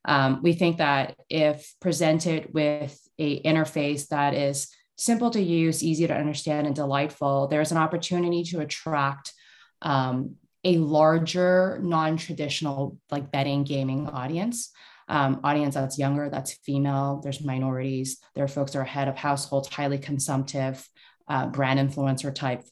Um, 0.05 0.41
we 0.41 0.53
think 0.53 0.77
that 0.77 1.15
if 1.29 1.73
presented 1.79 2.53
with 2.53 2.99
a 3.19 3.41
interface 3.43 4.07
that 4.07 4.33
is 4.33 4.67
simple 5.01 5.31
to 5.31 5.41
use, 5.41 5.83
easy 5.83 6.05
to 6.05 6.15
understand, 6.15 6.67
and 6.67 6.75
delightful, 6.75 7.47
there's 7.47 7.71
an 7.71 7.77
opportunity 7.77 8.43
to 8.43 8.59
attract 8.59 9.33
um, 9.81 10.35
a 10.63 10.77
larger, 10.77 11.79
non-traditional 11.81 12.97
like 13.09 13.31
betting 13.31 13.63
gaming 13.63 14.07
audience. 14.07 14.71
Um, 15.07 15.41
audience 15.43 15.73
that's 15.73 15.97
younger, 15.97 16.29
that's 16.29 16.53
female, 16.53 17.19
there's 17.23 17.43
minorities, 17.43 18.19
there 18.35 18.43
are 18.43 18.47
folks 18.47 18.73
that 18.73 18.79
are 18.79 18.85
head 18.85 19.07
of 19.07 19.17
households, 19.17 19.67
highly 19.67 19.97
consumptive, 19.97 20.87
uh, 21.27 21.47
brand 21.47 21.79
influencer 21.79 22.33
type 22.33 22.63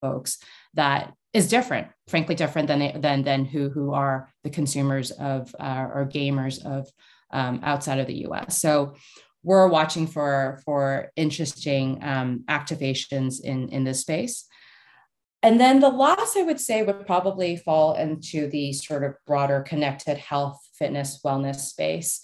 folks 0.00 0.38
that 0.74 1.14
is 1.32 1.48
different, 1.48 1.86
frankly, 2.08 2.34
different 2.34 2.66
than 2.66 2.80
they, 2.80 2.92
than 2.96 3.22
than 3.22 3.44
who 3.44 3.70
who 3.70 3.92
are 3.92 4.32
the 4.42 4.50
consumers 4.50 5.10
of 5.12 5.54
uh, 5.60 5.86
or 5.94 6.08
gamers 6.12 6.64
of 6.64 6.88
um, 7.30 7.60
outside 7.62 8.00
of 8.00 8.06
the 8.06 8.22
U.S. 8.28 8.58
So 8.58 8.94
we're 9.48 9.66
watching 9.66 10.06
for 10.06 10.60
for 10.66 11.10
interesting 11.16 11.98
um, 12.02 12.44
activations 12.48 13.40
in 13.42 13.68
in 13.70 13.82
this 13.84 14.00
space. 14.00 14.46
And 15.42 15.58
then 15.58 15.80
the 15.80 15.88
last 15.88 16.36
I 16.36 16.42
would 16.42 16.60
say 16.60 16.82
would 16.82 17.06
probably 17.06 17.56
fall 17.56 17.94
into 17.94 18.50
the 18.50 18.72
sort 18.74 19.04
of 19.04 19.14
broader 19.26 19.62
connected 19.62 20.18
health, 20.18 20.60
fitness, 20.78 21.20
wellness 21.24 21.60
space. 21.60 22.20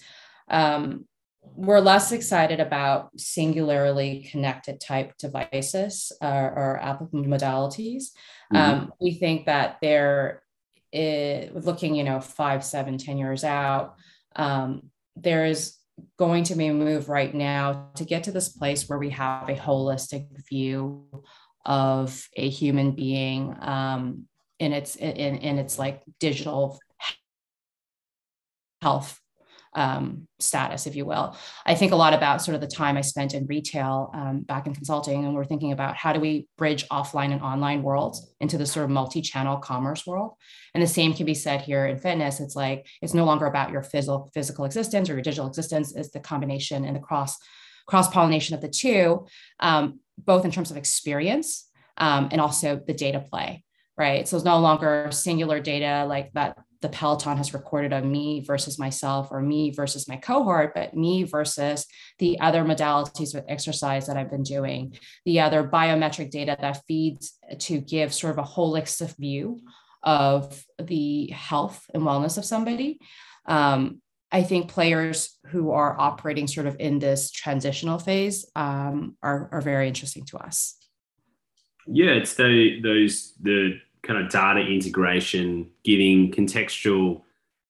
Um, 0.49 1.05
we're 1.41 1.79
less 1.79 2.11
excited 2.11 2.59
about 2.59 3.19
singularly 3.19 4.27
connected 4.31 4.79
type 4.79 5.17
devices 5.17 6.11
uh, 6.21 6.49
or 6.59 6.79
applicable 6.81 7.23
modalities. 7.23 8.03
Mm-hmm. 8.53 8.57
Um, 8.57 8.93
we 9.01 9.11
think 9.13 9.45
that 9.45 9.77
they're 9.81 10.43
looking, 10.93 11.95
you 11.95 12.03
know, 12.03 12.19
five, 12.19 12.63
seven, 12.63 12.97
ten 12.97 13.17
years 13.17 13.43
out. 13.43 13.95
Um, 14.35 14.91
there 15.15 15.45
is 15.45 15.75
going 16.17 16.43
to 16.45 16.55
be 16.55 16.67
a 16.67 16.73
move 16.73 17.09
right 17.09 17.33
now 17.33 17.89
to 17.95 18.05
get 18.05 18.23
to 18.23 18.31
this 18.31 18.49
place 18.49 18.87
where 18.87 18.99
we 18.99 19.09
have 19.09 19.49
a 19.49 19.55
holistic 19.55 20.27
view 20.49 21.07
of 21.65 22.27
a 22.35 22.49
human 22.49 22.91
being 22.91 23.55
um, 23.61 24.25
in 24.59 24.71
its 24.71 24.95
in, 24.95 25.37
in 25.37 25.57
its 25.57 25.79
like 25.79 26.03
digital 26.19 26.79
health 28.81 29.19
um, 29.75 30.27
status, 30.39 30.87
if 30.87 30.95
you 30.95 31.05
will. 31.05 31.35
I 31.65 31.75
think 31.75 31.91
a 31.91 31.97
lot 31.97 32.13
about 32.13 32.41
sort 32.41 32.55
of 32.55 32.61
the 32.61 32.67
time 32.67 32.97
I 32.97 33.01
spent 33.01 33.33
in 33.33 33.45
retail 33.45 34.09
um, 34.13 34.41
back 34.41 34.67
in 34.67 34.73
consulting, 34.73 35.25
and 35.25 35.35
we're 35.35 35.45
thinking 35.45 35.71
about 35.71 35.95
how 35.95 36.13
do 36.13 36.19
we 36.19 36.47
bridge 36.57 36.87
offline 36.89 37.31
and 37.31 37.41
online 37.41 37.83
worlds 37.83 38.33
into 38.39 38.57
the 38.57 38.65
sort 38.65 38.85
of 38.85 38.89
multi-channel 38.89 39.57
commerce 39.57 40.05
world. 40.05 40.33
And 40.73 40.81
the 40.81 40.87
same 40.87 41.13
can 41.13 41.25
be 41.25 41.33
said 41.33 41.61
here 41.61 41.85
in 41.85 41.97
fitness. 41.97 42.39
It's 42.39 42.55
like 42.55 42.87
it's 43.01 43.13
no 43.13 43.25
longer 43.25 43.45
about 43.45 43.71
your 43.71 43.83
physical 43.83 44.31
physical 44.33 44.65
existence 44.65 45.09
or 45.09 45.13
your 45.13 45.21
digital 45.21 45.47
existence. 45.47 45.95
It's 45.95 46.09
the 46.09 46.19
combination 46.19 46.85
and 46.85 46.95
the 46.95 47.01
cross 47.01 47.37
cross 47.85 48.09
pollination 48.09 48.55
of 48.55 48.61
the 48.61 48.69
two, 48.69 49.27
um, 49.59 49.99
both 50.17 50.43
in 50.43 50.51
terms 50.51 50.71
of 50.71 50.77
experience 50.77 51.69
um, 51.97 52.29
and 52.31 52.41
also 52.41 52.81
the 52.87 52.93
data 52.93 53.19
play 53.19 53.63
right? 53.97 54.27
So 54.27 54.35
it's 54.35 54.45
no 54.45 54.59
longer 54.59 55.07
singular 55.11 55.59
data 55.59 56.05
like 56.05 56.33
that 56.33 56.57
the 56.85 56.89
Peloton 56.89 57.37
has 57.37 57.55
recorded 57.55 57.93
of 57.93 58.05
me 58.05 58.41
versus 58.41 58.77
myself 58.77 59.29
or 59.31 59.41
me 59.41 59.71
versus 59.71 60.07
my 60.07 60.17
cohort, 60.17 60.75
but 60.75 60.93
me 60.93 61.23
versus 61.23 61.87
the 62.19 62.39
other 62.39 62.63
modalities 62.63 63.33
with 63.33 63.43
exercise 63.47 64.05
that 64.05 64.17
I've 64.17 64.29
been 64.29 64.43
doing, 64.43 64.95
the 65.25 65.39
other 65.39 65.67
biometric 65.67 66.29
data 66.29 66.55
that 66.61 66.83
feeds 66.87 67.39
to 67.61 67.79
give 67.79 68.13
sort 68.13 68.37
of 68.37 68.37
a 68.37 68.47
holistic 68.47 69.17
view 69.17 69.61
of 70.03 70.63
the 70.77 71.31
health 71.31 71.83
and 71.91 72.03
wellness 72.03 72.37
of 72.37 72.45
somebody. 72.45 72.99
Um, 73.47 73.99
I 74.31 74.43
think 74.43 74.69
players 74.69 75.39
who 75.47 75.71
are 75.71 75.99
operating 75.99 76.45
sort 76.45 76.67
of 76.67 76.75
in 76.79 76.99
this 76.99 77.31
transitional 77.31 77.97
phase 77.97 78.45
um, 78.55 79.17
are, 79.23 79.49
are 79.51 79.61
very 79.61 79.87
interesting 79.87 80.23
to 80.25 80.37
us. 80.37 80.77
Yeah, 81.87 82.11
it's 82.11 82.35
the, 82.35 82.79
those 82.83 83.33
the 83.41 83.79
kind 84.05 84.23
of 84.23 84.31
data 84.31 84.61
integration, 84.61 85.69
giving 85.83 86.31
contextual, 86.31 87.21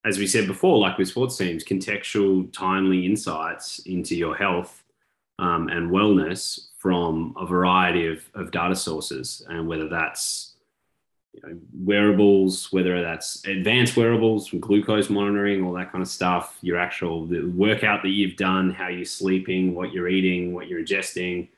as 0.06 0.20
we 0.20 0.28
said 0.28 0.48
before, 0.48 0.78
like 0.78 0.98
with 0.98 1.08
sports 1.08 1.38
teams, 1.38 1.64
contextual, 1.64 2.52
timely 2.54 3.06
insights 3.06 3.80
into 3.80 4.16
your 4.16 4.36
health 4.36 4.84
um, 5.40 5.70
and 5.70 5.90
wellness 5.90 6.68
from 6.78 7.34
a 7.38 7.46
variety 7.46 8.08
of, 8.08 8.24
of 8.36 8.52
data 8.52 8.76
sources, 8.76 9.46
and 9.50 9.68
whether 9.68 9.90
that's 9.90 10.56
you 11.34 11.42
know, 11.42 11.58
wearables, 11.74 12.72
whether 12.72 13.02
that's 13.02 13.46
advanced 13.46 13.98
wearables 13.98 14.50
glucose 14.60 15.10
monitoring, 15.10 15.64
all 15.64 15.74
that 15.74 15.92
kind 15.92 16.02
of 16.02 16.08
stuff, 16.08 16.58
your 16.62 16.78
actual 16.78 17.26
the 17.26 17.46
workout 17.46 18.02
that 18.04 18.10
you've 18.10 18.38
done, 18.38 18.70
how 18.70 18.88
you're 18.88 19.04
sleeping, 19.04 19.74
what 19.74 19.92
you're 19.92 20.08
eating, 20.08 20.54
what 20.54 20.68
you're 20.68 20.82
ingesting, 20.82 21.50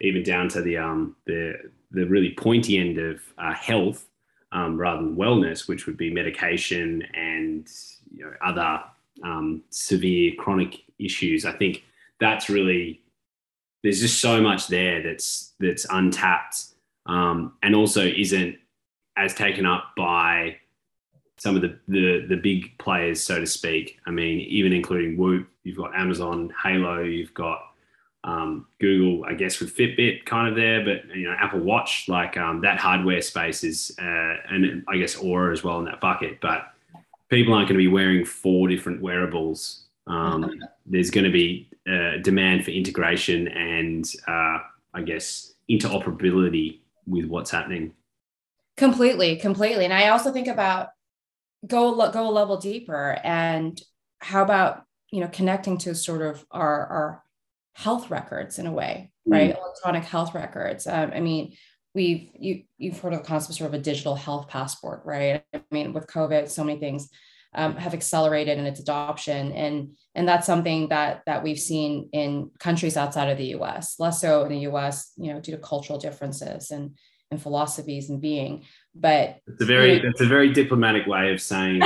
even 0.00 0.22
down 0.22 0.48
to 0.48 0.62
the 0.62 0.76
um, 0.76 1.16
the 1.26 1.54
the 1.90 2.04
really 2.04 2.34
pointy 2.34 2.78
end 2.78 2.98
of 2.98 3.20
uh, 3.38 3.52
health 3.52 4.06
um, 4.52 4.76
rather 4.76 5.02
than 5.02 5.16
wellness, 5.16 5.68
which 5.68 5.86
would 5.86 5.96
be 5.96 6.12
medication 6.12 7.02
and 7.14 7.68
you 8.14 8.24
know, 8.24 8.32
other 8.44 8.82
um, 9.22 9.62
severe 9.70 10.32
chronic 10.38 10.82
issues. 10.98 11.44
I 11.44 11.52
think 11.52 11.84
that's 12.20 12.48
really 12.48 13.02
there's 13.82 14.00
just 14.00 14.20
so 14.20 14.40
much 14.40 14.68
there 14.68 15.02
that's 15.02 15.52
that's 15.60 15.86
untapped 15.90 16.64
um, 17.06 17.54
and 17.62 17.74
also 17.74 18.04
isn't 18.04 18.56
as 19.16 19.34
taken 19.34 19.64
up 19.64 19.92
by 19.96 20.56
some 21.38 21.56
of 21.56 21.62
the, 21.62 21.78
the 21.88 22.26
the 22.28 22.36
big 22.36 22.76
players, 22.78 23.22
so 23.22 23.40
to 23.40 23.46
speak. 23.46 23.98
I 24.06 24.10
mean, 24.10 24.40
even 24.40 24.72
including 24.72 25.16
Whoop, 25.16 25.48
you've 25.64 25.76
got 25.76 25.94
Amazon, 25.94 26.52
Halo, 26.62 27.02
you've 27.02 27.34
got 27.34 27.60
um, 28.26 28.66
Google, 28.80 29.24
I 29.24 29.34
guess, 29.34 29.60
with 29.60 29.74
Fitbit 29.74 30.26
kind 30.26 30.48
of 30.48 30.56
there, 30.56 30.84
but 30.84 31.16
you 31.16 31.28
know, 31.28 31.36
Apple 31.38 31.60
Watch, 31.60 32.06
like 32.08 32.36
um, 32.36 32.60
that 32.62 32.76
hardware 32.76 33.22
space 33.22 33.62
is, 33.62 33.94
uh, 34.00 34.34
and 34.50 34.84
I 34.88 34.96
guess 34.96 35.14
Oura 35.14 35.52
as 35.52 35.62
well 35.62 35.78
in 35.78 35.84
that 35.84 36.00
bucket. 36.00 36.40
But 36.40 36.66
people 37.30 37.54
aren't 37.54 37.68
going 37.68 37.78
to 37.78 37.84
be 37.84 37.88
wearing 37.88 38.24
four 38.24 38.66
different 38.68 39.00
wearables. 39.00 39.84
Um, 40.08 40.60
there's 40.86 41.10
going 41.10 41.24
to 41.24 41.30
be 41.30 41.70
uh, 41.88 42.18
demand 42.22 42.64
for 42.64 42.72
integration 42.72 43.46
and, 43.46 44.04
uh, 44.26 44.58
I 44.92 45.02
guess, 45.04 45.54
interoperability 45.70 46.80
with 47.06 47.26
what's 47.26 47.52
happening. 47.52 47.92
Completely, 48.76 49.36
completely. 49.36 49.84
And 49.84 49.94
I 49.94 50.08
also 50.08 50.32
think 50.32 50.48
about 50.48 50.88
go 51.66 52.10
go 52.10 52.28
a 52.28 52.30
level 52.30 52.56
deeper 52.56 53.18
and 53.24 53.80
how 54.18 54.42
about 54.42 54.84
you 55.10 55.20
know 55.20 55.28
connecting 55.28 55.78
to 55.78 55.94
sort 55.94 56.22
of 56.22 56.44
our 56.50 56.86
our 56.86 57.22
health 57.76 58.10
records 58.10 58.58
in 58.58 58.66
a 58.66 58.72
way, 58.72 59.10
mm. 59.28 59.32
right? 59.32 59.54
Mm. 59.54 59.58
Electronic 59.58 60.04
health 60.04 60.34
records. 60.34 60.86
Um, 60.86 61.12
I 61.14 61.20
mean, 61.20 61.54
we've 61.94 62.30
you 62.38 62.62
you've 62.78 62.98
heard 62.98 63.12
of 63.12 63.20
the 63.20 63.26
concept 63.26 63.50
of 63.50 63.56
sort 63.56 63.68
of 63.68 63.74
a 63.74 63.82
digital 63.82 64.14
health 64.14 64.48
passport, 64.48 65.02
right? 65.04 65.42
I 65.54 65.60
mean, 65.70 65.92
with 65.92 66.06
COVID, 66.06 66.48
so 66.48 66.64
many 66.64 66.80
things 66.80 67.10
um, 67.54 67.76
have 67.76 67.92
accelerated 67.92 68.58
in 68.58 68.64
its 68.64 68.80
adoption, 68.80 69.52
and 69.52 69.90
and 70.14 70.26
that's 70.26 70.46
something 70.46 70.88
that 70.88 71.22
that 71.26 71.42
we've 71.42 71.58
seen 71.58 72.08
in 72.12 72.50
countries 72.58 72.96
outside 72.96 73.28
of 73.28 73.36
the 73.36 73.48
U.S. 73.58 73.96
Less 73.98 74.22
so 74.22 74.44
in 74.44 74.48
the 74.48 74.60
U.S., 74.60 75.12
you 75.18 75.32
know, 75.34 75.40
due 75.40 75.52
to 75.52 75.58
cultural 75.58 75.98
differences 75.98 76.70
and 76.70 76.96
and 77.30 77.42
philosophies 77.42 78.08
and 78.08 78.22
being. 78.22 78.64
But 78.94 79.40
it's 79.46 79.60
a 79.60 79.66
very 79.66 79.96
you 79.96 80.02
know, 80.02 80.08
it's 80.08 80.22
a 80.22 80.26
very 80.26 80.50
diplomatic 80.50 81.06
way 81.06 81.30
of 81.30 81.42
saying 81.42 81.82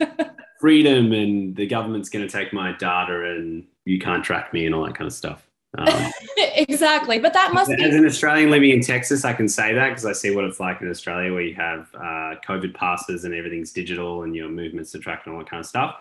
freedom, 0.60 1.12
and 1.12 1.56
the 1.56 1.66
government's 1.66 2.10
going 2.10 2.26
to 2.26 2.32
take 2.32 2.52
my 2.52 2.72
data 2.76 3.24
and 3.24 3.64
you 3.84 3.98
can't 3.98 4.24
track 4.24 4.52
me 4.52 4.66
and 4.66 4.74
all 4.74 4.84
that 4.84 4.94
kind 4.94 5.06
of 5.06 5.14
stuff. 5.14 5.46
Um, 5.78 6.10
exactly, 6.36 7.18
but 7.18 7.32
that 7.32 7.52
must 7.52 7.70
as 7.70 7.76
be 7.76 7.84
as 7.84 7.94
an 7.94 8.04
Australian 8.04 8.50
living 8.50 8.70
in 8.70 8.80
Texas, 8.82 9.24
I 9.24 9.32
can 9.32 9.48
say 9.48 9.74
that 9.74 9.88
because 9.88 10.04
I 10.04 10.12
see 10.12 10.34
what 10.34 10.44
it's 10.44 10.60
like 10.60 10.80
in 10.82 10.90
Australia, 10.90 11.32
where 11.32 11.42
you 11.42 11.54
have 11.54 11.88
uh, 11.94 12.34
COVID 12.46 12.74
passes 12.74 13.24
and 13.24 13.34
everything's 13.34 13.72
digital 13.72 14.24
and 14.24 14.36
your 14.36 14.48
movements 14.48 14.94
are 14.94 14.98
tracked 14.98 15.26
and 15.26 15.34
all 15.34 15.40
that 15.40 15.50
kind 15.50 15.60
of 15.60 15.66
stuff. 15.66 15.96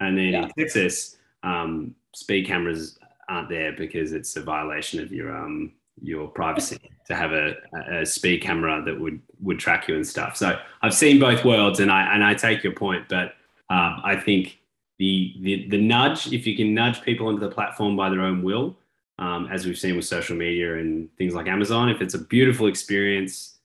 And 0.00 0.16
then 0.16 0.28
Yeah. 0.28 0.42
in 0.44 0.50
Texas, 0.50 1.16
um, 1.42 1.94
speed 2.14 2.46
cameras 2.46 2.98
aren't 3.28 3.48
there 3.48 3.72
because 3.72 4.12
it's 4.12 4.36
a 4.36 4.42
violation 4.42 5.00
of 5.00 5.12
your 5.12 5.36
um, 5.36 5.72
your 6.00 6.28
privacy 6.28 6.78
to 7.06 7.16
have 7.16 7.32
a, 7.32 7.56
a 7.90 8.06
speed 8.06 8.40
camera 8.40 8.82
that 8.84 8.98
would 8.98 9.20
would 9.40 9.58
track 9.58 9.88
you 9.88 9.96
and 9.96 10.06
stuff. 10.06 10.36
So 10.36 10.58
I've 10.82 10.94
seen 10.94 11.18
both 11.18 11.44
worlds, 11.44 11.80
and 11.80 11.90
I 11.90 12.14
and 12.14 12.24
I 12.24 12.34
take 12.34 12.62
your 12.62 12.72
point, 12.72 13.08
but 13.08 13.34
um, 13.70 14.00
I 14.04 14.16
think 14.16 14.58
the, 14.98 15.34
the 15.40 15.68
the 15.68 15.78
nudge, 15.78 16.32
if 16.32 16.46
you 16.46 16.56
can 16.56 16.74
nudge 16.74 17.02
people 17.02 17.30
into 17.30 17.40
the 17.40 17.54
platform 17.54 17.96
by 17.96 18.10
their 18.10 18.22
own 18.22 18.42
will, 18.42 18.76
um, 19.18 19.48
as 19.50 19.64
we've 19.64 19.78
seen 19.78 19.96
with 19.96 20.04
social 20.04 20.36
media 20.36 20.78
and 20.78 21.08
things 21.16 21.34
like 21.34 21.46
Amazon, 21.46 21.88
if 21.88 22.00
it's 22.00 22.14
a 22.14 22.24
beautiful 22.24 22.66
experience, 22.66 23.58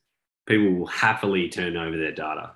people 0.46 0.70
will 0.70 0.86
happily 0.86 1.48
turn 1.48 1.76
over 1.76 1.96
their 1.96 2.12
data. 2.12 2.52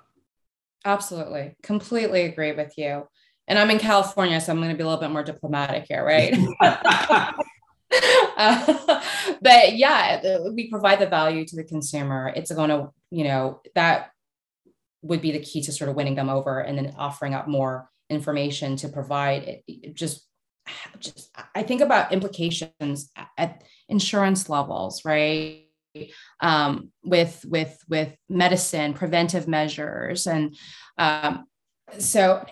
absolutely 0.85 1.55
completely 1.61 2.23
agree 2.23 2.53
with 2.53 2.77
you. 2.77 3.07
And 3.47 3.57
I'm 3.57 3.71
in 3.71 3.79
California, 3.79 4.39
so 4.39 4.51
I'm 4.51 4.59
going 4.59 4.69
to 4.69 4.77
be 4.77 4.83
a 4.83 4.85
little 4.85 5.01
bit 5.01 5.09
more 5.09 5.23
diplomatic 5.23 5.85
here, 5.89 6.05
right? 6.05 6.37
Uh, 6.61 7.31
but 9.41 9.75
yeah, 9.75 10.39
we 10.53 10.69
provide 10.69 10.99
the 10.99 11.07
value 11.07 11.45
to 11.45 11.55
the 11.55 11.63
consumer. 11.63 12.31
It's 12.35 12.51
going 12.51 12.69
to, 12.69 12.91
you 13.09 13.23
know, 13.23 13.61
that 13.75 14.11
would 15.01 15.21
be 15.21 15.31
the 15.31 15.39
key 15.39 15.61
to 15.63 15.71
sort 15.71 15.89
of 15.89 15.95
winning 15.95 16.15
them 16.15 16.29
over 16.29 16.59
and 16.59 16.77
then 16.77 16.93
offering 16.97 17.33
up 17.33 17.47
more 17.47 17.89
information 18.09 18.75
to 18.77 18.89
provide 18.89 19.63
it, 19.67 19.95
just 19.95 20.27
just 20.99 21.29
I 21.55 21.63
think 21.63 21.81
about 21.81 22.11
implications 22.11 23.11
at 23.37 23.63
insurance 23.87 24.49
levels, 24.49 25.03
right? 25.05 25.65
Um, 26.39 26.91
with 27.03 27.43
with 27.47 27.77
with 27.89 28.15
medicine, 28.29 28.93
preventive 28.93 29.47
measures, 29.47 30.27
and 30.27 30.55
um, 30.97 31.45
so 31.97 32.45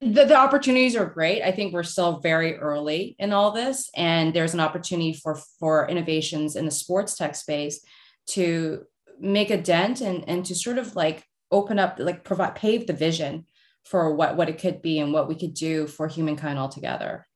the, 0.00 0.24
the 0.24 0.36
opportunities 0.36 0.94
are 0.94 1.06
great. 1.06 1.42
I 1.42 1.50
think 1.50 1.72
we're 1.72 1.82
still 1.82 2.20
very 2.20 2.56
early 2.56 3.16
in 3.18 3.32
all 3.32 3.50
this, 3.50 3.90
and 3.96 4.32
there's 4.32 4.54
an 4.54 4.60
opportunity 4.60 5.14
for 5.14 5.38
for 5.58 5.88
innovations 5.88 6.54
in 6.54 6.64
the 6.64 6.70
sports 6.70 7.16
tech 7.16 7.34
space 7.34 7.84
to 8.28 8.84
make 9.18 9.50
a 9.50 9.60
dent 9.60 10.00
and 10.00 10.24
and 10.28 10.44
to 10.46 10.54
sort 10.54 10.78
of 10.78 10.94
like 10.94 11.24
open 11.50 11.78
up, 11.78 11.98
like 11.98 12.24
provide 12.24 12.54
pave 12.54 12.86
the 12.86 12.92
vision 12.92 13.46
for 13.86 14.14
what 14.14 14.36
what 14.36 14.48
it 14.48 14.58
could 14.58 14.82
be 14.82 14.98
and 14.98 15.12
what 15.12 15.28
we 15.28 15.34
could 15.34 15.54
do 15.54 15.86
for 15.86 16.08
humankind 16.08 16.58
altogether. 16.58 17.26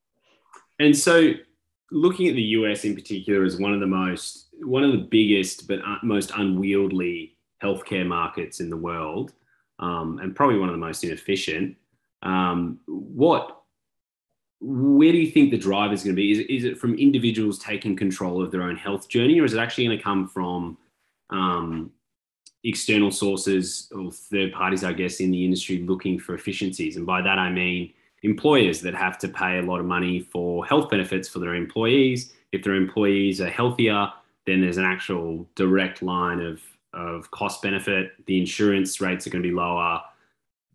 And 0.80 0.96
so, 0.96 1.32
looking 1.92 2.28
at 2.28 2.34
the 2.34 2.42
US 2.42 2.84
in 2.84 2.94
particular 2.94 3.44
as 3.44 3.58
one 3.58 3.72
of 3.72 3.80
the 3.80 3.86
most, 3.86 4.48
one 4.62 4.82
of 4.82 4.92
the 4.92 5.06
biggest 5.10 5.68
but 5.68 5.78
uh, 5.80 5.98
most 6.02 6.32
unwieldy 6.36 7.36
healthcare 7.62 8.06
markets 8.06 8.60
in 8.60 8.68
the 8.68 8.76
world, 8.76 9.32
um, 9.78 10.18
and 10.22 10.34
probably 10.34 10.58
one 10.58 10.68
of 10.68 10.74
the 10.74 10.78
most 10.78 11.04
inefficient. 11.04 11.76
Um, 12.22 12.80
what, 12.86 13.62
where 14.60 15.12
do 15.12 15.18
you 15.18 15.30
think 15.30 15.50
the 15.50 15.58
drive 15.58 15.92
is 15.92 16.02
going 16.02 16.16
to 16.16 16.20
be? 16.20 16.32
Is, 16.32 16.38
is 16.48 16.64
it 16.64 16.78
from 16.78 16.94
individuals 16.94 17.58
taking 17.58 17.96
control 17.96 18.42
of 18.42 18.50
their 18.50 18.62
own 18.62 18.76
health 18.76 19.08
journey, 19.08 19.38
or 19.40 19.44
is 19.44 19.54
it 19.54 19.58
actually 19.58 19.86
going 19.86 19.98
to 19.98 20.04
come 20.04 20.26
from 20.26 20.78
um, 21.30 21.92
external 22.64 23.10
sources 23.10 23.90
or 23.94 24.10
third 24.10 24.52
parties, 24.52 24.84
I 24.84 24.92
guess, 24.92 25.20
in 25.20 25.30
the 25.30 25.44
industry 25.44 25.78
looking 25.78 26.18
for 26.18 26.34
efficiencies? 26.34 26.96
And 26.96 27.06
by 27.06 27.22
that 27.22 27.38
I 27.38 27.50
mean 27.50 27.92
employers 28.22 28.80
that 28.82 28.94
have 28.94 29.18
to 29.18 29.28
pay 29.28 29.58
a 29.58 29.62
lot 29.62 29.80
of 29.80 29.86
money 29.86 30.20
for 30.20 30.64
health 30.66 30.90
benefits 30.90 31.28
for 31.28 31.38
their 31.38 31.54
employees. 31.54 32.32
If 32.52 32.62
their 32.62 32.74
employees 32.74 33.40
are 33.40 33.48
healthier, 33.48 34.08
then 34.46 34.60
there's 34.60 34.76
an 34.76 34.84
actual 34.84 35.48
direct 35.54 36.02
line 36.02 36.40
of, 36.40 36.60
of 36.92 37.30
cost 37.30 37.62
benefit. 37.62 38.12
The 38.26 38.38
insurance 38.38 39.00
rates 39.00 39.26
are 39.26 39.30
going 39.30 39.42
to 39.42 39.48
be 39.48 39.54
lower. 39.54 40.02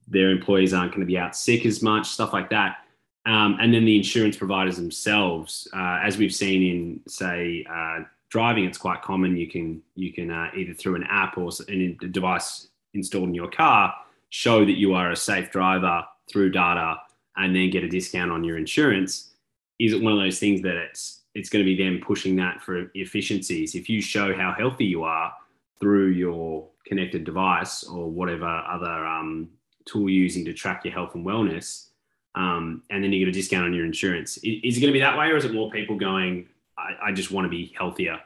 Their 0.07 0.29
employees 0.29 0.73
aren't 0.73 0.91
going 0.91 1.01
to 1.01 1.07
be 1.07 1.17
out 1.17 1.35
sick 1.35 1.65
as 1.65 1.81
much, 1.81 2.07
stuff 2.07 2.33
like 2.33 2.49
that. 2.51 2.77
Um, 3.25 3.57
and 3.59 3.73
then 3.73 3.85
the 3.85 3.97
insurance 3.97 4.37
providers 4.37 4.77
themselves, 4.77 5.67
uh, 5.73 5.99
as 6.03 6.17
we've 6.17 6.33
seen 6.33 6.61
in, 6.61 6.99
say, 7.07 7.65
uh, 7.69 8.01
driving, 8.35 8.65
it's 8.65 8.77
quite 8.77 9.01
common. 9.01 9.37
You 9.37 9.49
can 9.49 9.81
you 9.95 10.11
can 10.11 10.29
uh, 10.29 10.49
either 10.53 10.73
through 10.73 10.95
an 10.95 11.05
app 11.09 11.37
or 11.37 11.49
a 11.69 11.93
device 11.93 12.67
installed 12.93 13.29
in 13.29 13.33
your 13.33 13.49
car 13.49 13.93
show 14.29 14.65
that 14.65 14.77
you 14.77 14.93
are 14.93 15.11
a 15.11 15.15
safe 15.15 15.49
driver 15.51 16.03
through 16.29 16.51
data 16.51 16.97
and 17.37 17.55
then 17.55 17.69
get 17.69 17.85
a 17.85 17.87
discount 17.87 18.31
on 18.31 18.43
your 18.43 18.57
insurance 18.57 19.31
is 19.79 19.93
it 19.93 20.01
one 20.01 20.11
of 20.11 20.19
those 20.19 20.39
things 20.39 20.61
that 20.61 20.75
it's 20.75 21.21
it's 21.33 21.49
going 21.49 21.63
to 21.63 21.75
be 21.75 21.81
them 21.81 22.01
pushing 22.05 22.35
that 22.35 22.61
for 22.61 22.91
efficiencies 22.95 23.75
if 23.75 23.87
you 23.87 24.01
show 24.01 24.35
how 24.35 24.53
healthy 24.57 24.85
you 24.85 25.03
are 25.03 25.31
through 25.79 26.07
your 26.07 26.67
connected 26.85 27.23
device 27.23 27.85
or 27.85 28.09
whatever 28.09 28.49
other 28.69 29.05
um, 29.05 29.47
tool 29.85 30.09
you're 30.09 30.23
using 30.23 30.43
to 30.43 30.53
track 30.53 30.83
your 30.83 30.93
health 30.93 31.15
and 31.15 31.25
wellness 31.25 31.89
um, 32.35 32.83
and 32.89 33.01
then 33.01 33.13
you 33.13 33.19
get 33.19 33.29
a 33.29 33.39
discount 33.39 33.65
on 33.65 33.73
your 33.73 33.85
insurance 33.85 34.37
is 34.39 34.77
it 34.77 34.81
going 34.81 34.91
to 34.91 34.99
be 34.99 34.99
that 34.99 35.17
way 35.17 35.27
or 35.27 35.37
is 35.37 35.45
it 35.45 35.53
more 35.53 35.71
people 35.71 35.95
going 35.97 36.45
i, 36.77 37.09
I 37.09 37.11
just 37.11 37.31
want 37.31 37.45
to 37.45 37.49
be 37.49 37.73
healthier 37.77 38.19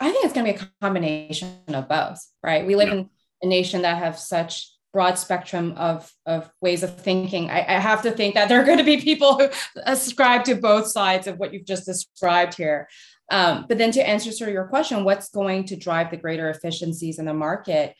I 0.00 0.10
think 0.10 0.24
it's 0.24 0.32
going 0.32 0.46
to 0.46 0.52
be 0.52 0.58
a 0.58 0.68
combination 0.80 1.58
of 1.68 1.86
both, 1.88 2.24
right? 2.42 2.66
We 2.66 2.74
live 2.74 2.88
Yeah. 2.88 2.94
in 2.94 3.10
a 3.42 3.46
nation 3.46 3.82
that 3.82 3.98
have 3.98 4.18
such 4.18 4.72
broad 4.94 5.18
spectrum 5.18 5.74
of, 5.76 6.10
of 6.24 6.50
ways 6.62 6.82
of 6.82 6.98
thinking. 6.98 7.50
I, 7.50 7.76
I 7.76 7.78
have 7.78 8.02
to 8.02 8.10
think 8.10 8.34
that 8.34 8.48
there 8.48 8.60
are 8.60 8.64
going 8.64 8.78
to 8.78 8.84
be 8.84 8.96
people 9.00 9.36
who 9.36 9.48
ascribe 9.84 10.44
to 10.44 10.54
both 10.54 10.86
sides 10.86 11.26
of 11.26 11.38
what 11.38 11.52
you've 11.52 11.66
just 11.66 11.84
described 11.86 12.54
here. 12.54 12.88
Um, 13.30 13.66
but 13.68 13.78
then 13.78 13.92
to 13.92 14.08
answer 14.08 14.32
sort 14.32 14.48
of 14.48 14.54
your 14.54 14.68
question, 14.68 15.04
what's 15.04 15.28
going 15.28 15.64
to 15.66 15.76
drive 15.76 16.10
the 16.10 16.16
greater 16.16 16.48
efficiencies 16.48 17.18
in 17.18 17.26
the 17.26 17.34
market? 17.34 17.94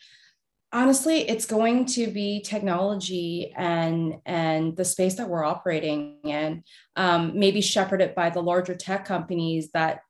Honestly, 0.73 1.29
it's 1.29 1.47
going 1.47 1.85
to 1.85 2.07
be 2.07 2.41
technology 2.43 3.53
and 3.57 4.19
and 4.25 4.77
the 4.77 4.85
space 4.85 5.17
that 5.17 5.29
we're 5.29 5.45
operating 5.45 6.19
in, 6.23 6.63
um, 6.95 7.33
maybe 7.35 7.61
shepherded 7.61 8.15
by 8.15 8.31
the 8.31 8.43
larger 8.43 8.77
tech 8.77 9.05
companies 9.05 9.73
that 9.73 10.01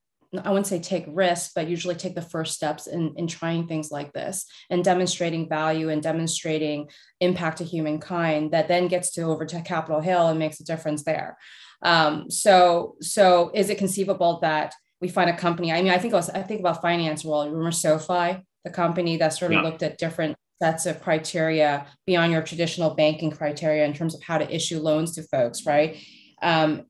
I 0.45 0.51
wouldn't 0.51 0.67
say 0.67 0.79
take 0.79 1.07
risks, 1.09 1.53
but 1.55 1.67
usually 1.67 1.97
take 1.97 2.15
the 2.15 2.23
first 2.23 2.55
steps 2.55 2.87
in, 2.87 3.15
in 3.17 3.27
trying 3.27 3.67
things 3.67 3.91
like 3.91 4.13
this 4.13 4.47
and 4.69 4.85
demonstrating 4.85 5.49
value 5.49 5.89
and 5.89 6.01
demonstrating 6.03 6.89
impact 7.21 7.59
to 7.59 7.65
humankind 7.65 8.53
that 8.53 8.69
then 8.69 8.87
gets 8.87 9.11
to 9.13 9.23
over 9.23 9.45
to 9.47 9.61
Capitol 9.63 10.01
Hill 10.01 10.29
and 10.29 10.39
makes 10.39 10.61
a 10.61 10.65
difference 10.65 11.03
there. 11.03 11.37
Um, 11.83 12.31
so, 12.31 12.95
so 13.01 13.51
is 13.55 13.71
it 13.71 13.79
conceivable 13.79 14.39
that 14.43 14.73
we 15.01 15.09
find 15.09 15.31
a 15.31 15.37
company? 15.37 15.73
I 15.73 15.83
mean, 15.83 15.91
I 15.91 15.99
think 15.99 16.15
I, 16.15 16.19
was, 16.19 16.31
I 16.31 16.43
think 16.43 16.61
about 16.61 16.81
finance 16.81 17.25
world. 17.25 17.47
Remember 17.51 17.73
SoFi, 17.73 18.47
the 18.65 18.71
company 18.71 19.17
that 19.17 19.31
sort 19.31 19.51
of 19.51 19.57
Yeah. 19.57 19.63
looked 19.63 19.83
at 19.83 19.99
different 19.99 20.37
sets 20.61 20.87
of 20.87 21.03
criteria 21.03 21.87
beyond 22.07 22.33
your 22.33 22.43
traditional 22.43 22.95
banking 22.95 23.31
criteria 23.31 23.85
in 23.85 23.93
terms 23.93 24.15
of 24.15 24.23
how 24.23 24.39
to 24.39 24.55
issue 24.55 24.79
loans 24.79 25.15
to 25.15 25.23
folks, 25.23 25.65
right? 25.67 25.97
Um, 26.43 26.87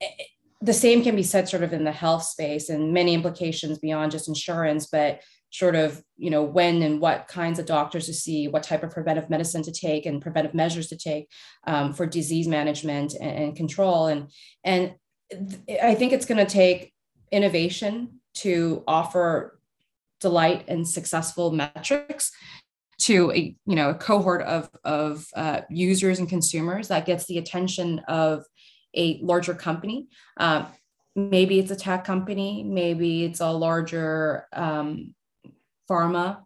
the 0.61 0.72
same 0.74 1.02
can 1.02 1.16
be 1.16 1.22
said 1.22 1.48
sort 1.48 1.62
of 1.62 1.72
in 1.72 1.85
the 1.85 1.92
health 1.92 2.22
space 2.22 2.68
and 2.68 2.92
many 2.92 3.14
implications 3.14 3.78
beyond 3.78 4.12
just 4.12 4.28
insurance 4.28 4.87
but 4.87 5.20
sort 5.50 5.74
of 5.74 6.02
you 6.16 6.30
know 6.30 6.42
when 6.42 6.83
and 6.83 7.00
what 7.00 7.26
kinds 7.28 7.59
of 7.59 7.66
doctors 7.66 8.06
to 8.06 8.14
see 8.14 8.46
what 8.46 8.62
type 8.62 8.83
of 8.83 8.90
preventive 8.90 9.28
medicine 9.30 9.62
to 9.62 9.72
take 9.72 10.06
and 10.06 10.22
preventive 10.22 10.54
measures 10.54 10.88
to 10.88 10.96
take 10.96 11.28
um, 11.66 11.92
for 11.92 12.06
disease 12.06 12.46
management 12.46 13.14
and, 13.20 13.30
and 13.30 13.56
control 13.56 14.06
and 14.06 14.28
and 14.64 14.94
th- 15.30 15.80
i 15.83 15.94
think 15.94 16.12
it's 16.12 16.26
going 16.26 16.44
to 16.44 16.52
take 16.52 16.92
innovation 17.33 18.20
to 18.35 18.85
offer 18.87 19.59
delight 20.20 20.64
and 20.68 20.87
successful 20.87 21.50
metrics 21.50 22.30
to 23.01 23.33
a 23.33 23.57
you 23.67 23.77
know 23.77 23.91
a 23.91 23.95
cohort 23.95 24.43
of 24.43 24.71
of 24.85 25.27
uh, 25.35 25.63
users 25.71 26.19
and 26.19 26.29
consumers 26.29 26.89
that 26.89 27.07
gets 27.07 27.27
the 27.27 27.39
attention 27.39 28.01
of 28.09 28.45
a 28.97 29.21
larger 29.23 29.55
company. 29.55 30.09
Um, 30.37 30.67
maybe 31.15 31.59
it's 31.59 31.71
a 31.71 31.77
tech 31.77 32.05
company, 32.05 32.63
maybe 32.63 33.25
it's 33.25 33.41
a 33.41 33.51
larger 33.51 34.47
um, 34.53 35.15
pharma, 35.89 36.43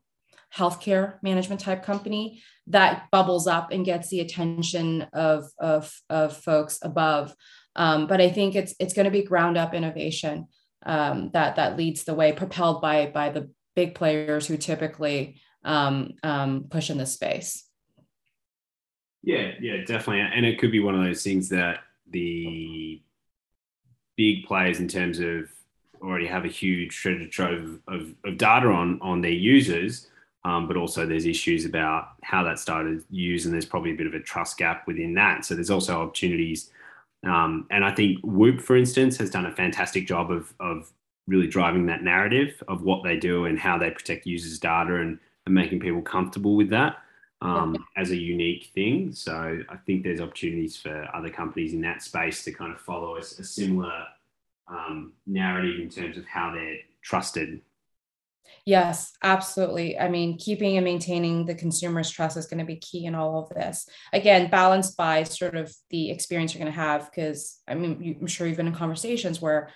healthcare 0.54 1.14
management 1.22 1.60
type 1.60 1.82
company 1.82 2.42
that 2.68 3.06
bubbles 3.10 3.46
up 3.46 3.70
and 3.70 3.84
gets 3.84 4.08
the 4.08 4.20
attention 4.20 5.02
of, 5.12 5.44
of, 5.58 5.92
of 6.08 6.36
folks 6.36 6.78
above. 6.82 7.34
Um, 7.76 8.06
but 8.06 8.20
I 8.20 8.30
think 8.30 8.54
it's 8.54 8.74
it's 8.78 8.94
going 8.94 9.06
to 9.06 9.10
be 9.10 9.22
ground 9.22 9.56
up 9.56 9.74
innovation 9.74 10.46
um, 10.86 11.30
that 11.32 11.56
that 11.56 11.76
leads 11.76 12.04
the 12.04 12.14
way, 12.14 12.32
propelled 12.32 12.80
by 12.80 13.06
by 13.06 13.30
the 13.30 13.50
big 13.74 13.96
players 13.96 14.46
who 14.46 14.56
typically 14.56 15.40
um, 15.64 16.12
um, 16.22 16.66
push 16.70 16.90
in 16.90 16.98
this 16.98 17.12
space. 17.12 17.64
Yeah, 19.22 19.52
yeah, 19.60 19.84
definitely. 19.86 20.20
And 20.20 20.44
it 20.44 20.58
could 20.58 20.70
be 20.70 20.80
one 20.80 20.94
of 20.94 21.02
those 21.02 21.22
things 21.22 21.48
that 21.48 21.80
the 22.10 23.00
big 24.16 24.44
players 24.44 24.80
in 24.80 24.88
terms 24.88 25.18
of 25.18 25.50
already 26.02 26.26
have 26.26 26.44
a 26.44 26.48
huge 26.48 26.94
treasure 26.94 27.26
trove 27.26 27.80
of, 27.88 28.14
of 28.24 28.36
data 28.36 28.68
on 28.68 28.98
on 29.00 29.22
their 29.22 29.30
users, 29.30 30.08
um, 30.44 30.68
but 30.68 30.76
also 30.76 31.06
there's 31.06 31.24
issues 31.24 31.64
about 31.64 32.08
how 32.22 32.44
that 32.44 32.58
started 32.58 33.02
used, 33.10 33.46
and 33.46 33.54
there's 33.54 33.64
probably 33.64 33.92
a 33.92 33.96
bit 33.96 34.06
of 34.06 34.14
a 34.14 34.20
trust 34.20 34.58
gap 34.58 34.86
within 34.86 35.14
that. 35.14 35.44
So 35.46 35.54
there's 35.54 35.70
also 35.70 36.02
opportunities 36.02 36.70
Um, 37.24 37.66
and 37.70 37.84
I 37.84 37.90
think 37.94 38.18
Whoop, 38.22 38.60
for 38.60 38.76
instance, 38.76 39.16
has 39.16 39.30
done 39.30 39.46
a 39.46 39.52
fantastic 39.52 40.06
job 40.06 40.30
of, 40.30 40.52
of 40.60 40.92
really 41.26 41.46
driving 41.46 41.86
that 41.86 42.02
narrative 42.02 42.62
of 42.68 42.82
what 42.82 43.02
they 43.02 43.16
do 43.16 43.46
and 43.46 43.58
how 43.58 43.78
they 43.78 43.90
protect 43.90 44.26
users' 44.26 44.58
data 44.58 44.96
and, 44.96 45.18
and 45.46 45.54
making 45.54 45.80
people 45.80 46.02
comfortable 46.02 46.56
with 46.56 46.70
that 46.70 46.98
um, 47.42 47.76
as 47.96 48.10
a 48.10 48.16
unique 48.16 48.70
thing. 48.74 49.12
So 49.12 49.58
I 49.68 49.76
think 49.86 50.02
there's 50.02 50.20
opportunities 50.20 50.76
for 50.76 51.08
other 51.14 51.30
companies 51.30 51.72
in 51.72 51.80
that 51.82 52.02
space 52.02 52.44
to 52.44 52.52
kind 52.52 52.72
of 52.72 52.80
follow 52.80 53.16
a, 53.16 53.20
a 53.20 53.22
similar 53.22 54.04
um, 54.68 55.12
narrative 55.26 55.80
in 55.80 55.90
terms 55.90 56.16
of 56.16 56.26
how 56.26 56.52
they're 56.52 56.78
trusted 57.02 57.60
Yes, 58.66 59.12
absolutely. 59.22 59.98
I 59.98 60.08
mean, 60.08 60.38
keeping 60.38 60.76
and 60.76 60.84
maintaining 60.84 61.44
the 61.44 61.54
consumer's 61.54 62.10
trust 62.10 62.36
is 62.36 62.46
going 62.46 62.60
to 62.60 62.64
be 62.64 62.76
key 62.76 63.04
in 63.04 63.14
all 63.14 63.42
of 63.42 63.50
this. 63.50 63.86
Again, 64.12 64.50
balanced 64.50 64.96
by 64.96 65.24
sort 65.24 65.54
of 65.54 65.74
the 65.90 66.10
experience 66.10 66.54
you're 66.54 66.62
going 66.62 66.72
to 66.72 66.80
have. 66.80 67.10
Because 67.10 67.60
I 67.68 67.74
mean, 67.74 68.16
I'm 68.20 68.26
sure 68.26 68.46
you've 68.46 68.56
been 68.56 68.66
in 68.66 68.74
conversations 68.74 69.40
where 69.40 69.70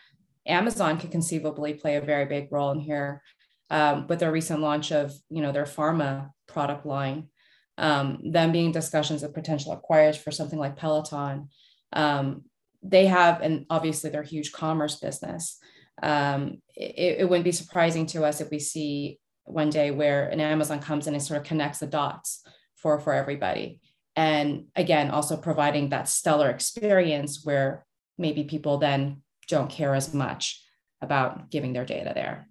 Amazon 0.46 0.98
could 0.98 1.10
conceivably 1.10 1.74
play 1.74 1.96
a 1.96 2.00
very 2.00 2.24
big 2.24 2.48
role 2.50 2.70
in 2.70 2.80
here 2.80 3.22
um, 3.70 4.06
with 4.06 4.20
their 4.20 4.32
recent 4.32 4.60
launch 4.60 4.92
of, 4.92 5.12
you 5.30 5.42
know, 5.42 5.52
their 5.52 5.64
pharma 5.64 6.30
product 6.46 6.86
line. 6.86 7.28
Um, 7.76 8.32
them 8.32 8.50
being 8.50 8.72
discussions 8.72 9.22
of 9.22 9.32
potential 9.32 9.80
acquirers 9.80 10.16
for 10.16 10.32
something 10.32 10.58
like 10.58 10.76
Peloton. 10.76 11.48
Um, 11.92 12.42
they 12.82 13.06
have, 13.06 13.40
and 13.40 13.66
obviously 13.70 14.10
they're 14.10 14.24
huge 14.24 14.50
commerce 14.50 14.96
business 14.96 15.60
um, 16.02 16.62
it, 16.76 17.20
it 17.20 17.28
wouldn't 17.28 17.44
be 17.44 17.52
surprising 17.52 18.06
to 18.06 18.24
us 18.24 18.40
if 18.40 18.50
we 18.50 18.58
see 18.58 19.18
one 19.44 19.70
day 19.70 19.90
where 19.90 20.28
an 20.28 20.40
Amazon 20.40 20.80
comes 20.80 21.06
in 21.06 21.14
and 21.14 21.22
sort 21.22 21.40
of 21.40 21.46
connects 21.46 21.78
the 21.78 21.86
dots 21.86 22.46
for 22.76 23.00
for 23.00 23.12
everybody. 23.12 23.80
And 24.14 24.66
again, 24.76 25.10
also 25.10 25.36
providing 25.36 25.90
that 25.90 26.08
stellar 26.08 26.50
experience 26.50 27.44
where 27.44 27.86
maybe 28.16 28.44
people 28.44 28.78
then 28.78 29.22
don't 29.48 29.70
care 29.70 29.94
as 29.94 30.12
much 30.12 30.62
about 31.00 31.50
giving 31.50 31.72
their 31.72 31.84
data 31.84 32.12
there. 32.14 32.48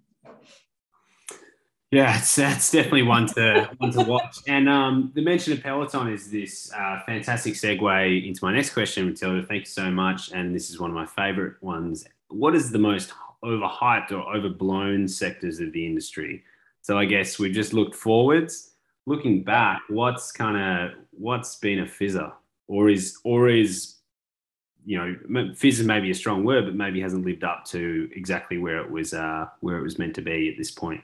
Yeah, 1.90 2.18
it's, 2.18 2.36
that's 2.36 2.70
definitely 2.70 3.02
one 3.02 3.26
to 3.28 3.70
one 3.78 3.90
to 3.92 4.02
watch. 4.02 4.38
And 4.46 4.68
um, 4.68 5.10
the 5.14 5.22
mention 5.22 5.54
of 5.54 5.62
Peloton 5.62 6.12
is 6.12 6.30
this 6.30 6.70
uh, 6.74 7.00
fantastic 7.06 7.54
segue 7.54 8.26
into 8.26 8.44
my 8.44 8.52
next 8.52 8.74
question, 8.74 9.06
Matilda. 9.06 9.46
Thank 9.46 9.62
you 9.62 9.70
so 9.70 9.90
much. 9.90 10.30
And 10.32 10.54
this 10.54 10.68
is 10.68 10.78
one 10.78 10.90
of 10.90 10.96
my 10.96 11.06
favorite 11.06 11.62
ones. 11.62 12.04
What 12.28 12.54
is 12.54 12.70
the 12.70 12.78
most 12.78 13.12
overhyped 13.44 14.12
or 14.12 14.34
overblown 14.34 15.08
sectors 15.08 15.60
of 15.60 15.72
the 15.72 15.86
industry. 15.86 16.42
So 16.82 16.98
I 16.98 17.04
guess 17.04 17.38
we 17.38 17.50
just 17.50 17.72
looked 17.72 17.94
forwards. 17.94 18.72
Looking 19.06 19.42
back, 19.42 19.80
what's 19.88 20.32
kind 20.32 20.56
of 20.56 20.98
what's 21.12 21.56
been 21.56 21.80
a 21.80 21.86
fizzer, 21.86 22.32
or 22.66 22.90
is 22.90 23.18
or 23.24 23.48
is 23.48 23.96
you 24.84 24.98
know 24.98 25.54
fizz 25.54 25.80
is 25.80 25.86
maybe 25.86 26.10
a 26.10 26.14
strong 26.14 26.44
word, 26.44 26.66
but 26.66 26.74
maybe 26.74 27.00
hasn't 27.00 27.24
lived 27.24 27.44
up 27.44 27.64
to 27.66 28.10
exactly 28.14 28.58
where 28.58 28.78
it 28.78 28.90
was 28.90 29.14
uh, 29.14 29.46
where 29.60 29.78
it 29.78 29.82
was 29.82 29.98
meant 29.98 30.14
to 30.16 30.22
be 30.22 30.50
at 30.50 30.58
this 30.58 30.70
point. 30.70 31.02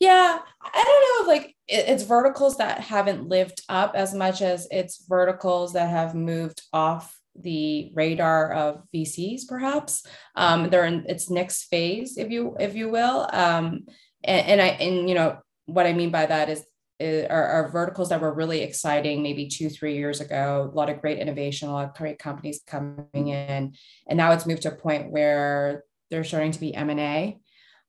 Yeah, 0.00 0.38
I 0.62 0.84
don't 0.84 1.26
know. 1.26 1.32
Like 1.32 1.56
it's 1.66 2.04
verticals 2.04 2.58
that 2.58 2.80
haven't 2.80 3.28
lived 3.28 3.62
up 3.68 3.92
as 3.94 4.14
much 4.14 4.42
as 4.42 4.68
it's 4.70 5.04
verticals 5.08 5.72
that 5.72 5.90
have 5.90 6.14
moved 6.14 6.62
off 6.72 7.18
the 7.34 7.90
radar 7.94 8.52
of 8.52 8.82
VCs, 8.94 9.42
perhaps. 9.48 10.04
Um, 10.34 10.70
they're 10.70 10.84
in 10.84 11.04
its 11.08 11.30
next 11.30 11.64
phase, 11.64 12.16
if 12.16 12.30
you 12.30 12.56
if 12.58 12.74
you 12.74 12.88
will. 12.88 13.28
Um, 13.32 13.86
and, 14.24 14.46
and 14.46 14.60
I 14.60 14.66
and 14.66 15.08
you 15.08 15.14
know 15.14 15.38
what 15.66 15.86
I 15.86 15.92
mean 15.92 16.10
by 16.10 16.26
that 16.26 16.48
is, 16.48 16.64
are, 17.00 17.46
are, 17.46 17.70
verticals 17.70 18.08
that 18.08 18.20
were 18.20 18.32
really 18.32 18.62
exciting 18.62 19.22
maybe 19.22 19.48
two 19.48 19.68
three 19.68 19.96
years 19.96 20.20
ago. 20.20 20.70
A 20.72 20.74
lot 20.74 20.90
of 20.90 21.00
great 21.00 21.18
innovation, 21.18 21.68
a 21.68 21.72
lot 21.72 21.88
of 21.88 21.94
great 21.94 22.18
companies 22.18 22.62
coming 22.66 23.28
in, 23.28 23.74
and 24.06 24.16
now 24.16 24.32
it's 24.32 24.46
moved 24.46 24.62
to 24.62 24.72
a 24.72 24.76
point 24.76 25.10
where 25.10 25.84
they're 26.10 26.24
starting 26.24 26.52
to 26.52 26.60
be 26.60 26.74
M 26.74 26.90
and 26.90 27.00
A. 27.00 27.38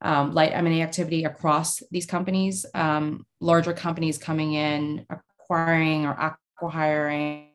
Um, 0.01 0.33
light 0.33 0.51
M&A 0.53 0.81
activity 0.81 1.25
across 1.25 1.83
these 1.91 2.05
companies, 2.05 2.65
um, 2.73 3.25
larger 3.41 3.73
companies 3.73 4.17
coming 4.17 4.53
in, 4.53 5.05
acquiring 5.09 6.05
or 6.05 6.35
acquiring 6.57 7.49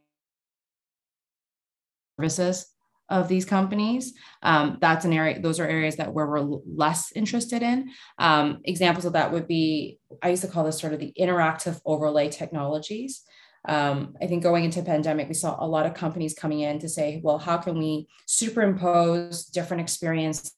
services 2.19 2.67
of 3.09 3.29
these 3.29 3.45
companies. 3.45 4.15
Um, 4.43 4.79
that's 4.81 5.05
an 5.05 5.13
area, 5.13 5.41
those 5.41 5.61
are 5.61 5.67
areas 5.67 5.97
that 5.97 6.13
where 6.13 6.27
we're 6.27 6.41
less 6.41 7.13
interested 7.13 7.63
in. 7.63 7.91
Um, 8.19 8.61
examples 8.65 9.05
of 9.05 9.13
that 9.13 9.33
would 9.33 9.47
be, 9.47 9.99
I 10.23 10.31
used 10.31 10.43
to 10.43 10.49
call 10.49 10.65
this 10.65 10.81
sort 10.81 10.95
of 10.95 11.01
the 11.01 11.13
interactive 11.19 11.81
overlay 11.85 12.29
technologies. 12.31 13.23
Um, 13.67 14.15
I 14.21 14.27
think 14.27 14.43
going 14.43 14.65
into 14.65 14.83
pandemic, 14.83 15.29
we 15.29 15.35
saw 15.35 15.57
a 15.63 15.67
lot 15.67 15.87
of 15.87 15.95
companies 15.95 16.35
coming 16.35 16.61
in 16.61 16.79
to 16.81 16.89
say, 16.89 17.21
well, 17.23 17.39
how 17.39 17.59
can 17.59 17.79
we 17.79 18.09
superimpose 18.27 19.47
different 19.47 19.83
experiences 19.83 20.53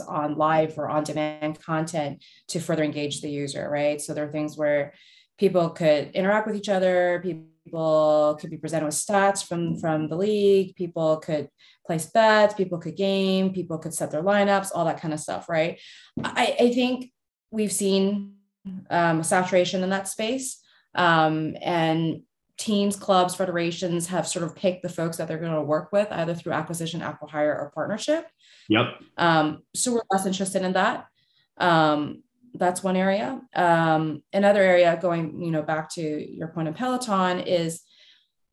on 0.00 0.36
live 0.36 0.78
or 0.78 0.88
on 0.88 1.04
demand 1.04 1.60
content 1.60 2.24
to 2.48 2.60
further 2.60 2.82
engage 2.82 3.20
the 3.20 3.30
user, 3.30 3.68
right? 3.68 4.00
So 4.00 4.14
there 4.14 4.24
are 4.26 4.32
things 4.32 4.56
where 4.56 4.92
people 5.38 5.70
could 5.70 6.10
interact 6.12 6.46
with 6.46 6.56
each 6.56 6.68
other, 6.68 7.20
people 7.66 8.36
could 8.40 8.50
be 8.50 8.56
presented 8.56 8.86
with 8.86 8.94
stats 8.94 9.44
from 9.46 9.76
from 9.76 10.08
the 10.08 10.16
league 10.16 10.74
people 10.76 11.16
could 11.16 11.48
place 11.84 12.06
bets 12.06 12.54
people 12.54 12.78
could 12.78 12.96
game 12.96 13.52
people 13.52 13.78
could 13.78 13.92
set 13.92 14.10
their 14.10 14.22
lineups 14.22 14.70
all 14.74 14.84
that 14.84 15.00
kind 15.00 15.12
of 15.12 15.20
stuff 15.20 15.48
right 15.48 15.80
i, 16.22 16.56
I 16.60 16.72
think 16.72 17.10
we've 17.50 17.72
seen 17.72 18.34
um, 18.90 19.22
saturation 19.22 19.82
in 19.82 19.90
that 19.90 20.08
space 20.08 20.62
um, 20.94 21.56
and 21.60 22.22
teams 22.58 22.96
clubs 22.96 23.34
federations 23.34 24.06
have 24.06 24.26
sort 24.26 24.44
of 24.44 24.56
picked 24.56 24.82
the 24.82 24.88
folks 24.88 25.16
that 25.16 25.28
they're 25.28 25.38
going 25.38 25.52
to 25.52 25.62
work 25.62 25.92
with 25.92 26.08
either 26.10 26.34
through 26.34 26.52
acquisition 26.52 27.02
acquire 27.02 27.56
or 27.56 27.70
partnership 27.74 28.26
yep 28.68 28.86
um, 29.18 29.62
so 29.74 29.92
we're 29.92 30.00
less 30.10 30.26
interested 30.26 30.62
in 30.62 30.72
that 30.72 31.06
um, 31.58 32.22
that's 32.58 32.82
one 32.82 32.96
area. 32.96 33.40
Um, 33.54 34.22
another 34.32 34.62
area, 34.62 34.98
going 35.00 35.42
you 35.42 35.50
know 35.50 35.62
back 35.62 35.92
to 35.94 36.02
your 36.02 36.48
point 36.48 36.68
of 36.68 36.74
Peloton, 36.74 37.40
is 37.40 37.82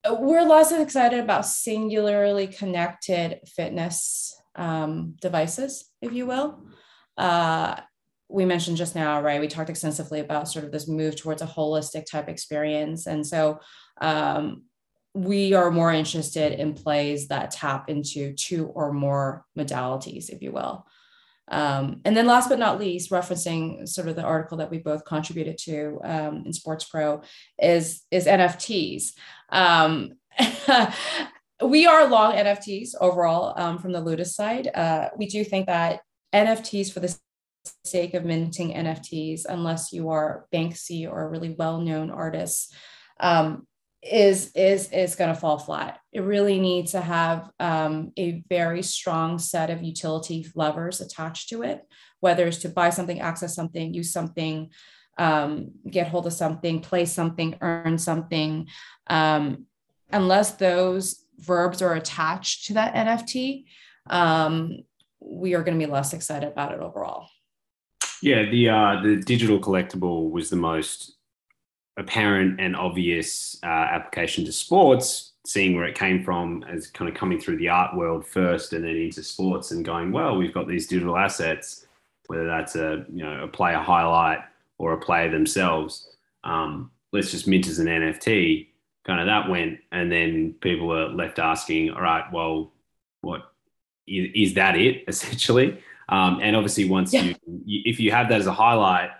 uh, 0.03 0.15
we're 0.19 0.43
less 0.43 0.71
excited 0.71 1.19
about 1.19 1.45
singularly 1.45 2.47
connected 2.47 3.39
fitness 3.47 4.35
um, 4.55 5.15
devices, 5.21 5.89
if 6.01 6.13
you 6.13 6.25
will. 6.25 6.63
Uh, 7.17 7.75
we 8.29 8.45
mentioned 8.45 8.77
just 8.77 8.95
now, 8.95 9.21
right? 9.21 9.41
We 9.41 9.47
talked 9.47 9.69
extensively 9.69 10.19
about 10.19 10.49
sort 10.49 10.65
of 10.65 10.71
this 10.71 10.87
move 10.87 11.15
towards 11.15 11.41
a 11.41 11.47
holistic 11.47 12.05
type 12.05 12.29
experience, 12.29 13.07
and 13.07 13.25
so 13.25 13.59
um, 14.01 14.63
we 15.13 15.53
are 15.53 15.69
more 15.69 15.91
interested 15.91 16.53
in 16.53 16.73
plays 16.73 17.27
that 17.27 17.51
tap 17.51 17.89
into 17.89 18.33
two 18.33 18.67
or 18.67 18.91
more 18.91 19.45
modalities, 19.57 20.29
if 20.29 20.41
you 20.41 20.51
will. 20.51 20.87
Um, 21.49 22.01
and 22.05 22.15
then 22.15 22.25
last 22.25 22.49
but 22.49 22.57
not 22.57 22.79
least, 22.79 23.11
referencing 23.11 23.87
sort 23.87 24.07
of 24.07 24.15
the 24.15 24.23
article 24.23 24.57
that 24.57 24.71
we 24.71 24.79
both 24.79 25.05
contributed 25.05 25.57
to 25.59 25.99
um, 26.03 26.43
in 26.45 26.53
Sports 26.53 26.85
Pro 26.85 27.21
is, 27.61 28.01
is 28.11 28.25
NFTs. 28.25 29.11
Um, 29.49 30.13
we 31.63 31.85
are 31.85 32.07
long 32.07 32.33
NFTs 32.33 32.95
overall 32.99 33.53
um, 33.57 33.77
from 33.77 33.91
the 33.91 34.01
Ludus 34.01 34.35
side. 34.35 34.69
Uh, 34.73 35.09
we 35.17 35.27
do 35.27 35.43
think 35.43 35.67
that 35.67 35.99
NFTs 36.33 36.91
for 36.91 37.01
the 37.01 37.15
sake 37.83 38.13
of 38.13 38.25
minting 38.25 38.73
NFTs, 38.73 39.45
unless 39.47 39.93
you 39.93 40.09
are 40.09 40.47
Banksy 40.53 41.09
or 41.09 41.23
a 41.23 41.29
really 41.29 41.51
well-known 41.51 42.09
artist, 42.09 42.73
um, 43.19 43.67
is 44.09 44.51
is 44.53 44.91
is 44.91 45.15
going 45.15 45.33
to 45.33 45.39
fall 45.39 45.57
flat. 45.57 45.99
It 46.11 46.21
really 46.21 46.59
needs 46.59 46.91
to 46.91 47.01
have 47.01 47.49
um, 47.59 48.11
a 48.17 48.43
very 48.49 48.83
strong 48.83 49.39
set 49.39 49.69
of 49.69 49.83
utility 49.83 50.45
levers 50.55 51.01
attached 51.01 51.49
to 51.49 51.63
it, 51.63 51.81
whether 52.19 52.47
it's 52.47 52.57
to 52.59 52.69
buy 52.69 52.89
something, 52.89 53.19
access 53.21 53.55
something, 53.55 53.93
use 53.93 54.11
something, 54.11 54.71
um, 55.17 55.71
get 55.89 56.07
hold 56.07 56.27
of 56.27 56.33
something, 56.33 56.81
play 56.81 57.05
something, 57.05 57.55
earn 57.61 57.97
something. 57.97 58.67
Um, 59.07 59.65
unless 60.11 60.51
those 60.51 61.23
verbs 61.37 61.81
are 61.81 61.95
attached 61.95 62.67
to 62.67 62.73
that 62.73 62.93
NFT, 62.93 63.65
um, 64.09 64.79
we 65.19 65.53
are 65.55 65.63
going 65.63 65.79
to 65.79 65.85
be 65.85 65.91
less 65.91 66.13
excited 66.13 66.49
about 66.49 66.73
it 66.73 66.79
overall. 66.79 67.27
Yeah, 68.21 68.49
the 68.49 68.69
uh, 68.69 69.01
the 69.01 69.17
digital 69.17 69.59
collectible 69.59 70.31
was 70.31 70.49
the 70.49 70.55
most 70.55 71.17
apparent 71.97 72.59
and 72.59 72.75
obvious 72.75 73.57
uh, 73.63 73.67
application 73.67 74.45
to 74.45 74.51
sports, 74.51 75.33
seeing 75.45 75.75
where 75.75 75.85
it 75.85 75.95
came 75.95 76.23
from 76.23 76.63
as 76.63 76.87
kind 76.87 77.09
of 77.09 77.15
coming 77.15 77.39
through 77.39 77.57
the 77.57 77.69
art 77.69 77.95
world 77.95 78.25
first 78.25 78.73
and 78.73 78.83
then 78.83 78.95
into 78.95 79.21
sports 79.21 79.71
and 79.71 79.85
going, 79.85 80.11
well, 80.11 80.37
we've 80.37 80.53
got 80.53 80.67
these 80.67 80.87
digital 80.87 81.17
assets, 81.17 81.85
whether 82.27 82.45
that's 82.45 82.75
a 82.75 83.05
you 83.13 83.23
know 83.23 83.43
a 83.43 83.47
player 83.47 83.77
highlight 83.77 84.39
or 84.77 84.93
a 84.93 84.99
player 84.99 85.29
themselves. 85.29 86.09
Um, 86.43 86.91
let's 87.11 87.31
just 87.31 87.47
mint 87.47 87.67
as 87.67 87.79
an 87.79 87.87
NFT. 87.87 88.67
Kind 89.05 89.19
of 89.19 89.27
that 89.27 89.49
went, 89.49 89.79
and 89.91 90.11
then 90.11 90.55
people 90.61 90.87
were 90.87 91.09
left 91.09 91.37
asking, 91.37 91.91
all 91.91 92.01
right, 92.01 92.23
well, 92.31 92.71
what 93.21 93.51
is, 94.07 94.49
is 94.49 94.53
that 94.55 94.75
it 94.77 95.03
essentially? 95.07 95.79
Um, 96.09 96.39
and 96.41 96.55
obviously, 96.55 96.89
once 96.89 97.13
yeah. 97.13 97.33
you 97.65 97.81
if 97.85 97.99
you 97.99 98.11
have 98.11 98.29
that 98.29 98.39
as 98.39 98.47
a 98.47 98.53
highlight 98.53 99.11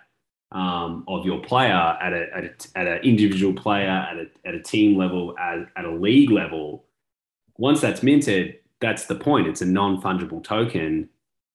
um, 0.54 1.04
of 1.08 1.26
your 1.26 1.40
player 1.40 1.72
at 1.72 2.12
a, 2.12 2.26
at, 2.34 2.44
a, 2.44 2.78
at 2.78 2.86
an 2.86 3.02
individual 3.02 3.52
player, 3.52 3.88
at 3.88 4.16
a, 4.16 4.48
at 4.48 4.54
a 4.54 4.62
team 4.62 4.96
level, 4.96 5.36
at, 5.38 5.66
at 5.76 5.84
a 5.84 5.90
league 5.90 6.30
level, 6.30 6.84
once 7.58 7.80
that's 7.80 8.02
minted, 8.02 8.60
that's 8.80 9.06
the 9.06 9.14
point. 9.14 9.48
It's 9.48 9.60
a 9.60 9.66
non-fungible 9.66 10.42
token. 10.42 11.08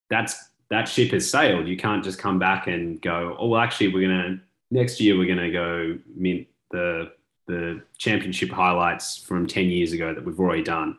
That's 0.09 0.49
that 0.69 0.87
ship 0.87 1.11
has 1.11 1.29
sailed. 1.29 1.67
You 1.67 1.77
can't 1.77 2.03
just 2.03 2.19
come 2.19 2.39
back 2.39 2.67
and 2.67 3.01
go, 3.01 3.35
oh 3.39 3.47
well, 3.47 3.61
actually, 3.61 3.93
we're 3.93 4.07
gonna 4.07 4.41
next 4.69 4.99
year 4.99 5.17
we're 5.17 5.27
gonna 5.27 5.51
go 5.51 5.97
mint 6.15 6.47
the 6.71 7.11
the 7.47 7.81
championship 7.97 8.51
highlights 8.51 9.17
from 9.17 9.47
10 9.47 9.65
years 9.65 9.91
ago 9.91 10.13
that 10.13 10.23
we've 10.23 10.39
already 10.39 10.61
done. 10.61 10.97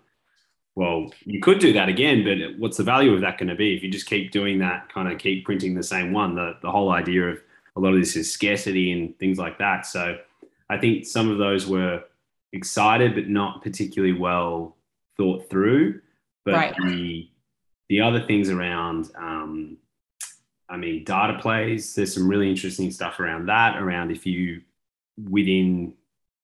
Well, 0.75 1.13
you 1.25 1.41
could 1.41 1.61
do 1.61 1.73
that 1.75 1.89
again, 1.89 2.25
but 2.25 2.59
what's 2.59 2.77
the 2.77 2.83
value 2.83 3.15
of 3.15 3.21
that 3.21 3.39
going 3.39 3.49
to 3.49 3.55
be 3.55 3.77
if 3.77 3.85
you 3.85 3.91
just 3.91 4.07
keep 4.07 4.33
doing 4.33 4.59
that, 4.59 4.93
kind 4.93 5.11
of 5.13 5.19
keep 5.19 5.45
printing 5.45 5.75
the 5.75 5.83
same 5.83 6.13
one? 6.13 6.35
The, 6.35 6.57
the 6.61 6.71
whole 6.71 6.91
idea 6.91 7.29
of 7.29 7.41
a 7.77 7.81
lot 7.81 7.95
of 7.95 8.01
this 8.01 8.17
is 8.17 8.33
scarcity 8.33 8.93
and 8.93 9.19
things 9.19 9.39
like 9.39 9.59
that. 9.59 9.87
So 9.87 10.19
I 10.69 10.79
think 10.79 11.07
some 11.07 11.31
of 11.31 11.39
those 11.39 11.67
were 11.67 12.05
excited, 12.53 13.15
but 13.15 13.29
not 13.29 13.63
particularly 13.63 14.19
well 14.19 14.77
thought 15.17 15.49
through. 15.49 16.01
But 16.45 16.55
right. 16.55 16.75
the, 16.85 17.29
the 17.89 18.01
other 18.01 18.21
things 18.21 18.51
around, 18.51 19.11
um, 19.17 19.77
I 20.69 20.77
mean, 20.77 21.05
data 21.05 21.39
plays, 21.41 21.95
there's 21.95 22.15
some 22.15 22.29
really 22.29 22.49
interesting 22.49 22.91
stuff 22.91 23.21
around 23.21 23.47
that, 23.47 23.77
around 23.77 24.11
if 24.11 24.25
you 24.25 24.63
within 25.29 25.95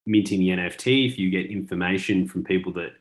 minting 0.05 0.41
the 0.41 0.51
NFT, 0.51 1.07
if 1.11 1.19
you 1.19 1.31
get 1.31 1.51
information 1.51 2.29
from 2.29 2.45
people 2.45 2.73
that 2.75 2.93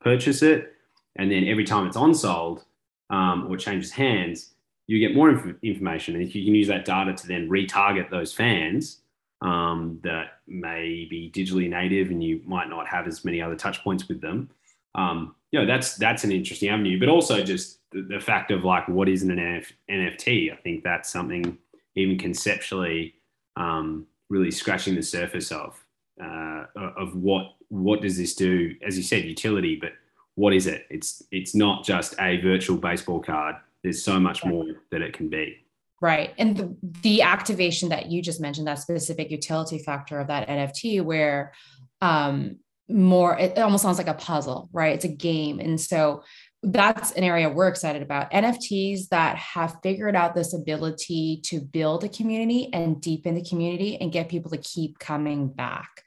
purchase 0.00 0.42
it, 0.42 0.74
and 1.16 1.30
then 1.30 1.44
every 1.44 1.64
time 1.64 1.86
it's 1.86 1.96
on 1.96 2.14
sold 2.14 2.64
um, 3.10 3.46
or 3.48 3.56
changes 3.56 3.90
hands, 3.90 4.53
you 4.86 4.98
get 4.98 5.14
more 5.14 5.30
inf- 5.30 5.56
information. 5.62 6.14
And 6.14 6.24
if 6.24 6.34
you 6.34 6.44
can 6.44 6.54
use 6.54 6.68
that 6.68 6.84
data 6.84 7.12
to 7.12 7.26
then 7.26 7.48
retarget 7.48 8.10
those 8.10 8.32
fans 8.32 9.00
um, 9.40 10.00
that 10.02 10.38
may 10.46 11.06
be 11.08 11.30
digitally 11.34 11.68
native 11.68 12.10
and 12.10 12.22
you 12.22 12.40
might 12.44 12.68
not 12.68 12.86
have 12.86 13.06
as 13.06 13.24
many 13.24 13.40
other 13.40 13.56
touch 13.56 13.82
points 13.82 14.08
with 14.08 14.20
them, 14.20 14.50
um, 14.94 15.34
you 15.50 15.60
know, 15.60 15.66
that's 15.66 15.96
that's 15.96 16.24
an 16.24 16.32
interesting 16.32 16.68
avenue. 16.68 16.98
But 16.98 17.08
also 17.08 17.42
just 17.42 17.78
the, 17.92 18.02
the 18.02 18.20
fact 18.20 18.50
of 18.50 18.64
like 18.64 18.88
what 18.88 19.08
is 19.08 19.22
an 19.22 19.30
NF- 19.30 19.72
NFT. 19.90 20.52
I 20.52 20.56
think 20.56 20.84
that's 20.84 21.10
something 21.10 21.58
even 21.94 22.18
conceptually 22.18 23.14
um, 23.56 24.06
really 24.28 24.50
scratching 24.50 24.94
the 24.94 25.02
surface 25.02 25.52
of 25.52 25.82
uh, 26.22 26.66
of 26.76 27.14
what 27.16 27.54
what 27.68 28.02
does 28.02 28.16
this 28.16 28.34
do? 28.34 28.74
As 28.86 28.96
you 28.96 29.02
said, 29.02 29.24
utility, 29.24 29.76
but 29.76 29.92
what 30.34 30.52
is 30.52 30.66
it? 30.66 30.86
It's 30.90 31.22
it's 31.30 31.54
not 31.54 31.84
just 31.84 32.14
a 32.20 32.40
virtual 32.40 32.76
baseball 32.76 33.20
card. 33.20 33.56
There's 33.84 34.02
so 34.02 34.18
much 34.18 34.44
more 34.44 34.64
that 34.90 35.02
it 35.02 35.12
can 35.12 35.28
be. 35.28 35.64
Right. 36.00 36.34
And 36.38 36.56
the, 36.56 36.76
the 37.02 37.22
activation 37.22 37.90
that 37.90 38.06
you 38.06 38.22
just 38.22 38.40
mentioned, 38.40 38.66
that 38.66 38.78
specific 38.78 39.30
utility 39.30 39.78
factor 39.78 40.18
of 40.18 40.26
that 40.28 40.48
NFT, 40.48 41.02
where 41.02 41.52
um, 42.00 42.56
more, 42.88 43.38
it 43.38 43.58
almost 43.58 43.82
sounds 43.82 43.98
like 43.98 44.08
a 44.08 44.14
puzzle, 44.14 44.68
right? 44.72 44.94
It's 44.94 45.04
a 45.04 45.08
game. 45.08 45.60
And 45.60 45.80
so 45.80 46.24
that's 46.62 47.12
an 47.12 47.24
area 47.24 47.48
we're 47.48 47.68
excited 47.68 48.02
about. 48.02 48.30
NFTs 48.32 49.08
that 49.10 49.36
have 49.36 49.76
figured 49.82 50.16
out 50.16 50.34
this 50.34 50.54
ability 50.54 51.40
to 51.44 51.60
build 51.60 52.04
a 52.04 52.08
community 52.08 52.70
and 52.72 53.00
deepen 53.00 53.34
the 53.34 53.44
community 53.44 53.96
and 54.00 54.12
get 54.12 54.30
people 54.30 54.50
to 54.50 54.58
keep 54.58 54.98
coming 54.98 55.48
back. 55.48 56.02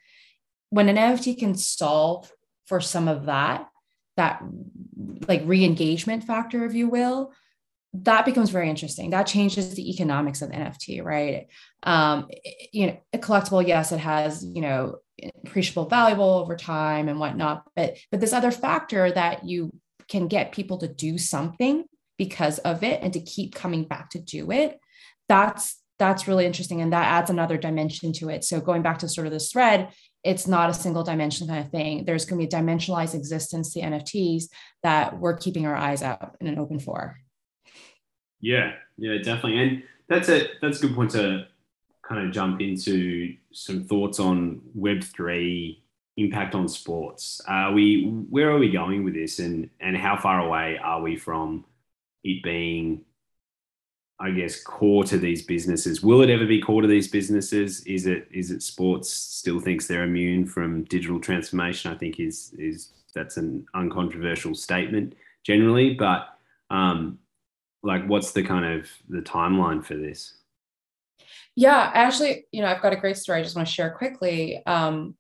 When 0.72 0.90
an 0.90 0.96
NFT 0.96 1.38
can 1.38 1.56
solve 1.56 2.32
for 2.66 2.82
some 2.82 3.08
of 3.08 3.28
that, 3.28 3.70
that 4.16 4.44
like 5.28 5.44
re-engagement 5.46 6.24
factor, 6.24 6.66
if 6.66 6.74
you 6.74 6.90
will, 6.90 7.34
that 8.04 8.26
becomes 8.26 8.50
very 8.50 8.70
interesting. 8.70 9.12
That 9.12 9.28
changes 9.28 9.76
the 9.76 9.90
economics 9.90 10.42
of 10.42 10.50
NFT, 10.50 11.04
right? 11.04 11.48
Um, 11.84 12.28
you 12.72 12.88
know, 12.88 12.98
a 13.14 13.18
collectible, 13.18 13.66
yes, 13.66 13.92
it 13.92 14.00
has, 14.00 14.44
you 14.44 14.62
know, 14.62 14.98
appreciable 15.46 15.86
valuable 15.86 16.30
over 16.30 16.56
time 16.56 17.10
and 17.10 17.20
whatnot, 17.20 17.64
but 17.76 17.98
but 18.12 18.20
this 18.20 18.34
other 18.34 18.52
factor 18.52 19.12
that 19.12 19.46
you 19.46 19.72
can 20.08 20.28
get 20.28 20.52
people 20.52 20.78
to 20.78 20.88
do 20.88 21.18
something 21.18 21.86
because 22.18 22.60
of 22.60 22.84
it 22.84 23.02
and 23.02 23.14
to 23.14 23.20
keep 23.20 23.54
coming 23.54 23.84
back 23.84 24.10
to 24.10 24.20
do 24.20 24.52
it 24.52 24.80
that's 25.30 25.82
that's 26.00 26.28
really 26.28 26.46
interesting 26.46 26.82
and 26.82 26.94
that 26.94 27.06
adds 27.06 27.30
another 27.30 27.58
dimension 27.58 28.14
to 28.14 28.30
it 28.30 28.44
so 28.44 28.60
going 28.60 28.82
back 28.82 29.00
to 29.00 29.10
sort 29.10 29.28
of 29.28 29.34
this 29.34 29.52
thread 29.52 29.90
it's 30.24 30.48
not 30.48 30.70
a 30.70 30.74
single 30.74 31.04
dimension 31.04 31.48
kind 31.48 31.64
of 31.64 31.72
thing 31.72 32.06
there's 32.06 32.26
going 32.26 32.40
to 32.40 32.48
be 32.48 32.56
a 32.56 32.62
dimensionalized 32.62 33.14
existence 33.14 33.74
to 33.74 33.82
nfts 33.82 34.46
that 34.84 35.20
we're 35.20 35.38
keeping 35.38 35.66
our 35.66 35.76
eyes 35.76 36.02
out 36.02 36.36
and 36.40 36.50
an 36.50 36.60
open 36.60 36.80
for 36.80 37.18
yeah 38.42 38.74
yeah 38.98 39.18
definitely 39.18 39.58
and 39.60 39.84
that's 40.08 40.30
a 40.30 40.48
that's 40.62 40.80
a 40.80 40.88
good 40.88 40.96
point 40.96 41.12
to 41.12 41.46
kind 42.02 42.26
of 42.26 42.34
jump 42.34 42.62
into 42.62 43.36
some 43.52 43.84
thoughts 43.84 44.20
on 44.20 44.62
web3 44.78 45.78
impact 46.18 46.56
on 46.56 46.68
sports. 46.68 47.40
Are 47.48 47.72
we 47.72 48.06
where 48.30 48.52
are 48.52 48.58
we 48.58 48.70
going 48.70 49.04
with 49.04 49.14
this, 49.14 49.40
and 49.40 49.70
and 49.80 49.96
how 49.96 50.18
far 50.18 50.42
away 50.46 50.78
are 50.78 51.02
we 51.02 51.16
from 51.16 51.64
it 52.24 52.44
being, 52.44 53.06
I 54.20 54.32
guess, 54.32 54.62
core 54.62 55.04
to 55.06 55.18
these 55.18 55.44
businesses? 55.44 56.02
Will 56.04 56.22
it 56.22 56.30
ever 56.30 56.46
be 56.46 56.62
core 56.62 56.82
to 56.82 56.88
these 56.88 57.08
businesses? 57.08 57.82
Is 57.86 58.08
it 58.08 58.28
is 58.32 58.52
it 58.52 58.64
sports 58.64 59.12
still 59.12 59.60
thinks 59.60 59.88
they're 59.88 60.04
immune 60.04 60.46
from 60.46 60.84
digital 60.86 61.20
transformation? 61.20 61.92
I 61.92 61.98
think 61.98 62.20
is 62.20 62.54
is 62.58 62.92
that's 63.14 63.38
an 63.38 63.66
uncontroversial 63.74 64.56
statement 64.56 65.16
generally, 65.44 65.94
but 65.94 66.28
um, 66.70 67.20
like, 67.88 68.06
what's 68.06 68.34
the 68.34 68.44
kind 68.44 68.66
of 68.66 68.90
the 69.08 69.22
timeline 69.22 69.84
for 69.84 69.96
this? 69.96 70.34
Yeah, 71.56 71.90
actually, 71.94 72.46
you 72.52 72.62
know, 72.62 72.68
I've 72.68 72.82
got 72.82 72.94
a 72.94 72.98
great 72.98 73.18
story 73.18 73.40
I 73.40 73.44
just 73.44 73.56
want 73.56 73.68
to 73.68 73.74
share 73.74 73.92
quickly. 73.92 74.62
Um, 74.68 75.16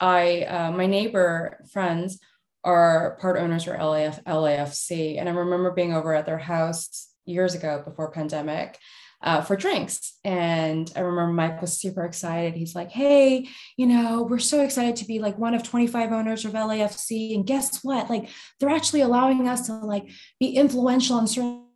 I 0.00 0.42
uh, 0.44 0.70
my 0.70 0.86
neighbor 0.86 1.58
friends 1.70 2.20
are 2.64 3.18
part 3.20 3.38
owners 3.38 3.64
for 3.64 3.76
LAF, 3.76 4.22
LAFC, 4.24 5.18
and 5.18 5.28
I 5.28 5.32
remember 5.32 5.72
being 5.72 5.92
over 5.92 6.14
at 6.14 6.24
their 6.24 6.38
house 6.38 7.08
years 7.26 7.54
ago 7.54 7.82
before 7.84 8.10
pandemic. 8.10 8.78
Uh, 9.24 9.40
for 9.40 9.54
drinks. 9.54 10.18
And 10.24 10.92
I 10.96 10.98
remember 10.98 11.32
Mike 11.32 11.60
was 11.60 11.78
super 11.78 12.04
excited. 12.04 12.54
He's 12.54 12.74
like, 12.74 12.90
Hey, 12.90 13.46
you 13.76 13.86
know, 13.86 14.26
we're 14.28 14.40
so 14.40 14.64
excited 14.64 14.96
to 14.96 15.04
be 15.04 15.20
like 15.20 15.38
one 15.38 15.54
of 15.54 15.62
25 15.62 16.10
owners 16.10 16.44
of 16.44 16.54
LAFC. 16.54 17.32
And 17.32 17.46
guess 17.46 17.84
what? 17.84 18.10
Like, 18.10 18.28
they're 18.58 18.68
actually 18.68 19.02
allowing 19.02 19.46
us 19.46 19.68
to 19.68 19.74
like 19.74 20.10
be 20.40 20.56
influential 20.56 21.20
in 21.20 21.28
certain 21.28 21.66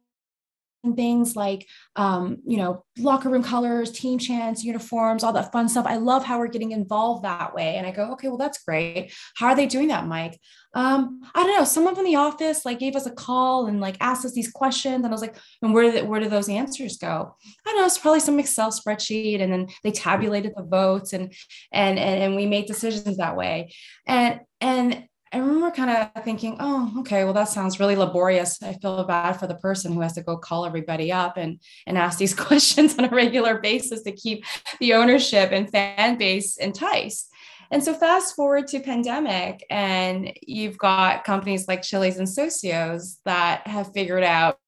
things 0.95 1.35
like 1.35 1.67
um, 1.97 2.39
you 2.47 2.57
know 2.57 2.85
locker 2.99 3.29
room 3.29 3.43
colors 3.43 3.91
team 3.91 4.19
chants 4.19 4.65
uniforms 4.65 5.25
all 5.25 5.33
that 5.33 5.53
fun 5.53 5.69
stuff. 5.69 5.87
I 5.87 5.97
love 5.97 6.25
how 6.25 6.39
we're 6.39 6.49
getting 6.49 6.73
involved 6.73 7.25
that 7.25 7.55
way. 7.55 7.77
And 7.77 7.87
i 7.87 7.91
go 7.91 8.13
okay 8.13 8.29
well 8.29 8.39
that's 8.39 8.63
great. 8.65 9.13
How 9.37 9.49
are 9.49 9.57
they 9.57 9.67
doing 9.67 9.89
that 9.89 10.07
mike? 10.07 10.39
Um, 10.75 11.21
i 11.35 11.43
don't 11.43 11.57
know. 11.57 11.65
Someone 11.65 11.99
in 11.99 12.05
the 12.05 12.17
office 12.17 12.65
like 12.65 12.79
gave 12.79 12.97
us 12.97 13.07
a 13.07 13.11
call 13.11 13.67
and 13.67 13.81
like 13.81 13.97
asked 14.01 14.25
us 14.25 14.33
these 14.33 14.51
questions. 14.51 14.97
And 14.97 15.07
i 15.07 15.11
was 15.11 15.23
like 15.23 15.37
and 15.63 15.75
where 15.75 15.91
did 15.91 16.07
where 16.07 16.21
did 16.21 16.31
those 16.31 16.49
answers 16.49 16.99
go? 16.99 17.35
I 17.67 17.71
don't 17.71 17.79
know. 17.81 17.87
It's 17.87 17.99
probably 17.99 18.21
some 18.21 18.39
excel 18.39 18.71
spreadsheet 18.71 19.43
and 19.43 19.53
then 19.53 19.69
they 19.83 19.91
tabulated 19.91 20.53
the 20.57 20.65
votes 20.65 21.13
and 21.13 21.33
and 21.73 21.99
and, 21.99 22.23
and 22.23 22.37
we 22.37 22.47
made 22.47 22.67
decisions 22.67 23.17
that 23.17 23.37
way. 23.37 23.73
And 24.07 24.41
and 24.61 25.05
I 25.33 25.39
remember 25.39 25.71
kind 25.73 25.91
of 25.91 26.25
thinking, 26.25 26.57
oh, 26.61 26.93
okay, 27.01 27.25
well, 27.25 27.33
that 27.33 27.49
sounds 27.49 27.81
really 27.81 27.97
laborious. 27.97 28.63
I 28.63 28.75
feel 28.75 29.05
bad 29.05 29.35
for 29.35 29.47
the 29.47 29.57
person 29.57 29.93
who 29.93 30.01
has 30.01 30.13
to 30.15 30.23
go 30.23 30.37
call 30.37 30.65
everybody 30.65 31.11
up 31.11 31.37
and, 31.37 31.61
and 31.87 31.99
ask 31.99 32.19
these 32.19 32.35
questions 32.49 32.97
on 32.99 33.05
a 33.05 33.09
regular 33.09 33.59
basis 33.59 34.03
to 34.03 34.13
keep 34.13 34.45
the 34.79 34.95
ownership 34.95 35.51
and 35.53 35.71
fan 35.71 36.17
base 36.17 36.57
enticed. 36.59 37.31
And 37.71 37.83
so 37.83 37.95
fast 37.95 38.37
forward 38.37 38.69
to 38.69 38.81
pandemic, 38.81 39.65
and 39.71 40.33
you've 40.41 40.79
got 40.79 41.25
companies 41.25 41.67
like 41.67 41.83
Chiliz 41.83 42.19
and 42.19 42.29
Socios 42.29 43.17
that 43.25 43.67
have 43.67 43.93
figured 43.93 44.23
out 44.23 44.61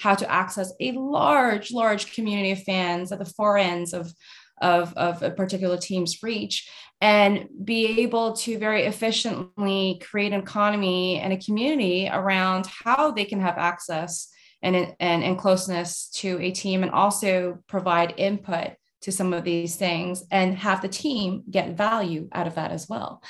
how 0.00 0.16
to 0.16 0.30
access 0.30 0.72
a 0.80 0.92
large, 0.92 1.70
large 1.70 2.12
community 2.12 2.50
of 2.50 2.62
fans 2.64 3.12
at 3.12 3.20
the 3.20 3.24
far 3.24 3.56
ends 3.56 3.92
of, 3.92 4.12
of, 4.60 4.92
of 4.94 5.22
a 5.22 5.30
particular 5.30 5.76
team's 5.76 6.22
reach 6.22 6.68
and 7.00 7.48
be 7.64 8.02
able 8.02 8.34
to 8.34 8.58
very 8.58 8.84
efficiently 8.84 10.00
create 10.04 10.32
an 10.32 10.40
economy 10.40 11.18
and 11.18 11.32
a 11.32 11.38
community 11.38 12.08
around 12.12 12.66
how 12.66 13.10
they 13.10 13.24
can 13.24 13.40
have 13.40 13.56
access 13.56 14.28
and, 14.62 14.76
and, 14.76 15.24
and 15.24 15.38
closeness 15.38 16.10
to 16.10 16.38
a 16.40 16.50
team 16.50 16.82
and 16.82 16.92
also 16.92 17.58
provide 17.66 18.14
input 18.18 18.72
to 19.02 19.10
some 19.10 19.32
of 19.32 19.44
these 19.44 19.76
things 19.76 20.24
and 20.30 20.58
have 20.58 20.82
the 20.82 20.88
team 20.88 21.42
get 21.50 21.76
value 21.76 22.28
out 22.32 22.46
of 22.46 22.56
that 22.56 22.70
as 22.70 22.86
well. 22.86 23.22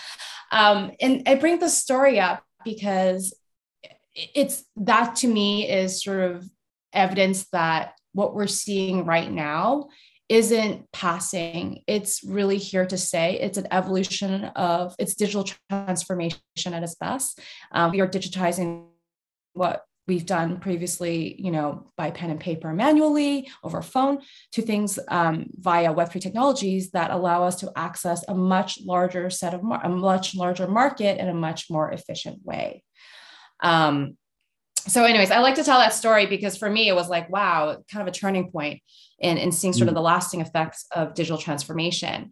Um, 0.50 0.90
and 1.00 1.22
I 1.26 1.36
bring 1.36 1.60
this 1.60 1.78
story 1.78 2.18
up 2.18 2.42
because 2.64 3.32
it's 4.14 4.64
that 4.76 5.16
to 5.16 5.28
me 5.28 5.70
is 5.70 6.02
sort 6.02 6.20
of 6.20 6.44
evidence 6.92 7.48
that 7.50 7.92
what 8.12 8.34
we're 8.34 8.48
seeing 8.48 9.04
right 9.04 9.30
now 9.30 9.88
isn't 10.30 10.90
passing. 10.92 11.82
It's 11.88 12.22
really 12.22 12.56
here 12.56 12.86
to 12.86 12.96
stay. 12.96 13.40
It's 13.40 13.58
an 13.58 13.66
evolution 13.72 14.44
of 14.44 14.94
it's 14.96 15.16
digital 15.16 15.44
transformation 15.68 16.38
at 16.66 16.84
its 16.84 16.94
best. 16.94 17.40
Um, 17.72 17.90
we 17.90 18.00
are 18.00 18.06
digitizing 18.06 18.86
what 19.54 19.82
we've 20.06 20.24
done 20.24 20.60
previously, 20.60 21.34
you 21.36 21.50
know, 21.50 21.84
by 21.96 22.12
pen 22.12 22.30
and 22.30 22.38
paper 22.38 22.72
manually 22.72 23.50
over 23.64 23.82
phone 23.82 24.20
to 24.52 24.62
things 24.62 25.00
um, 25.08 25.46
via 25.54 25.92
Web3 25.92 26.20
technologies 26.20 26.92
that 26.92 27.10
allow 27.10 27.42
us 27.42 27.56
to 27.56 27.72
access 27.74 28.24
a 28.28 28.34
much 28.34 28.80
larger 28.84 29.30
set 29.30 29.52
of, 29.52 29.64
mar- 29.64 29.84
a 29.84 29.88
much 29.88 30.36
larger 30.36 30.68
market 30.68 31.18
in 31.18 31.28
a 31.28 31.34
much 31.34 31.70
more 31.70 31.90
efficient 31.90 32.38
way. 32.44 32.84
Um, 33.62 34.16
so 34.88 35.04
anyways, 35.04 35.30
I 35.30 35.40
like 35.40 35.56
to 35.56 35.64
tell 35.64 35.78
that 35.78 35.94
story 35.94 36.26
because 36.26 36.56
for 36.56 36.70
me, 36.70 36.88
it 36.88 36.94
was 36.94 37.08
like, 37.08 37.30
wow, 37.30 37.82
kind 37.90 38.06
of 38.06 38.08
a 38.08 38.16
turning 38.16 38.50
point 38.50 38.82
in, 39.18 39.36
in 39.36 39.52
seeing 39.52 39.72
sort 39.72 39.88
of 39.88 39.92
mm. 39.92 39.96
the 39.96 40.02
lasting 40.02 40.40
effects 40.40 40.86
of 40.94 41.14
digital 41.14 41.38
transformation. 41.38 42.30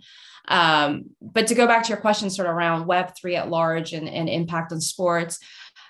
Um, 0.49 1.11
but 1.21 1.47
to 1.49 1.55
go 1.55 1.67
back 1.67 1.85
to 1.85 1.89
your 1.91 1.99
question, 1.99 2.31
sort 2.31 2.49
of 2.49 2.55
around 2.55 2.87
Web3 2.87 3.37
at 3.37 3.51
large 3.51 3.93
and, 3.93 4.09
and 4.09 4.29
impact 4.29 4.73
on 4.73 4.81
sports, 4.81 5.39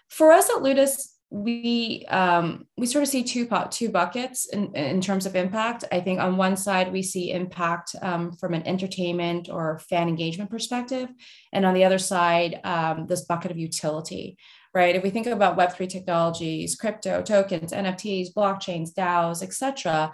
for 0.08 0.32
us 0.32 0.50
at 0.50 0.62
Ludus, 0.62 1.14
we 1.30 2.06
um, 2.08 2.66
we 2.78 2.86
sort 2.86 3.02
of 3.02 3.08
see 3.08 3.22
two 3.22 3.48
two 3.70 3.90
buckets 3.90 4.46
in, 4.46 4.74
in 4.74 5.00
terms 5.00 5.26
of 5.26 5.36
impact. 5.36 5.84
I 5.92 6.00
think 6.00 6.20
on 6.20 6.38
one 6.38 6.56
side 6.56 6.90
we 6.90 7.02
see 7.02 7.32
impact 7.32 7.94
um, 8.00 8.32
from 8.32 8.54
an 8.54 8.66
entertainment 8.66 9.48
or 9.50 9.78
fan 9.90 10.08
engagement 10.08 10.50
perspective, 10.50 11.08
and 11.52 11.66
on 11.66 11.74
the 11.74 11.84
other 11.84 11.98
side, 11.98 12.60
um, 12.64 13.06
this 13.06 13.26
bucket 13.26 13.50
of 13.50 13.58
utility. 13.58 14.38
Right. 14.74 14.96
If 14.96 15.02
we 15.02 15.10
think 15.10 15.26
about 15.26 15.56
Web 15.56 15.72
three 15.72 15.86
technologies, 15.86 16.76
crypto 16.76 17.22
tokens, 17.22 17.72
NFTs, 17.72 18.32
blockchains, 18.34 18.92
DAOs, 18.94 19.42
etc., 19.42 20.12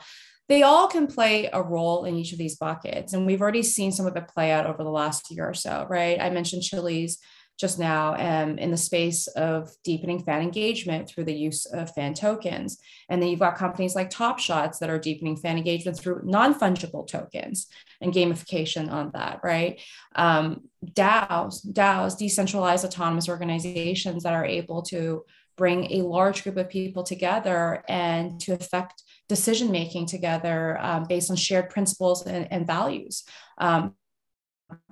they 0.48 0.62
all 0.62 0.88
can 0.88 1.06
play 1.06 1.48
a 1.52 1.62
role 1.62 2.04
in 2.04 2.16
each 2.16 2.32
of 2.32 2.38
these 2.38 2.56
buckets, 2.56 3.12
and 3.12 3.24
we've 3.24 3.42
already 3.42 3.62
seen 3.62 3.92
some 3.92 4.06
of 4.06 4.16
it 4.16 4.28
play 4.28 4.50
out 4.50 4.66
over 4.66 4.82
the 4.82 4.90
last 4.90 5.30
year 5.30 5.48
or 5.48 5.54
so. 5.54 5.86
Right. 5.88 6.20
I 6.20 6.30
mentioned 6.30 6.62
Chiliz 6.62 7.18
just 7.58 7.78
now 7.78 8.14
um, 8.14 8.58
in 8.58 8.70
the 8.70 8.76
space 8.76 9.26
of 9.28 9.70
deepening 9.84 10.22
fan 10.22 10.42
engagement 10.42 11.08
through 11.08 11.24
the 11.24 11.34
use 11.34 11.66
of 11.66 11.94
fan 11.94 12.14
tokens. 12.14 12.78
And 13.08 13.22
then 13.22 13.28
you've 13.28 13.40
got 13.40 13.56
companies 13.56 13.94
like 13.94 14.10
Top 14.10 14.38
Shots 14.38 14.78
that 14.78 14.90
are 14.90 14.98
deepening 14.98 15.36
fan 15.36 15.56
engagement 15.56 15.98
through 15.98 16.22
non 16.24 16.58
fungible 16.58 17.06
tokens 17.06 17.68
and 18.00 18.12
gamification 18.12 18.90
on 18.90 19.12
that, 19.14 19.40
right? 19.44 19.80
Um, 20.16 20.62
DAOs, 20.84 21.64
DAOs, 21.72 22.18
decentralized 22.18 22.84
autonomous 22.84 23.28
organizations 23.28 24.24
that 24.24 24.32
are 24.32 24.44
able 24.44 24.82
to 24.82 25.24
bring 25.56 25.92
a 25.92 26.02
large 26.02 26.42
group 26.42 26.56
of 26.56 26.68
people 26.68 27.04
together 27.04 27.84
and 27.88 28.40
to 28.40 28.52
affect 28.52 29.04
decision 29.28 29.70
making 29.70 30.06
together 30.06 30.78
um, 30.80 31.04
based 31.04 31.30
on 31.30 31.36
shared 31.36 31.70
principles 31.70 32.26
and, 32.26 32.50
and 32.50 32.66
values. 32.66 33.24
Um, 33.58 33.94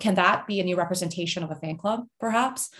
can 0.00 0.14
that 0.16 0.46
be 0.46 0.60
a 0.60 0.64
new 0.64 0.76
representation 0.76 1.42
of 1.42 1.50
a 1.50 1.56
fan 1.56 1.76
club, 1.76 2.06
perhaps? 2.20 2.70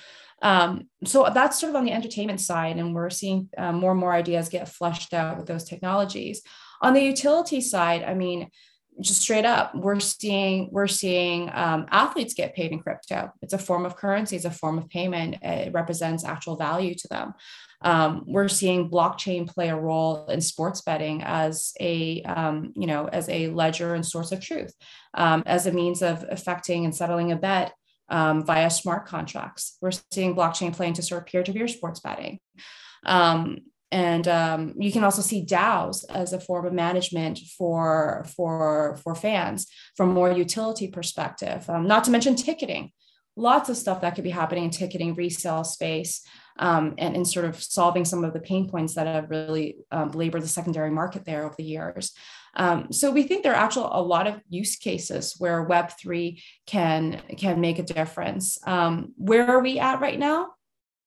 Um, 0.42 0.88
so 1.05 1.30
that's 1.32 1.61
sort 1.61 1.70
of 1.70 1.76
on 1.76 1.84
the 1.84 1.92
entertainment 1.92 2.40
side, 2.40 2.76
and 2.76 2.94
we're 2.94 3.11
seeing 3.11 3.48
um, 3.57 3.76
more 3.76 3.92
and 3.92 4.00
more 4.00 4.12
ideas 4.12 4.48
get 4.48 4.68
fleshed 4.68 5.14
out 5.14 5.38
with 5.38 5.46
those 5.46 5.64
technologies. 5.64 6.42
On 6.80 6.94
the 6.94 7.00
utility 7.00 7.61
side, 7.61 8.03
I 8.03 8.14
mean, 8.14 8.50
just 9.00 9.22
straight 9.22 9.44
up, 9.44 9.74
we're 9.74 10.00
seeing 10.00 10.68
we're 10.70 10.88
seeing 10.88 11.48
um, 11.55 11.86
athletes 11.90 12.34
get 12.34 12.55
paid 12.55 12.72
in 12.72 12.80
crypto. 12.80 13.32
It's 13.40 13.55
a 13.55 13.59
form 13.59 13.86
of 13.86 13.96
currency, 13.96 14.36
it's 14.36 14.44
a 14.44 14.50
form 14.50 14.78
of 14.78 14.88
payment. 14.88 15.36
It 15.42 15.72
represents 15.72 16.24
actual 16.24 16.57
value 16.57 16.94
to 16.94 17.09
them. 17.09 17.34
Um, 17.83 18.24
we're 18.26 18.49
seeing 18.49 18.91
blockchain 18.91 19.47
play 19.47 19.68
a 19.68 19.76
role 19.76 20.26
in 20.26 20.41
sports 20.41 20.80
betting 20.83 21.22
as 21.22 21.72
a 21.80 22.22
um, 22.22 22.72
you 22.76 22.87
know 22.87 23.09
as 23.09 23.28
a 23.28 23.49
ledger 23.49 23.95
and 23.95 24.07
source 24.07 24.33
of 24.33 24.41
truth, 24.41 24.74
um, 25.14 25.43
as 25.47 25.66
a 25.66 25.72
means 25.72 26.03
of 26.03 26.24
affecting 26.28 26.85
and 26.85 26.95
settling 26.95 27.33
a 27.33 27.37
bet 27.37 27.72
um, 28.09 28.45
via 28.45 28.70
smart 28.70 29.07
contracts. 29.07 29.76
We're 29.80 29.93
seeing 30.11 30.37
blockchain 30.37 30.74
play 30.74 30.89
into 30.89 31.03
sort 31.03 31.22
of 31.22 31.26
peer-to-peer 31.26 31.68
sports 31.68 32.01
betting. 32.01 32.39
Um, 33.05 33.59
and 33.91 34.26
um, 34.26 34.74
you 34.78 34.91
can 34.91 35.05
also 35.05 35.20
see 35.20 35.45
DAOs 35.45 36.05
as 36.09 36.33
a 36.33 36.41
form 36.41 36.64
of 36.64 36.72
management 36.72 37.39
for 37.59 38.24
for 38.35 38.99
for 39.03 39.14
fans 39.14 39.66
from 39.97 40.14
more 40.14 40.33
utility 40.33 40.89
perspective. 40.89 41.68
Not 41.68 42.05
to 42.05 42.11
mention 42.11 42.35
ticketing, 42.35 42.93
lots 43.37 43.68
of 43.68 43.76
stuff 43.76 44.01
that 44.01 44.14
could 44.14 44.24
be 44.24 44.30
happening 44.30 44.64
in 44.64 44.70
ticketing 44.70 45.14
resale 45.14 45.64
space, 45.64 46.26
um, 46.59 46.95
and 46.99 47.16
in 47.16 47.24
sort 47.24 47.47
of 47.47 47.62
solving 47.62 48.05
some 48.05 48.24
of 48.24 48.33
the 48.33 48.41
pain 48.41 48.68
points 48.68 48.95
that 48.95 49.07
have 49.07 49.30
really 49.30 49.76
um, 49.91 50.11
labored 50.11 50.43
the 50.43 50.49
secondary 50.49 50.91
market 50.91 51.24
there 51.24 51.45
over 51.45 51.55
the 51.57 51.64
years. 51.64 52.12
Um, 52.55 52.93
so 52.93 53.11
we 53.11 53.22
think 53.22 53.43
there 53.43 53.53
are 53.53 53.64
actually 53.64 53.89
a 53.93 54.03
lot 54.03 54.26
of 54.26 54.41
use 54.49 54.76
cases 54.76 55.35
where 55.39 55.62
Web 55.62 55.93
three 55.99 56.43
can 56.66 57.20
can 57.39 57.61
make 57.61 57.78
a 57.78 57.83
difference. 57.83 58.59
Um, 58.66 59.14
where 59.16 59.49
are 59.49 59.62
we 59.62 59.78
at 59.78 60.01
right 60.01 60.18
now? 60.18 60.51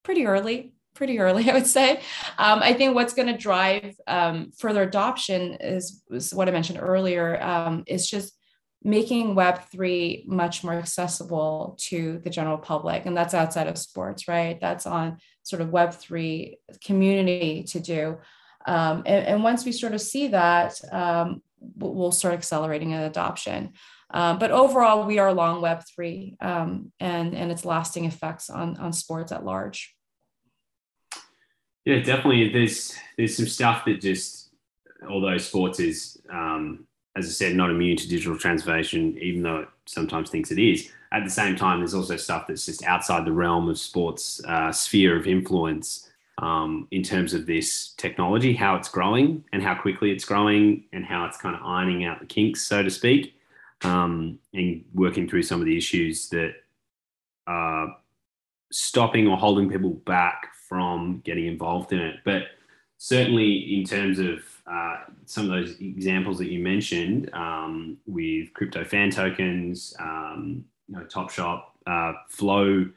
Pretty 0.02 0.26
early 0.26 0.72
pretty 0.96 1.20
early, 1.20 1.48
I 1.50 1.54
would 1.54 1.66
say. 1.66 2.00
Um, 2.38 2.60
I 2.62 2.72
think 2.72 2.94
what's 2.94 3.14
going 3.14 3.28
to 3.28 3.38
drive 3.38 3.94
um, 4.08 4.50
further 4.58 4.82
adoption 4.82 5.58
is, 5.60 6.02
is, 6.10 6.34
what 6.34 6.48
I 6.48 6.52
mentioned 6.52 6.80
earlier, 6.82 7.40
um, 7.42 7.84
is 7.86 8.08
just 8.08 8.35
making 8.82 9.34
Web3 9.34 10.26
much 10.26 10.62
more 10.62 10.74
accessible 10.74 11.76
to 11.80 12.20
the 12.22 12.30
general 12.30 12.58
public. 12.58 13.06
And 13.06 13.16
that's 13.16 13.34
outside 13.34 13.66
of 13.66 13.78
sports, 13.78 14.28
right? 14.28 14.60
That's 14.60 14.86
on 14.86 15.18
sort 15.42 15.62
of 15.62 15.68
Web3 15.68 16.54
community 16.84 17.64
to 17.64 17.80
do. 17.80 18.18
Um, 18.66 19.02
and, 19.06 19.26
and, 19.26 19.44
once 19.44 19.64
we 19.64 19.70
sort 19.70 19.94
of 19.94 20.00
see 20.00 20.28
that, 20.28 20.80
um, 20.90 21.40
we'll 21.76 22.10
start 22.10 22.34
accelerating 22.34 22.94
an 22.94 23.02
adoption. 23.02 23.74
Um, 24.10 24.38
but 24.40 24.50
overall, 24.50 25.06
we 25.06 25.18
are 25.18 25.28
along 25.28 25.62
Web3 25.62 26.36
and, 26.40 26.90
and 27.00 27.52
its 27.52 27.64
lasting 27.64 28.06
effects 28.06 28.50
on, 28.50 28.76
on 28.78 28.92
sports 28.92 29.30
at 29.30 29.44
large. 29.44 29.96
Yeah, 31.86 32.00
definitely. 32.00 32.52
There's 32.52 32.96
there's 33.16 33.36
some 33.36 33.46
stuff 33.46 33.84
that 33.84 34.00
just, 34.00 34.50
although 35.08 35.38
sports 35.38 35.78
is, 35.78 36.20
um, 36.30 36.85
as 37.16 37.26
I 37.26 37.30
said, 37.30 37.56
not 37.56 37.70
immune 37.70 37.96
to 37.96 38.08
digital 38.08 38.38
transformation, 38.38 39.16
even 39.20 39.42
though 39.42 39.60
it 39.60 39.68
sometimes 39.86 40.30
thinks 40.30 40.50
it 40.50 40.58
is. 40.58 40.90
At 41.12 41.24
the 41.24 41.30
same 41.30 41.56
time, 41.56 41.80
there's 41.80 41.94
also 41.94 42.16
stuff 42.16 42.46
that's 42.46 42.66
just 42.66 42.84
outside 42.84 43.24
the 43.24 43.32
realm 43.32 43.68
of 43.68 43.78
sports 43.78 44.42
uh, 44.44 44.70
sphere 44.70 45.16
of 45.16 45.26
influence 45.26 46.10
um, 46.38 46.86
in 46.90 47.02
terms 47.02 47.32
of 47.32 47.46
this 47.46 47.94
technology, 47.96 48.54
how 48.54 48.76
it's 48.76 48.90
growing 48.90 49.44
and 49.52 49.62
how 49.62 49.74
quickly 49.74 50.10
it's 50.10 50.24
growing, 50.24 50.84
and 50.92 51.06
how 51.06 51.24
it's 51.24 51.38
kind 51.38 51.56
of 51.56 51.62
ironing 51.62 52.04
out 52.04 52.20
the 52.20 52.26
kinks, 52.26 52.62
so 52.62 52.82
to 52.82 52.90
speak, 52.90 53.34
um, 53.82 54.38
and 54.52 54.84
working 54.92 55.26
through 55.28 55.42
some 55.42 55.60
of 55.60 55.66
the 55.66 55.76
issues 55.76 56.28
that 56.28 56.52
are 57.46 57.96
stopping 58.70 59.26
or 59.26 59.38
holding 59.38 59.70
people 59.70 59.90
back 59.90 60.48
from 60.68 61.22
getting 61.24 61.46
involved 61.46 61.92
in 61.92 62.00
it. 62.00 62.16
But 62.24 62.42
certainly, 62.98 63.74
in 63.74 63.84
terms 63.84 64.18
of 64.18 64.42
uh, 64.70 64.96
some 65.26 65.44
of 65.44 65.50
those 65.50 65.78
examples 65.80 66.38
that 66.38 66.50
you 66.50 66.60
mentioned 66.60 67.30
um, 67.32 67.96
with 68.06 68.52
crypto 68.54 68.84
fan 68.84 69.10
tokens, 69.10 69.94
um, 70.00 70.64
you 70.88 70.96
know, 70.96 71.04
Top 71.04 71.30
Shot, 71.30 71.72
uh, 71.86 72.12
Flow, 72.28 72.88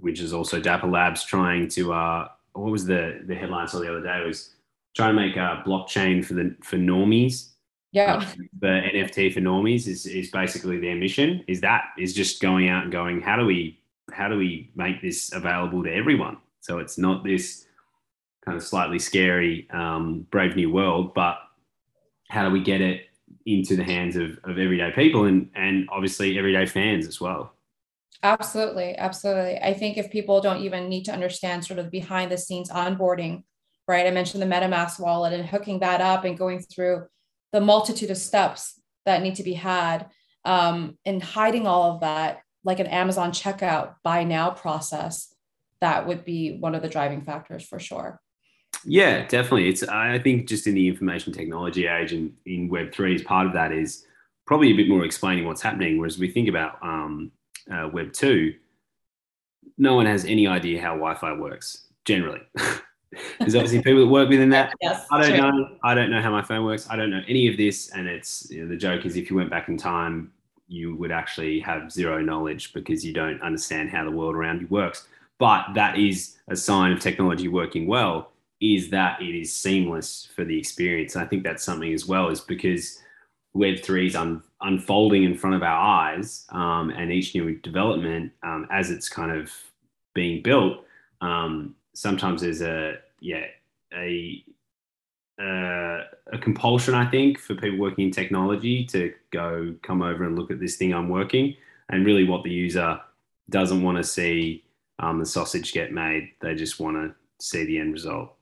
which 0.00 0.20
is 0.20 0.32
also 0.32 0.60
Dapper 0.60 0.88
Labs 0.88 1.24
trying 1.24 1.68
to, 1.68 1.92
uh, 1.92 2.28
what 2.54 2.72
was 2.72 2.86
the, 2.86 3.22
the 3.26 3.34
headline 3.34 3.64
I 3.64 3.66
saw 3.66 3.78
the 3.78 3.90
other 3.90 4.02
day? 4.02 4.20
It 4.22 4.26
was 4.26 4.50
trying 4.94 5.14
to 5.14 5.20
make 5.20 5.36
a 5.36 5.62
blockchain 5.66 6.24
for 6.24 6.34
the 6.34 6.54
for 6.62 6.76
normies. 6.76 7.50
Yeah. 7.92 8.16
Uh, 8.16 8.24
the 8.60 8.82
NFT 8.94 9.32
for 9.32 9.40
normies 9.40 9.86
is, 9.86 10.06
is 10.06 10.30
basically 10.30 10.78
their 10.78 10.96
mission. 10.96 11.44
Is 11.48 11.60
that 11.60 11.86
is 11.98 12.14
just 12.14 12.40
going 12.40 12.68
out 12.68 12.84
and 12.84 12.92
going, 12.92 13.20
how 13.20 13.36
do 13.36 13.44
we 13.44 13.80
how 14.12 14.28
do 14.28 14.36
we 14.36 14.70
make 14.74 15.00
this 15.00 15.32
available 15.32 15.84
to 15.84 15.92
everyone? 15.92 16.38
So 16.60 16.78
it's 16.78 16.98
not 16.98 17.24
this 17.24 17.66
kind 18.44 18.56
of 18.56 18.62
slightly 18.62 18.98
scary 18.98 19.68
um, 19.70 20.26
Brave 20.30 20.56
New 20.56 20.70
World, 20.72 21.14
but 21.14 21.38
how 22.28 22.44
do 22.44 22.50
we 22.50 22.62
get 22.62 22.80
it 22.80 23.06
into 23.46 23.76
the 23.76 23.84
hands 23.84 24.16
of, 24.16 24.38
of 24.44 24.58
everyday 24.58 24.92
people 24.92 25.24
and, 25.24 25.50
and 25.54 25.88
obviously 25.90 26.38
everyday 26.38 26.66
fans 26.66 27.06
as 27.06 27.20
well? 27.20 27.54
Absolutely. 28.22 28.96
Absolutely. 28.96 29.58
I 29.58 29.72
think 29.72 29.96
if 29.96 30.10
people 30.10 30.40
don't 30.40 30.62
even 30.62 30.88
need 30.88 31.04
to 31.04 31.12
understand 31.12 31.64
sort 31.64 31.78
of 31.78 31.90
behind 31.90 32.30
the 32.30 32.38
scenes 32.38 32.70
onboarding, 32.70 33.44
right? 33.88 34.06
I 34.06 34.10
mentioned 34.10 34.42
the 34.42 34.46
MetaMask 34.46 35.00
wallet 35.00 35.32
and 35.32 35.46
hooking 35.46 35.80
that 35.80 36.00
up 36.00 36.24
and 36.24 36.36
going 36.36 36.60
through 36.60 37.06
the 37.52 37.60
multitude 37.60 38.10
of 38.10 38.18
steps 38.18 38.80
that 39.06 39.22
need 39.22 39.36
to 39.36 39.42
be 39.42 39.54
had 39.54 40.10
um, 40.44 40.98
and 41.04 41.22
hiding 41.22 41.66
all 41.66 41.94
of 41.94 42.00
that 42.00 42.40
like 42.62 42.78
an 42.78 42.86
Amazon 42.86 43.32
checkout 43.32 43.94
buy 44.04 44.22
now 44.22 44.50
process 44.50 45.34
that 45.80 46.06
would 46.06 46.24
be 46.24 46.58
one 46.58 46.74
of 46.74 46.82
the 46.82 46.88
driving 46.88 47.22
factors 47.22 47.64
for 47.64 47.78
sure. 47.78 48.20
Yeah, 48.84 49.26
definitely. 49.26 49.68
It's 49.68 49.82
I 49.82 50.18
think 50.18 50.48
just 50.48 50.66
in 50.66 50.74
the 50.74 50.88
information 50.88 51.32
technology 51.32 51.86
age 51.86 52.12
and 52.12 52.34
in 52.46 52.68
Web 52.68 52.92
three, 52.92 53.14
as 53.14 53.22
part 53.22 53.46
of 53.46 53.52
that 53.52 53.72
is 53.72 54.06
probably 54.46 54.70
a 54.70 54.76
bit 54.76 54.88
more 54.88 55.04
explaining 55.04 55.46
what's 55.46 55.60
happening. 55.60 55.98
Whereas 55.98 56.18
we 56.18 56.30
think 56.30 56.48
about 56.48 56.78
um, 56.82 57.30
uh, 57.70 57.88
Web 57.92 58.12
two, 58.12 58.54
no 59.76 59.94
one 59.94 60.06
has 60.06 60.24
any 60.24 60.46
idea 60.46 60.80
how 60.80 60.90
Wi-Fi 60.90 61.32
works 61.34 61.86
generally. 62.04 62.40
There's 63.40 63.56
obviously 63.56 63.82
people 63.82 64.00
that 64.00 64.06
work 64.06 64.28
within 64.28 64.50
that. 64.50 64.72
Yes, 64.80 65.04
I 65.10 65.20
don't 65.20 65.30
true. 65.30 65.40
know. 65.40 65.76
I 65.82 65.94
don't 65.94 66.10
know 66.10 66.22
how 66.22 66.30
my 66.30 66.42
phone 66.42 66.64
works. 66.64 66.88
I 66.88 66.96
don't 66.96 67.10
know 67.10 67.22
any 67.28 67.48
of 67.48 67.56
this. 67.56 67.90
And 67.90 68.06
it's 68.06 68.50
you 68.50 68.62
know, 68.62 68.68
the 68.68 68.76
joke 68.76 69.04
is 69.04 69.16
if 69.16 69.30
you 69.30 69.36
went 69.36 69.50
back 69.50 69.68
in 69.68 69.76
time, 69.76 70.32
you 70.68 70.94
would 70.94 71.10
actually 71.10 71.58
have 71.60 71.90
zero 71.90 72.22
knowledge 72.22 72.72
because 72.72 73.04
you 73.04 73.12
don't 73.12 73.42
understand 73.42 73.90
how 73.90 74.04
the 74.04 74.10
world 74.10 74.36
around 74.36 74.60
you 74.60 74.68
works 74.68 75.08
but 75.40 75.64
that 75.74 75.98
is 75.98 76.36
a 76.48 76.54
sign 76.54 76.92
of 76.92 77.00
technology 77.00 77.48
working 77.48 77.88
well 77.88 78.29
is 78.60 78.90
that 78.90 79.22
it 79.22 79.34
is 79.34 79.54
seamless 79.54 80.28
for 80.34 80.44
the 80.44 80.58
experience. 80.58 81.14
And 81.14 81.24
I 81.24 81.26
think 81.26 81.42
that's 81.42 81.64
something 81.64 81.92
as 81.92 82.06
well, 82.06 82.28
is 82.28 82.40
because 82.40 82.98
Web3 83.56 84.06
is 84.06 84.16
un- 84.16 84.42
unfolding 84.60 85.24
in 85.24 85.36
front 85.36 85.56
of 85.56 85.62
our 85.62 85.80
eyes, 85.80 86.46
um, 86.50 86.90
and 86.90 87.10
each 87.10 87.34
new 87.34 87.56
development, 87.58 88.32
um, 88.42 88.66
as 88.70 88.90
it's 88.90 89.08
kind 89.08 89.32
of 89.32 89.50
being 90.14 90.42
built, 90.42 90.84
um, 91.20 91.74
sometimes 91.94 92.42
there's 92.42 92.62
a 92.62 92.98
yeah 93.20 93.44
a 93.94 94.44
uh, 95.40 96.04
a 96.32 96.38
compulsion, 96.40 96.94
I 96.94 97.10
think, 97.10 97.38
for 97.38 97.54
people 97.54 97.78
working 97.78 98.06
in 98.06 98.10
technology 98.10 98.84
to 98.86 99.14
go 99.30 99.74
come 99.82 100.02
over 100.02 100.24
and 100.24 100.38
look 100.38 100.50
at 100.50 100.60
this 100.60 100.76
thing 100.76 100.92
I'm 100.92 101.08
working, 101.08 101.56
and 101.88 102.04
really 102.04 102.24
what 102.24 102.44
the 102.44 102.50
user 102.50 103.00
doesn't 103.48 103.82
want 103.82 103.96
to 103.96 104.04
see 104.04 104.64
um, 104.98 105.18
the 105.18 105.26
sausage 105.26 105.72
get 105.72 105.92
made. 105.92 106.32
They 106.40 106.54
just 106.54 106.78
want 106.78 106.96
to 106.96 107.14
see 107.44 107.64
the 107.64 107.78
end 107.78 107.94
result. 107.94 108.36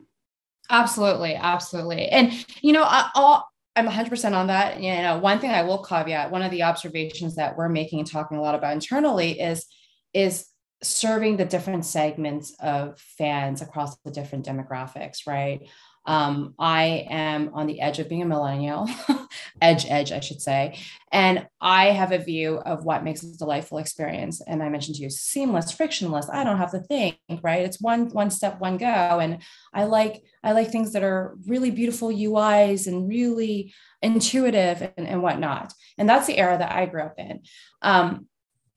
Absolutely, 0.71 1.35
absolutely, 1.35 2.09
and 2.09 2.33
you 2.61 2.73
know, 2.73 2.85
I, 2.85 3.41
I'm 3.75 3.87
100% 3.87 4.35
on 4.35 4.49
that. 4.49 4.81
You 4.83 4.93
know, 5.03 5.19
one 5.19 5.39
thing 5.39 5.51
I 5.51 5.63
will 5.63 5.83
caveat, 5.83 6.31
one 6.31 6.43
of 6.43 6.51
the 6.51 6.65
observations 6.65 7.37
that 7.37 7.57
we're 7.57 7.69
making 7.71 8.01
and 8.01 8.11
talking 8.11 8.37
a 8.37 8.43
lot 8.43 8.55
about 8.55 8.75
internally 8.75 9.41
is 9.41 9.65
is 10.13 10.47
serving 10.83 11.37
the 11.37 11.45
different 11.45 11.85
segments 11.85 12.55
of 12.61 12.99
fans 13.01 13.63
across 13.63 13.97
the 14.01 14.11
different 14.11 14.47
demographics, 14.47 15.27
right? 15.27 15.61
Um, 16.09 16.55
I 16.59 17.07
am 17.11 17.51
on 17.53 17.67
the 17.67 17.83
edge 17.83 17.99
of 17.99 18.09
being 18.09 18.23
a 18.23 18.27
millennial, 18.27 18.89
edge, 19.61 19.85
edge, 19.87 20.11
I 20.11 20.21
should 20.21 20.41
say. 20.41 20.79
And 21.13 21.47
I 21.61 21.91
have 21.91 22.13
a 22.13 22.19
view 22.19 22.57
of 22.65 22.87
what 22.87 23.05
makes 23.05 23.23
a 23.23 23.37
delightful 23.37 23.77
experience. 23.77 24.41
And 24.41 24.63
I 24.63 24.71
mentioned 24.71 24.97
to 24.97 25.03
you, 25.03 25.11
seamless, 25.11 25.71
frictionless. 25.71 26.31
I 26.33 26.45
don't 26.45 26.57
have 26.57 26.71
to 26.71 26.81
think, 26.81 27.19
right? 27.43 27.63
It's 27.63 27.79
one, 27.79 28.09
one 28.09 28.31
step, 28.31 28.59
one 28.59 28.79
go. 28.79 28.87
And 28.87 29.43
I 29.75 29.85
like, 29.85 30.23
I 30.43 30.53
like 30.53 30.71
things 30.71 30.95
that 30.95 31.03
are 31.03 31.37
really 31.47 31.71
beautiful 31.71 32.09
UIs 32.09 32.87
and 32.87 33.07
really 33.07 33.75
intuitive 34.01 34.91
and, 34.97 35.07
and 35.07 35.23
whatnot. 35.23 35.75
And 35.99 36.09
that's 36.09 36.27
the 36.27 36.39
era 36.39 36.57
that 36.57 36.73
I 36.73 36.87
grew 36.87 37.03
up 37.03 37.19
in. 37.19 37.43
Um, 37.83 38.29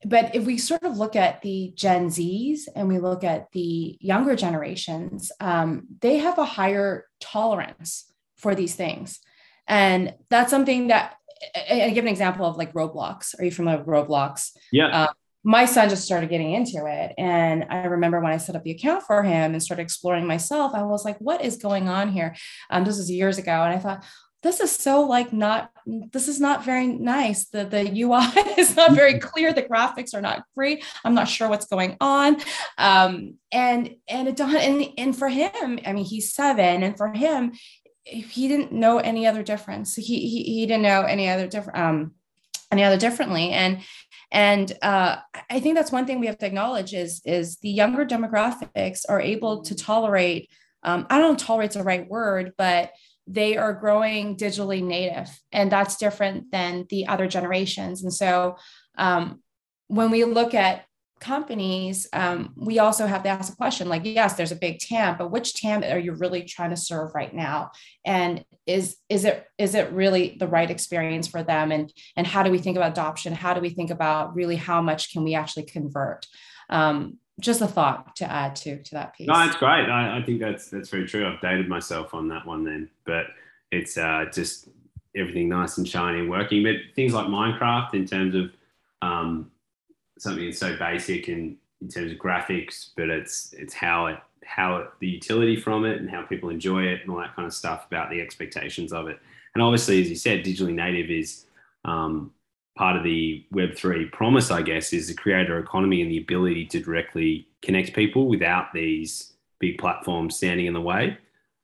but 0.04 0.34
if 0.34 0.44
we 0.44 0.58
sort 0.58 0.82
of 0.82 0.98
look 0.98 1.16
at 1.16 1.42
the 1.42 1.72
Gen 1.74 2.08
Zs 2.08 2.62
and 2.74 2.88
we 2.88 2.98
look 2.98 3.24
at 3.24 3.50
the 3.52 3.96
younger 4.00 4.36
generations, 4.36 5.30
um, 5.40 5.84
they 6.00 6.18
have 6.18 6.38
a 6.38 6.44
higher 6.44 7.06
tolerance 7.20 8.12
for 8.36 8.54
these 8.54 8.74
things. 8.74 9.20
And 9.68 10.14
that's 10.28 10.50
something 10.50 10.88
that 10.88 11.16
I, 11.70 11.82
I 11.82 11.90
give 11.90 12.04
an 12.04 12.10
example 12.10 12.46
of 12.46 12.56
like 12.56 12.72
Roblox. 12.72 13.38
Are 13.38 13.44
you 13.44 13.50
familiar 13.50 13.78
with 13.78 13.86
Roblox? 13.86 14.50
Yeah. 14.70 14.86
Uh, 14.88 15.12
my 15.44 15.64
son 15.64 15.88
just 15.88 16.04
started 16.04 16.30
getting 16.30 16.52
into 16.52 16.86
it. 16.86 17.14
And 17.18 17.66
I 17.68 17.84
remember 17.86 18.20
when 18.20 18.32
I 18.32 18.36
set 18.36 18.54
up 18.54 18.62
the 18.62 18.70
account 18.70 19.02
for 19.02 19.22
him 19.22 19.52
and 19.52 19.62
started 19.62 19.82
exploring 19.82 20.26
myself, 20.26 20.72
I 20.74 20.84
was 20.84 21.04
like, 21.04 21.18
what 21.18 21.44
is 21.44 21.56
going 21.56 21.88
on 21.88 22.12
here? 22.12 22.36
Um, 22.70 22.84
this 22.84 22.96
was 22.96 23.10
years 23.10 23.38
ago. 23.38 23.50
And 23.50 23.74
I 23.74 23.78
thought, 23.78 24.04
this 24.42 24.60
is 24.60 24.72
so 24.72 25.02
like 25.02 25.32
not 25.32 25.70
this 25.86 26.28
is 26.28 26.40
not 26.40 26.64
very 26.64 26.86
nice. 26.86 27.46
The 27.46 27.64
the 27.64 27.82
ui 28.02 28.54
is 28.58 28.76
not 28.76 28.92
very 28.92 29.18
clear. 29.18 29.52
The 29.52 29.62
graphics 29.62 30.14
are 30.14 30.20
not 30.20 30.44
great. 30.56 30.84
I'm 31.04 31.14
not 31.14 31.28
sure 31.28 31.48
what's 31.48 31.66
going 31.66 31.96
on. 32.00 32.36
Um, 32.78 33.34
and 33.50 33.96
and 34.08 34.28
it 34.28 34.36
don't 34.36 34.54
and, 34.54 34.88
and 34.96 35.16
for 35.16 35.28
him 35.28 35.78
i 35.84 35.92
mean 35.92 36.04
he's 36.04 36.32
seven 36.32 36.82
and 36.82 36.96
for 36.96 37.08
him 37.12 37.52
he 38.04 38.48
didn't 38.48 38.72
know 38.72 38.98
any 38.98 39.26
other 39.26 39.42
difference. 39.42 39.94
He 39.94 40.02
he, 40.02 40.42
he 40.42 40.66
didn't 40.66 40.82
know 40.82 41.02
any 41.02 41.28
other 41.28 41.46
different 41.46 41.78
um 41.78 42.12
any 42.70 42.82
other 42.82 42.98
differently. 42.98 43.50
And 43.50 43.82
and 44.32 44.72
uh, 44.82 45.16
i 45.50 45.60
think 45.60 45.76
that's 45.76 45.92
one 45.92 46.06
thing 46.06 46.18
we 46.18 46.26
have 46.26 46.38
to 46.38 46.46
acknowledge 46.46 46.94
is 46.94 47.20
is 47.24 47.58
the 47.58 47.68
younger 47.70 48.04
demographics 48.04 49.02
are 49.08 49.20
able 49.20 49.62
to 49.62 49.76
tolerate 49.76 50.50
um, 50.82 51.06
i 51.10 51.18
don't 51.18 51.38
tolerate 51.38 51.70
the 51.72 51.82
right 51.82 52.08
word 52.08 52.52
but 52.56 52.90
they 53.32 53.56
are 53.56 53.72
growing 53.72 54.36
digitally 54.36 54.82
native 54.82 55.28
and 55.50 55.72
that's 55.72 55.96
different 55.96 56.50
than 56.50 56.86
the 56.90 57.06
other 57.06 57.26
generations. 57.26 58.02
And 58.02 58.12
so 58.12 58.56
um, 58.98 59.42
when 59.88 60.10
we 60.10 60.24
look 60.24 60.54
at 60.54 60.84
companies 61.20 62.08
um, 62.12 62.52
we 62.56 62.80
also 62.80 63.06
have 63.06 63.22
to 63.22 63.28
ask 63.28 63.52
a 63.52 63.56
question 63.56 63.88
like 63.88 64.02
yes 64.04 64.34
there's 64.34 64.50
a 64.50 64.56
big 64.56 64.80
tam 64.80 65.16
but 65.16 65.30
which 65.30 65.54
tam 65.54 65.84
are 65.84 65.98
you 65.98 66.14
really 66.14 66.42
trying 66.42 66.70
to 66.70 66.76
serve 66.76 67.14
right 67.14 67.32
now? 67.32 67.70
And 68.04 68.44
is 68.66 68.96
is 69.08 69.24
it 69.24 69.46
is 69.56 69.74
it 69.74 69.92
really 69.92 70.36
the 70.38 70.48
right 70.48 70.70
experience 70.70 71.28
for 71.28 71.42
them? 71.44 71.70
And 71.70 71.92
and 72.16 72.26
how 72.26 72.42
do 72.42 72.50
we 72.50 72.58
think 72.58 72.76
about 72.76 72.92
adoption? 72.92 73.32
How 73.32 73.54
do 73.54 73.60
we 73.60 73.70
think 73.70 73.90
about 73.90 74.34
really 74.34 74.56
how 74.56 74.82
much 74.82 75.12
can 75.12 75.22
we 75.22 75.34
actually 75.36 75.64
convert? 75.64 76.26
Um, 76.68 77.18
just 77.40 77.60
a 77.60 77.66
thought 77.66 78.14
to 78.16 78.30
add 78.30 78.54
to 78.56 78.82
to 78.82 78.94
that 78.94 79.14
piece. 79.14 79.26
No, 79.26 79.44
it's 79.44 79.56
great. 79.56 79.88
I, 79.88 80.18
I 80.18 80.22
think 80.22 80.40
that's 80.40 80.68
that's 80.68 80.90
very 80.90 81.06
true. 81.06 81.26
I've 81.26 81.40
dated 81.40 81.68
myself 81.68 82.14
on 82.14 82.28
that 82.28 82.46
one 82.46 82.64
then, 82.64 82.90
but 83.04 83.26
it's 83.70 83.96
uh, 83.96 84.26
just 84.32 84.68
everything 85.16 85.48
nice 85.48 85.78
and 85.78 85.88
shiny 85.88 86.20
and 86.20 86.30
working. 86.30 86.62
But 86.62 86.76
things 86.94 87.14
like 87.14 87.26
Minecraft, 87.26 87.94
in 87.94 88.06
terms 88.06 88.34
of 88.34 88.50
um, 89.00 89.50
something 90.18 90.44
that's 90.44 90.58
so 90.58 90.76
basic 90.76 91.28
and 91.28 91.56
in 91.80 91.88
terms 91.88 92.12
of 92.12 92.18
graphics, 92.18 92.90
but 92.96 93.08
it's 93.08 93.52
it's 93.54 93.74
how 93.74 94.06
it 94.06 94.18
how 94.44 94.76
it, 94.76 94.88
the 95.00 95.08
utility 95.08 95.56
from 95.56 95.84
it 95.84 95.98
and 95.98 96.10
how 96.10 96.22
people 96.22 96.50
enjoy 96.50 96.82
it 96.82 97.00
and 97.02 97.10
all 97.10 97.18
that 97.18 97.34
kind 97.34 97.46
of 97.46 97.54
stuff 97.54 97.86
about 97.86 98.10
the 98.10 98.20
expectations 98.20 98.92
of 98.92 99.08
it. 99.08 99.18
And 99.54 99.62
obviously, 99.62 100.00
as 100.00 100.08
you 100.08 100.16
said, 100.16 100.44
digitally 100.44 100.74
native 100.74 101.10
is 101.10 101.46
um, 101.84 102.32
part 102.76 102.96
of 102.96 103.04
the 103.04 103.44
Web3 103.52 104.10
promise, 104.12 104.50
I 104.50 104.62
guess, 104.62 104.92
is 104.92 105.08
the 105.08 105.14
creator 105.14 105.58
economy 105.58 106.02
and 106.02 106.10
the 106.10 106.18
ability 106.18 106.66
to 106.66 106.80
directly 106.80 107.46
connect 107.60 107.94
people 107.94 108.28
without 108.28 108.72
these 108.72 109.34
big 109.60 109.78
platforms 109.78 110.36
standing 110.36 110.66
in 110.66 110.72
the 110.72 110.80
way. 110.80 111.18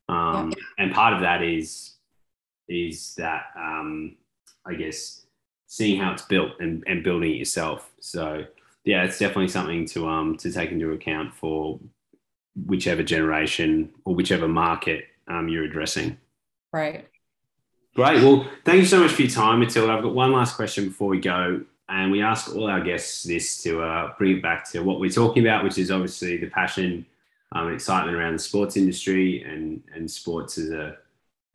Um, 0.08 0.52
yeah. 0.56 0.64
And 0.78 0.92
part 0.92 1.14
of 1.14 1.20
that 1.20 1.42
is 1.42 1.94
is 2.68 3.14
that 3.14 3.46
um, 3.56 4.16
I 4.66 4.74
guess 4.74 5.24
seeing 5.66 6.00
how 6.00 6.12
it's 6.12 6.22
built 6.22 6.52
and, 6.60 6.84
and 6.86 7.02
building 7.02 7.32
it 7.32 7.36
yourself. 7.36 7.90
So 8.00 8.44
yeah, 8.84 9.04
it's 9.04 9.18
definitely 9.18 9.48
something 9.48 9.86
to 9.86 10.08
um 10.08 10.36
to 10.38 10.52
take 10.52 10.70
into 10.70 10.92
account 10.92 11.34
for 11.34 11.80
whichever 12.66 13.02
generation 13.02 13.90
or 14.04 14.14
whichever 14.14 14.48
market 14.48 15.04
um, 15.28 15.48
you're 15.48 15.64
addressing. 15.64 16.18
Right. 16.72 17.07
Great. 17.98 18.22
Well, 18.22 18.46
thank 18.64 18.78
you 18.78 18.86
so 18.86 19.00
much 19.00 19.10
for 19.10 19.22
your 19.22 19.30
time, 19.32 19.58
Matilda. 19.58 19.92
I've 19.92 20.04
got 20.04 20.14
one 20.14 20.30
last 20.30 20.54
question 20.54 20.86
before 20.86 21.08
we 21.08 21.18
go. 21.18 21.62
And 21.88 22.12
we 22.12 22.22
ask 22.22 22.54
all 22.54 22.70
our 22.70 22.80
guests 22.80 23.24
this 23.24 23.60
to 23.64 23.82
uh, 23.82 24.12
bring 24.16 24.36
it 24.36 24.40
back 24.40 24.70
to 24.70 24.84
what 24.84 25.00
we're 25.00 25.10
talking 25.10 25.44
about, 25.44 25.64
which 25.64 25.78
is 25.78 25.90
obviously 25.90 26.36
the 26.36 26.46
passion 26.46 27.04
um, 27.50 27.72
excitement 27.72 28.16
around 28.16 28.34
the 28.34 28.38
sports 28.38 28.76
industry 28.76 29.42
and, 29.42 29.82
and 29.92 30.08
sports 30.08 30.58
as 30.58 30.70
a 30.70 30.96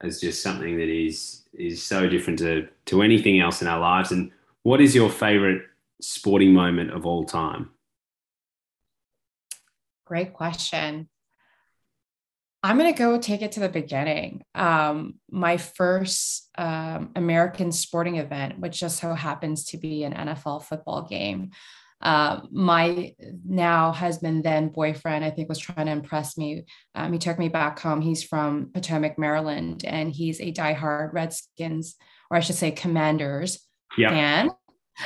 as 0.02 0.20
just 0.20 0.44
something 0.44 0.76
that 0.76 0.90
is 0.90 1.44
is 1.54 1.82
so 1.82 2.10
different 2.10 2.40
to, 2.40 2.68
to 2.88 3.04
anything 3.04 3.40
else 3.40 3.62
in 3.62 3.70
our 3.70 3.80
lives. 3.80 4.12
And 4.12 4.30
what 4.64 4.82
is 4.82 4.94
your 4.94 5.10
favorite 5.10 5.62
sporting 6.02 6.52
moment 6.52 6.92
of 6.92 7.06
all 7.06 7.24
time? 7.24 7.70
Great 10.04 10.34
question. 10.34 11.08
I'm 12.64 12.78
going 12.78 12.94
to 12.94 12.98
go 12.98 13.20
take 13.20 13.42
it 13.42 13.52
to 13.54 13.60
the 13.60 13.68
beginning. 13.68 14.42
Um, 14.56 15.16
my 15.30 15.58
first 15.58 16.50
um, 16.58 17.12
American 17.14 17.74
sporting 17.74 18.16
event, 18.16 18.58
which 18.60 18.80
just 18.80 19.02
so 19.02 19.14
happens 19.14 19.66
to 19.66 19.78
be 19.78 20.06
an 20.06 20.14
NFL 20.14 20.64
football 20.64 21.02
game. 21.02 21.52
Uh, 22.02 22.42
my 22.52 23.14
now 23.46 23.92
husband, 23.92 24.46
then 24.46 24.70
boyfriend, 24.70 25.26
I 25.26 25.30
think 25.30 25.50
was 25.50 25.60
trying 25.60 25.88
to 25.88 25.92
impress 25.92 26.38
me. 26.38 26.64
Um, 26.96 27.12
he 27.12 27.20
took 27.20 27.38
me 27.38 27.50
back 27.50 27.80
home. 27.80 28.02
He's 28.02 28.24
from 28.24 28.72
Potomac, 28.74 29.20
Maryland, 29.20 29.84
and 29.86 30.10
he's 30.12 30.40
a 30.40 30.54
diehard 30.54 31.14
Redskins, 31.14 31.96
or 32.32 32.38
I 32.38 32.40
should 32.40 32.56
say, 32.56 32.72
Commanders 32.72 33.60
yep. 33.98 34.12
fan. 34.12 34.50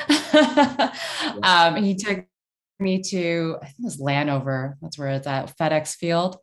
um, 1.42 1.76
he 1.82 1.96
took 1.96 2.24
me 2.78 3.02
to, 3.02 3.56
I 3.60 3.66
think 3.66 3.78
it 3.80 3.84
was 3.84 4.00
Landover. 4.00 4.76
That's 4.80 4.98
where 4.98 5.08
it's 5.08 5.26
at 5.26 5.56
FedEx 5.56 5.96
Field. 5.96 6.36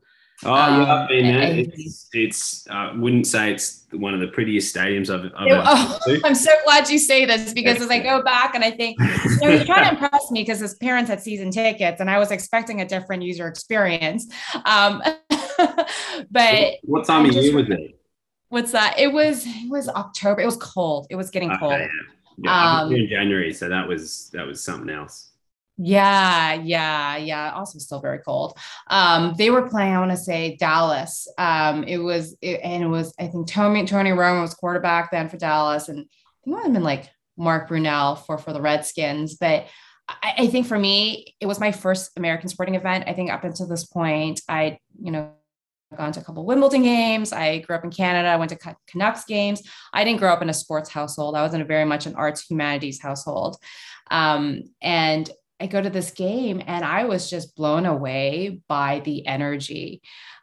Oh 0.44 0.54
um, 0.54 0.82
yeah, 0.82 0.94
I've 0.94 1.10
been 1.10 1.26
there. 1.26 1.66
It's, 1.78 2.10
it's 2.12 2.68
uh, 2.70 2.92
wouldn't 2.96 3.26
say 3.26 3.54
it's 3.54 3.86
one 3.92 4.14
of 4.14 4.20
the 4.20 4.28
prettiest 4.28 4.76
stadiums 4.76 5.10
I've, 5.10 5.32
I've 5.38 5.48
ever 5.48 5.64
oh, 5.66 6.00
I'm 6.26 6.36
so 6.36 6.52
glad 6.66 6.90
you 6.90 7.00
say 7.00 7.26
this 7.26 7.54
because 7.54 7.82
as 7.82 7.90
I 7.90 8.00
go 8.00 8.22
back 8.22 8.54
and 8.54 8.64
I 8.64 8.72
think 8.72 9.00
you 9.00 9.40
know, 9.42 9.58
he's 9.58 9.66
trying 9.66 9.86
to 9.86 9.92
impress 9.92 10.32
me 10.32 10.42
because 10.42 10.60
his 10.60 10.76
parents 10.76 11.10
had 11.10 11.22
season 11.22 11.52
tickets 11.52 12.02
and 12.02 12.10
I 12.10 12.20
was 12.20 12.32
expecting 12.32 12.82
a 12.82 12.86
different 12.86 13.24
user 13.24 13.48
experience. 13.48 14.28
Um, 14.66 15.02
but 16.32 16.74
what, 16.84 17.06
time 17.06 17.26
of 17.26 17.34
year 17.34 17.56
was 17.56 17.70
it? 17.70 18.00
What's 18.50 18.72
that? 18.74 19.00
It 19.00 19.14
was 19.14 19.46
it 19.46 19.70
was 19.70 19.88
October. 19.88 20.42
It 20.42 20.46
was 20.46 20.58
cold. 20.58 21.08
It 21.10 21.16
was 21.16 21.30
getting 21.30 21.52
okay, 21.52 21.60
cold. 21.60 21.74
Yeah, 21.74 21.88
yeah 22.38 22.82
um, 22.82 22.94
in 22.94 23.08
January, 23.08 23.54
so 23.54 23.70
that 23.70 23.88
was 23.88 24.30
that 24.34 24.46
was 24.46 24.62
something 24.62 24.90
else. 24.90 25.32
Yeah, 25.78 26.54
yeah, 26.54 27.18
yeah. 27.18 27.52
Also, 27.54 27.80
still 27.80 28.00
very 28.00 28.20
cold. 28.20 28.58
Um, 28.88 29.34
they 29.38 29.50
were 29.50 29.68
playing. 29.68 29.94
I 29.94 30.00
want 30.00 30.12
to 30.12 30.18
say 30.18 30.56
Dallas. 30.58 31.28
Um, 31.38 31.84
it 31.84 31.98
was, 31.98 32.38
it, 32.42 32.62
and 32.64 32.82
it 32.84 32.88
was. 32.88 33.14
I 33.20 33.28
think 33.28 33.48
Tony 33.48 33.86
Tony 33.86 34.12
Romo 34.12 34.42
was 34.42 34.54
quarterback 34.54 35.12
then 35.12 35.28
for 35.28 35.38
Dallas, 35.38 35.90
and 35.90 36.00
I 36.00 36.02
think 36.02 36.10
it 36.46 36.50
might 36.50 36.64
have 36.64 36.74
been 36.74 36.84
like 36.84 37.10
Mark 37.38 37.70
Brunell 37.70 38.26
for 38.26 38.38
for 38.38 38.54
the 38.54 38.62
Redskins. 38.62 39.36
But 39.36 39.68
I, 40.08 40.34
I 40.38 40.48
think 40.48 40.68
for 40.68 40.80
me, 40.80 41.36
it 41.42 41.46
was 41.46 41.60
my 41.60 41.74
first 41.74 42.12
American 42.16 42.48
sporting 42.48 42.76
event. 42.76 43.06
I 43.08 43.14
think 43.14 43.32
up 43.32 43.44
until 43.44 43.68
this 43.68 43.86
point, 43.86 44.42
I, 44.48 44.80
you 45.02 45.12
know, 45.12 45.34
gone 45.98 46.12
to 46.14 46.20
a 46.20 46.24
couple 46.24 46.46
Wimbledon 46.46 46.84
games. 46.84 47.34
I 47.34 47.60
grew 47.60 47.76
up 47.76 47.84
in 47.84 47.92
Canada. 47.92 48.30
I 48.30 48.36
went 48.38 48.50
to 48.52 48.76
Canucks 48.88 49.26
games. 49.26 49.62
I 49.94 50.04
didn't 50.04 50.20
grow 50.20 50.32
up 50.32 50.42
in 50.42 50.50
a 50.50 50.54
sports 50.54 50.90
household. 50.90 51.36
I 51.36 51.44
was 51.44 51.54
in 51.54 51.62
a 51.62 51.66
very 51.66 51.86
much 51.86 52.06
an 52.06 52.16
arts 52.16 52.46
humanities 52.46 53.02
household. 53.02 53.58
Um, 54.12 54.64
and 54.82 55.30
I 55.60 55.68
go 55.68 55.82
to 55.82 55.90
this 55.90 56.12
game 56.12 56.62
and 56.66 56.84
I 56.84 57.06
was 57.06 57.30
just 57.30 57.56
blown 57.56 57.86
away 57.86 58.62
by 58.68 59.02
the 59.06 59.26
energy. 59.26 60.02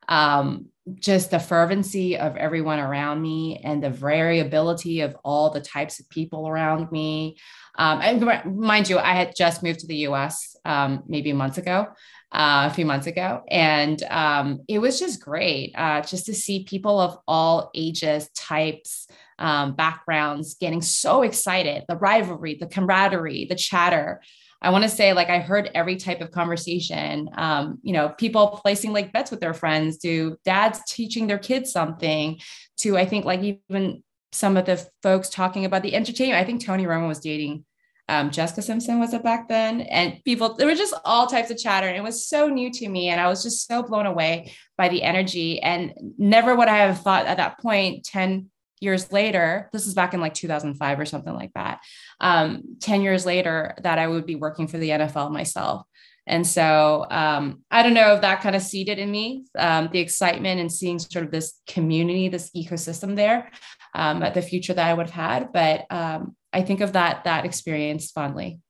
Um, 0.09 0.67
just 0.95 1.31
the 1.31 1.39
fervency 1.39 2.17
of 2.17 2.37
everyone 2.37 2.81
around 2.81 3.23
me 3.23 3.61
and 3.63 3.83
the 3.83 3.91
variability 3.91 5.03
of 5.03 5.17
all 5.25 5.51
the 5.51 5.61
types 5.61 6.01
of 6.01 6.09
people 6.09 6.49
around 6.49 6.91
me. 6.91 7.37
Um, 7.79 8.01
and 8.01 8.57
mind 8.59 8.89
you, 8.89 8.99
I 8.99 9.15
had 9.15 9.37
just 9.37 9.63
moved 9.63 9.81
to 9.81 9.87
the 9.87 10.09
US 10.09 10.57
um, 10.65 11.05
maybe 11.07 11.33
months 11.33 11.59
ago, 11.59 11.87
uh, 12.33 12.69
a 12.71 12.75
few 12.75 12.85
months 12.85 13.07
ago. 13.07 13.43
And 13.49 14.03
um, 14.05 14.61
it 14.67 14.81
was 14.81 14.99
just 14.99 15.23
great 15.23 15.73
uh, 15.77 16.01
just 16.01 16.27
to 16.27 16.35
see 16.35 16.65
people 16.65 16.99
of 16.99 17.19
all 17.29 17.71
ages, 17.75 18.29
types, 18.31 19.07
um, 19.39 19.75
backgrounds 19.75 20.55
getting 20.55 20.83
so 20.83 21.23
excited 21.23 21.85
the 21.89 21.97
rivalry, 21.97 22.57
the 22.59 22.67
camaraderie, 22.67 23.47
the 23.49 23.55
chatter. 23.55 24.21
I 24.63 24.71
want 24.71 24.85
to 24.85 24.89
say, 24.89 25.13
like, 25.13 25.29
I 25.29 25.41
heard 25.41 25.71
every 25.75 25.97
type 25.97 26.21
of 26.21 26.31
conversation. 26.31 27.29
Um, 27.35 27.79
you 27.83 27.93
know, 27.93 28.11
people 28.11 28.61
placing 28.63 28.93
like 28.93 29.13
bets 29.13 29.31
with 29.31 29.41
their 29.41 29.55
friends, 29.55 29.99
to 29.99 30.39
dads 30.45 30.81
teaching 30.89 31.27
their 31.27 31.39
kids 31.39 31.73
something, 31.73 32.39
to 32.79 32.97
I 32.97 33.05
think 33.05 33.25
like 33.25 33.43
even 33.43 34.03
some 34.33 34.57
of 34.57 34.65
the 34.65 34.87
folks 35.03 35.29
talking 35.29 35.65
about 35.65 35.83
the 35.83 35.95
entertainment. 35.95 36.41
I 36.41 36.45
think 36.45 36.65
Tony 36.65 36.85
Romo 36.85 37.09
was 37.09 37.21
dating 37.21 37.65
um, 38.09 38.31
Jessica 38.31 38.63
Simpson 38.63 38.99
was 38.99 39.15
it 39.15 39.23
back 39.23 39.49
then, 39.49 39.83
and 39.83 40.23
people 40.25 40.55
there 40.55 40.67
were 40.67 40.75
just 40.75 40.95
all 41.05 41.27
types 41.27 41.51
of 41.51 41.59
chatter, 41.59 41.87
and 41.87 41.97
it 41.97 42.03
was 42.03 42.27
so 42.27 42.49
new 42.49 42.71
to 42.71 42.89
me, 42.89 43.09
and 43.09 43.21
I 43.21 43.29
was 43.29 43.43
just 43.43 43.67
so 43.67 43.83
blown 43.83 44.07
away 44.07 44.53
by 44.77 44.89
the 44.89 45.03
energy, 45.03 45.63
and 45.63 45.95
never 46.19 46.55
would 46.55 46.69
I 46.69 46.79
have 46.79 47.01
thought 47.01 47.27
at 47.27 47.39
that 47.39 47.59
point 47.59 48.05
ten 48.05 48.51
years 48.83 49.13
later, 49.13 49.71
this 49.73 49.87
is 49.87 49.95
back 49.95 50.15
in 50.15 50.21
like 50.21 50.35
2005 50.35 51.01
or 51.01 51.07
something 51.07 51.35
like 51.35 51.53
that. 51.55 51.81
Um, 52.21 52.77
10 52.81 53.03
years 53.03 53.25
later, 53.25 53.75
that 53.83 53.99
I 53.99 54.07
would 54.07 54.27
be 54.27 54.35
working 54.35 54.67
for 54.67 54.79
the 54.79 54.91
NFL 54.91 55.33
myself. 55.33 55.87
And 56.27 56.47
so 56.47 57.07
um, 57.11 57.63
I 57.71 57.83
don't 57.83 57.95
know 57.95 58.15
if 58.15 58.21
that 58.21 58.43
kind 58.43 58.55
of 58.55 58.63
seeded 58.63 58.99
in 58.99 59.11
me 59.11 59.45
um, 59.59 59.89
the 59.93 59.99
excitement 59.99 60.61
and 60.61 60.73
seeing 60.73 60.99
sort 60.99 61.25
of 61.25 61.31
this 61.31 61.61
community, 61.67 62.29
this 62.29 62.51
ecosystem 62.57 63.17
there, 63.17 63.51
um, 63.95 64.21
the 64.33 64.43
future 64.43 64.75
that 64.75 64.89
I 64.89 64.95
would 64.95 65.11
have 65.11 65.31
had. 65.31 65.53
But 65.53 65.87
um, 65.91 66.37
I 66.53 66.63
think 66.63 66.81
of 66.81 66.93
that 66.93 67.25
that 67.25 67.45
experience 67.45 68.11
fondly. 68.11 68.61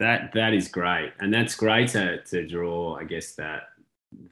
That 0.00 0.32
that 0.34 0.52
is 0.52 0.68
great, 0.68 1.12
and 1.20 1.32
that's 1.32 1.54
great 1.54 1.88
to 1.90 2.22
to 2.24 2.46
draw. 2.46 2.96
I 2.96 3.04
guess 3.04 3.34
that 3.36 3.68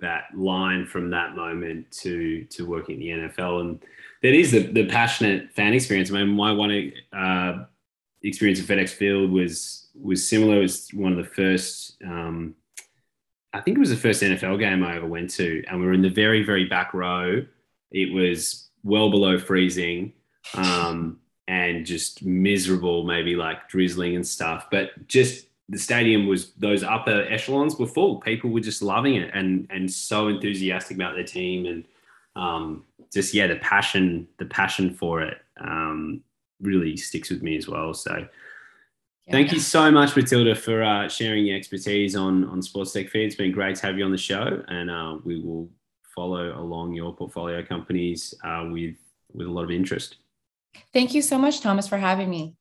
that 0.01 0.25
line 0.35 0.85
from 0.87 1.11
that 1.11 1.35
moment 1.35 1.91
to 2.03 2.45
to 2.51 2.67
working 2.67 3.01
in 3.03 3.23
the 3.23 3.29
NFL 3.29 3.61
and 3.61 3.83
that 4.23 4.35
is 4.35 4.53
the, 4.53 4.61
the 4.61 4.87
passionate 4.87 5.53
fan 5.53 5.73
experience. 5.73 6.11
I 6.11 6.15
mean, 6.15 6.29
my 6.29 6.53
one 6.53 6.93
uh, 7.13 7.65
experience 8.23 8.61
at 8.61 8.67
FedEx 8.67 8.91
Field 8.91 9.31
was 9.31 9.89
was 9.95 10.27
similar. 10.27 10.59
It 10.59 10.63
was 10.63 10.89
one 10.93 11.13
of 11.13 11.19
the 11.19 11.31
first. 11.31 11.97
Um, 12.05 12.55
I 13.53 13.61
think 13.61 13.77
it 13.77 13.81
was 13.81 13.91
the 13.91 13.97
first 13.97 14.23
NFL 14.23 14.61
game 14.61 14.85
I 14.85 14.97
ever 14.97 15.07
went 15.07 15.31
to, 15.31 15.65
and 15.69 15.81
we 15.81 15.87
were 15.87 15.93
in 15.93 16.03
the 16.03 16.11
very 16.11 16.43
very 16.43 16.65
back 16.65 16.95
row. 16.95 17.45
It 17.91 18.13
was 18.13 18.71
well 18.83 19.11
below 19.11 19.39
freezing. 19.39 20.13
Um, 20.55 21.21
and 21.51 21.85
just 21.85 22.25
miserable, 22.25 23.03
maybe 23.03 23.35
like 23.35 23.69
drizzling 23.69 24.15
and 24.15 24.25
stuff. 24.25 24.69
But 24.71 25.09
just 25.09 25.47
the 25.69 25.79
stadium 25.79 26.29
was 26.29 26.53
those 26.53 26.85
upper 26.85 27.23
echelons 27.29 27.77
were 27.77 27.89
full. 27.89 28.21
People 28.21 28.51
were 28.51 28.61
just 28.61 28.83
loving 28.83 29.17
it 29.17 29.31
and 29.35 29.67
and 29.69 29.91
so 29.91 30.29
enthusiastic 30.29 30.97
about 30.97 31.17
their 31.17 31.25
team 31.25 31.67
and 31.67 31.85
um, 32.37 32.85
just 33.13 33.35
yeah, 33.35 33.47
the 33.47 33.57
passion, 33.57 34.29
the 34.39 34.45
passion 34.47 34.95
for 34.95 35.23
it 35.23 35.39
um, 35.61 36.23
really 36.61 36.97
sticks 36.97 37.31
with 37.31 37.43
me 37.43 37.57
as 37.57 37.69
well. 37.69 37.93
So 37.95 38.17
yeah. 39.27 39.33
thank 39.33 39.53
you 39.53 39.61
so 39.61 39.91
much, 39.91 40.17
Matilda, 40.17 40.55
for 40.55 40.83
uh, 40.83 41.09
sharing 41.09 41.47
your 41.47 41.57
expertise 41.57 42.17
on 42.17 42.45
on 42.45 42.63
Sports 42.63 42.93
Tech 42.93 43.09
Feed. 43.09 43.27
It's 43.27 43.37
been 43.37 43.53
great 43.53 43.77
to 43.77 43.87
have 43.87 43.99
you 43.99 44.05
on 44.05 44.13
the 44.13 44.19
show, 44.19 44.63
and 44.69 44.91
uh, 44.91 45.19
we 45.25 45.41
will 45.41 45.69
follow 46.15 46.59
along 46.59 46.93
your 46.93 47.15
portfolio 47.15 47.65
companies 47.65 48.35
uh, 48.45 48.67
with 48.71 48.97
with 49.33 49.47
a 49.47 49.51
lot 49.51 49.65
of 49.65 49.71
interest. 49.71 50.17
Thank 50.93 51.15
you 51.15 51.23
so 51.23 51.39
much, 51.39 51.61
Thomas, 51.61 51.89
for 51.89 51.99
having 51.99 52.31
me. 52.31 52.55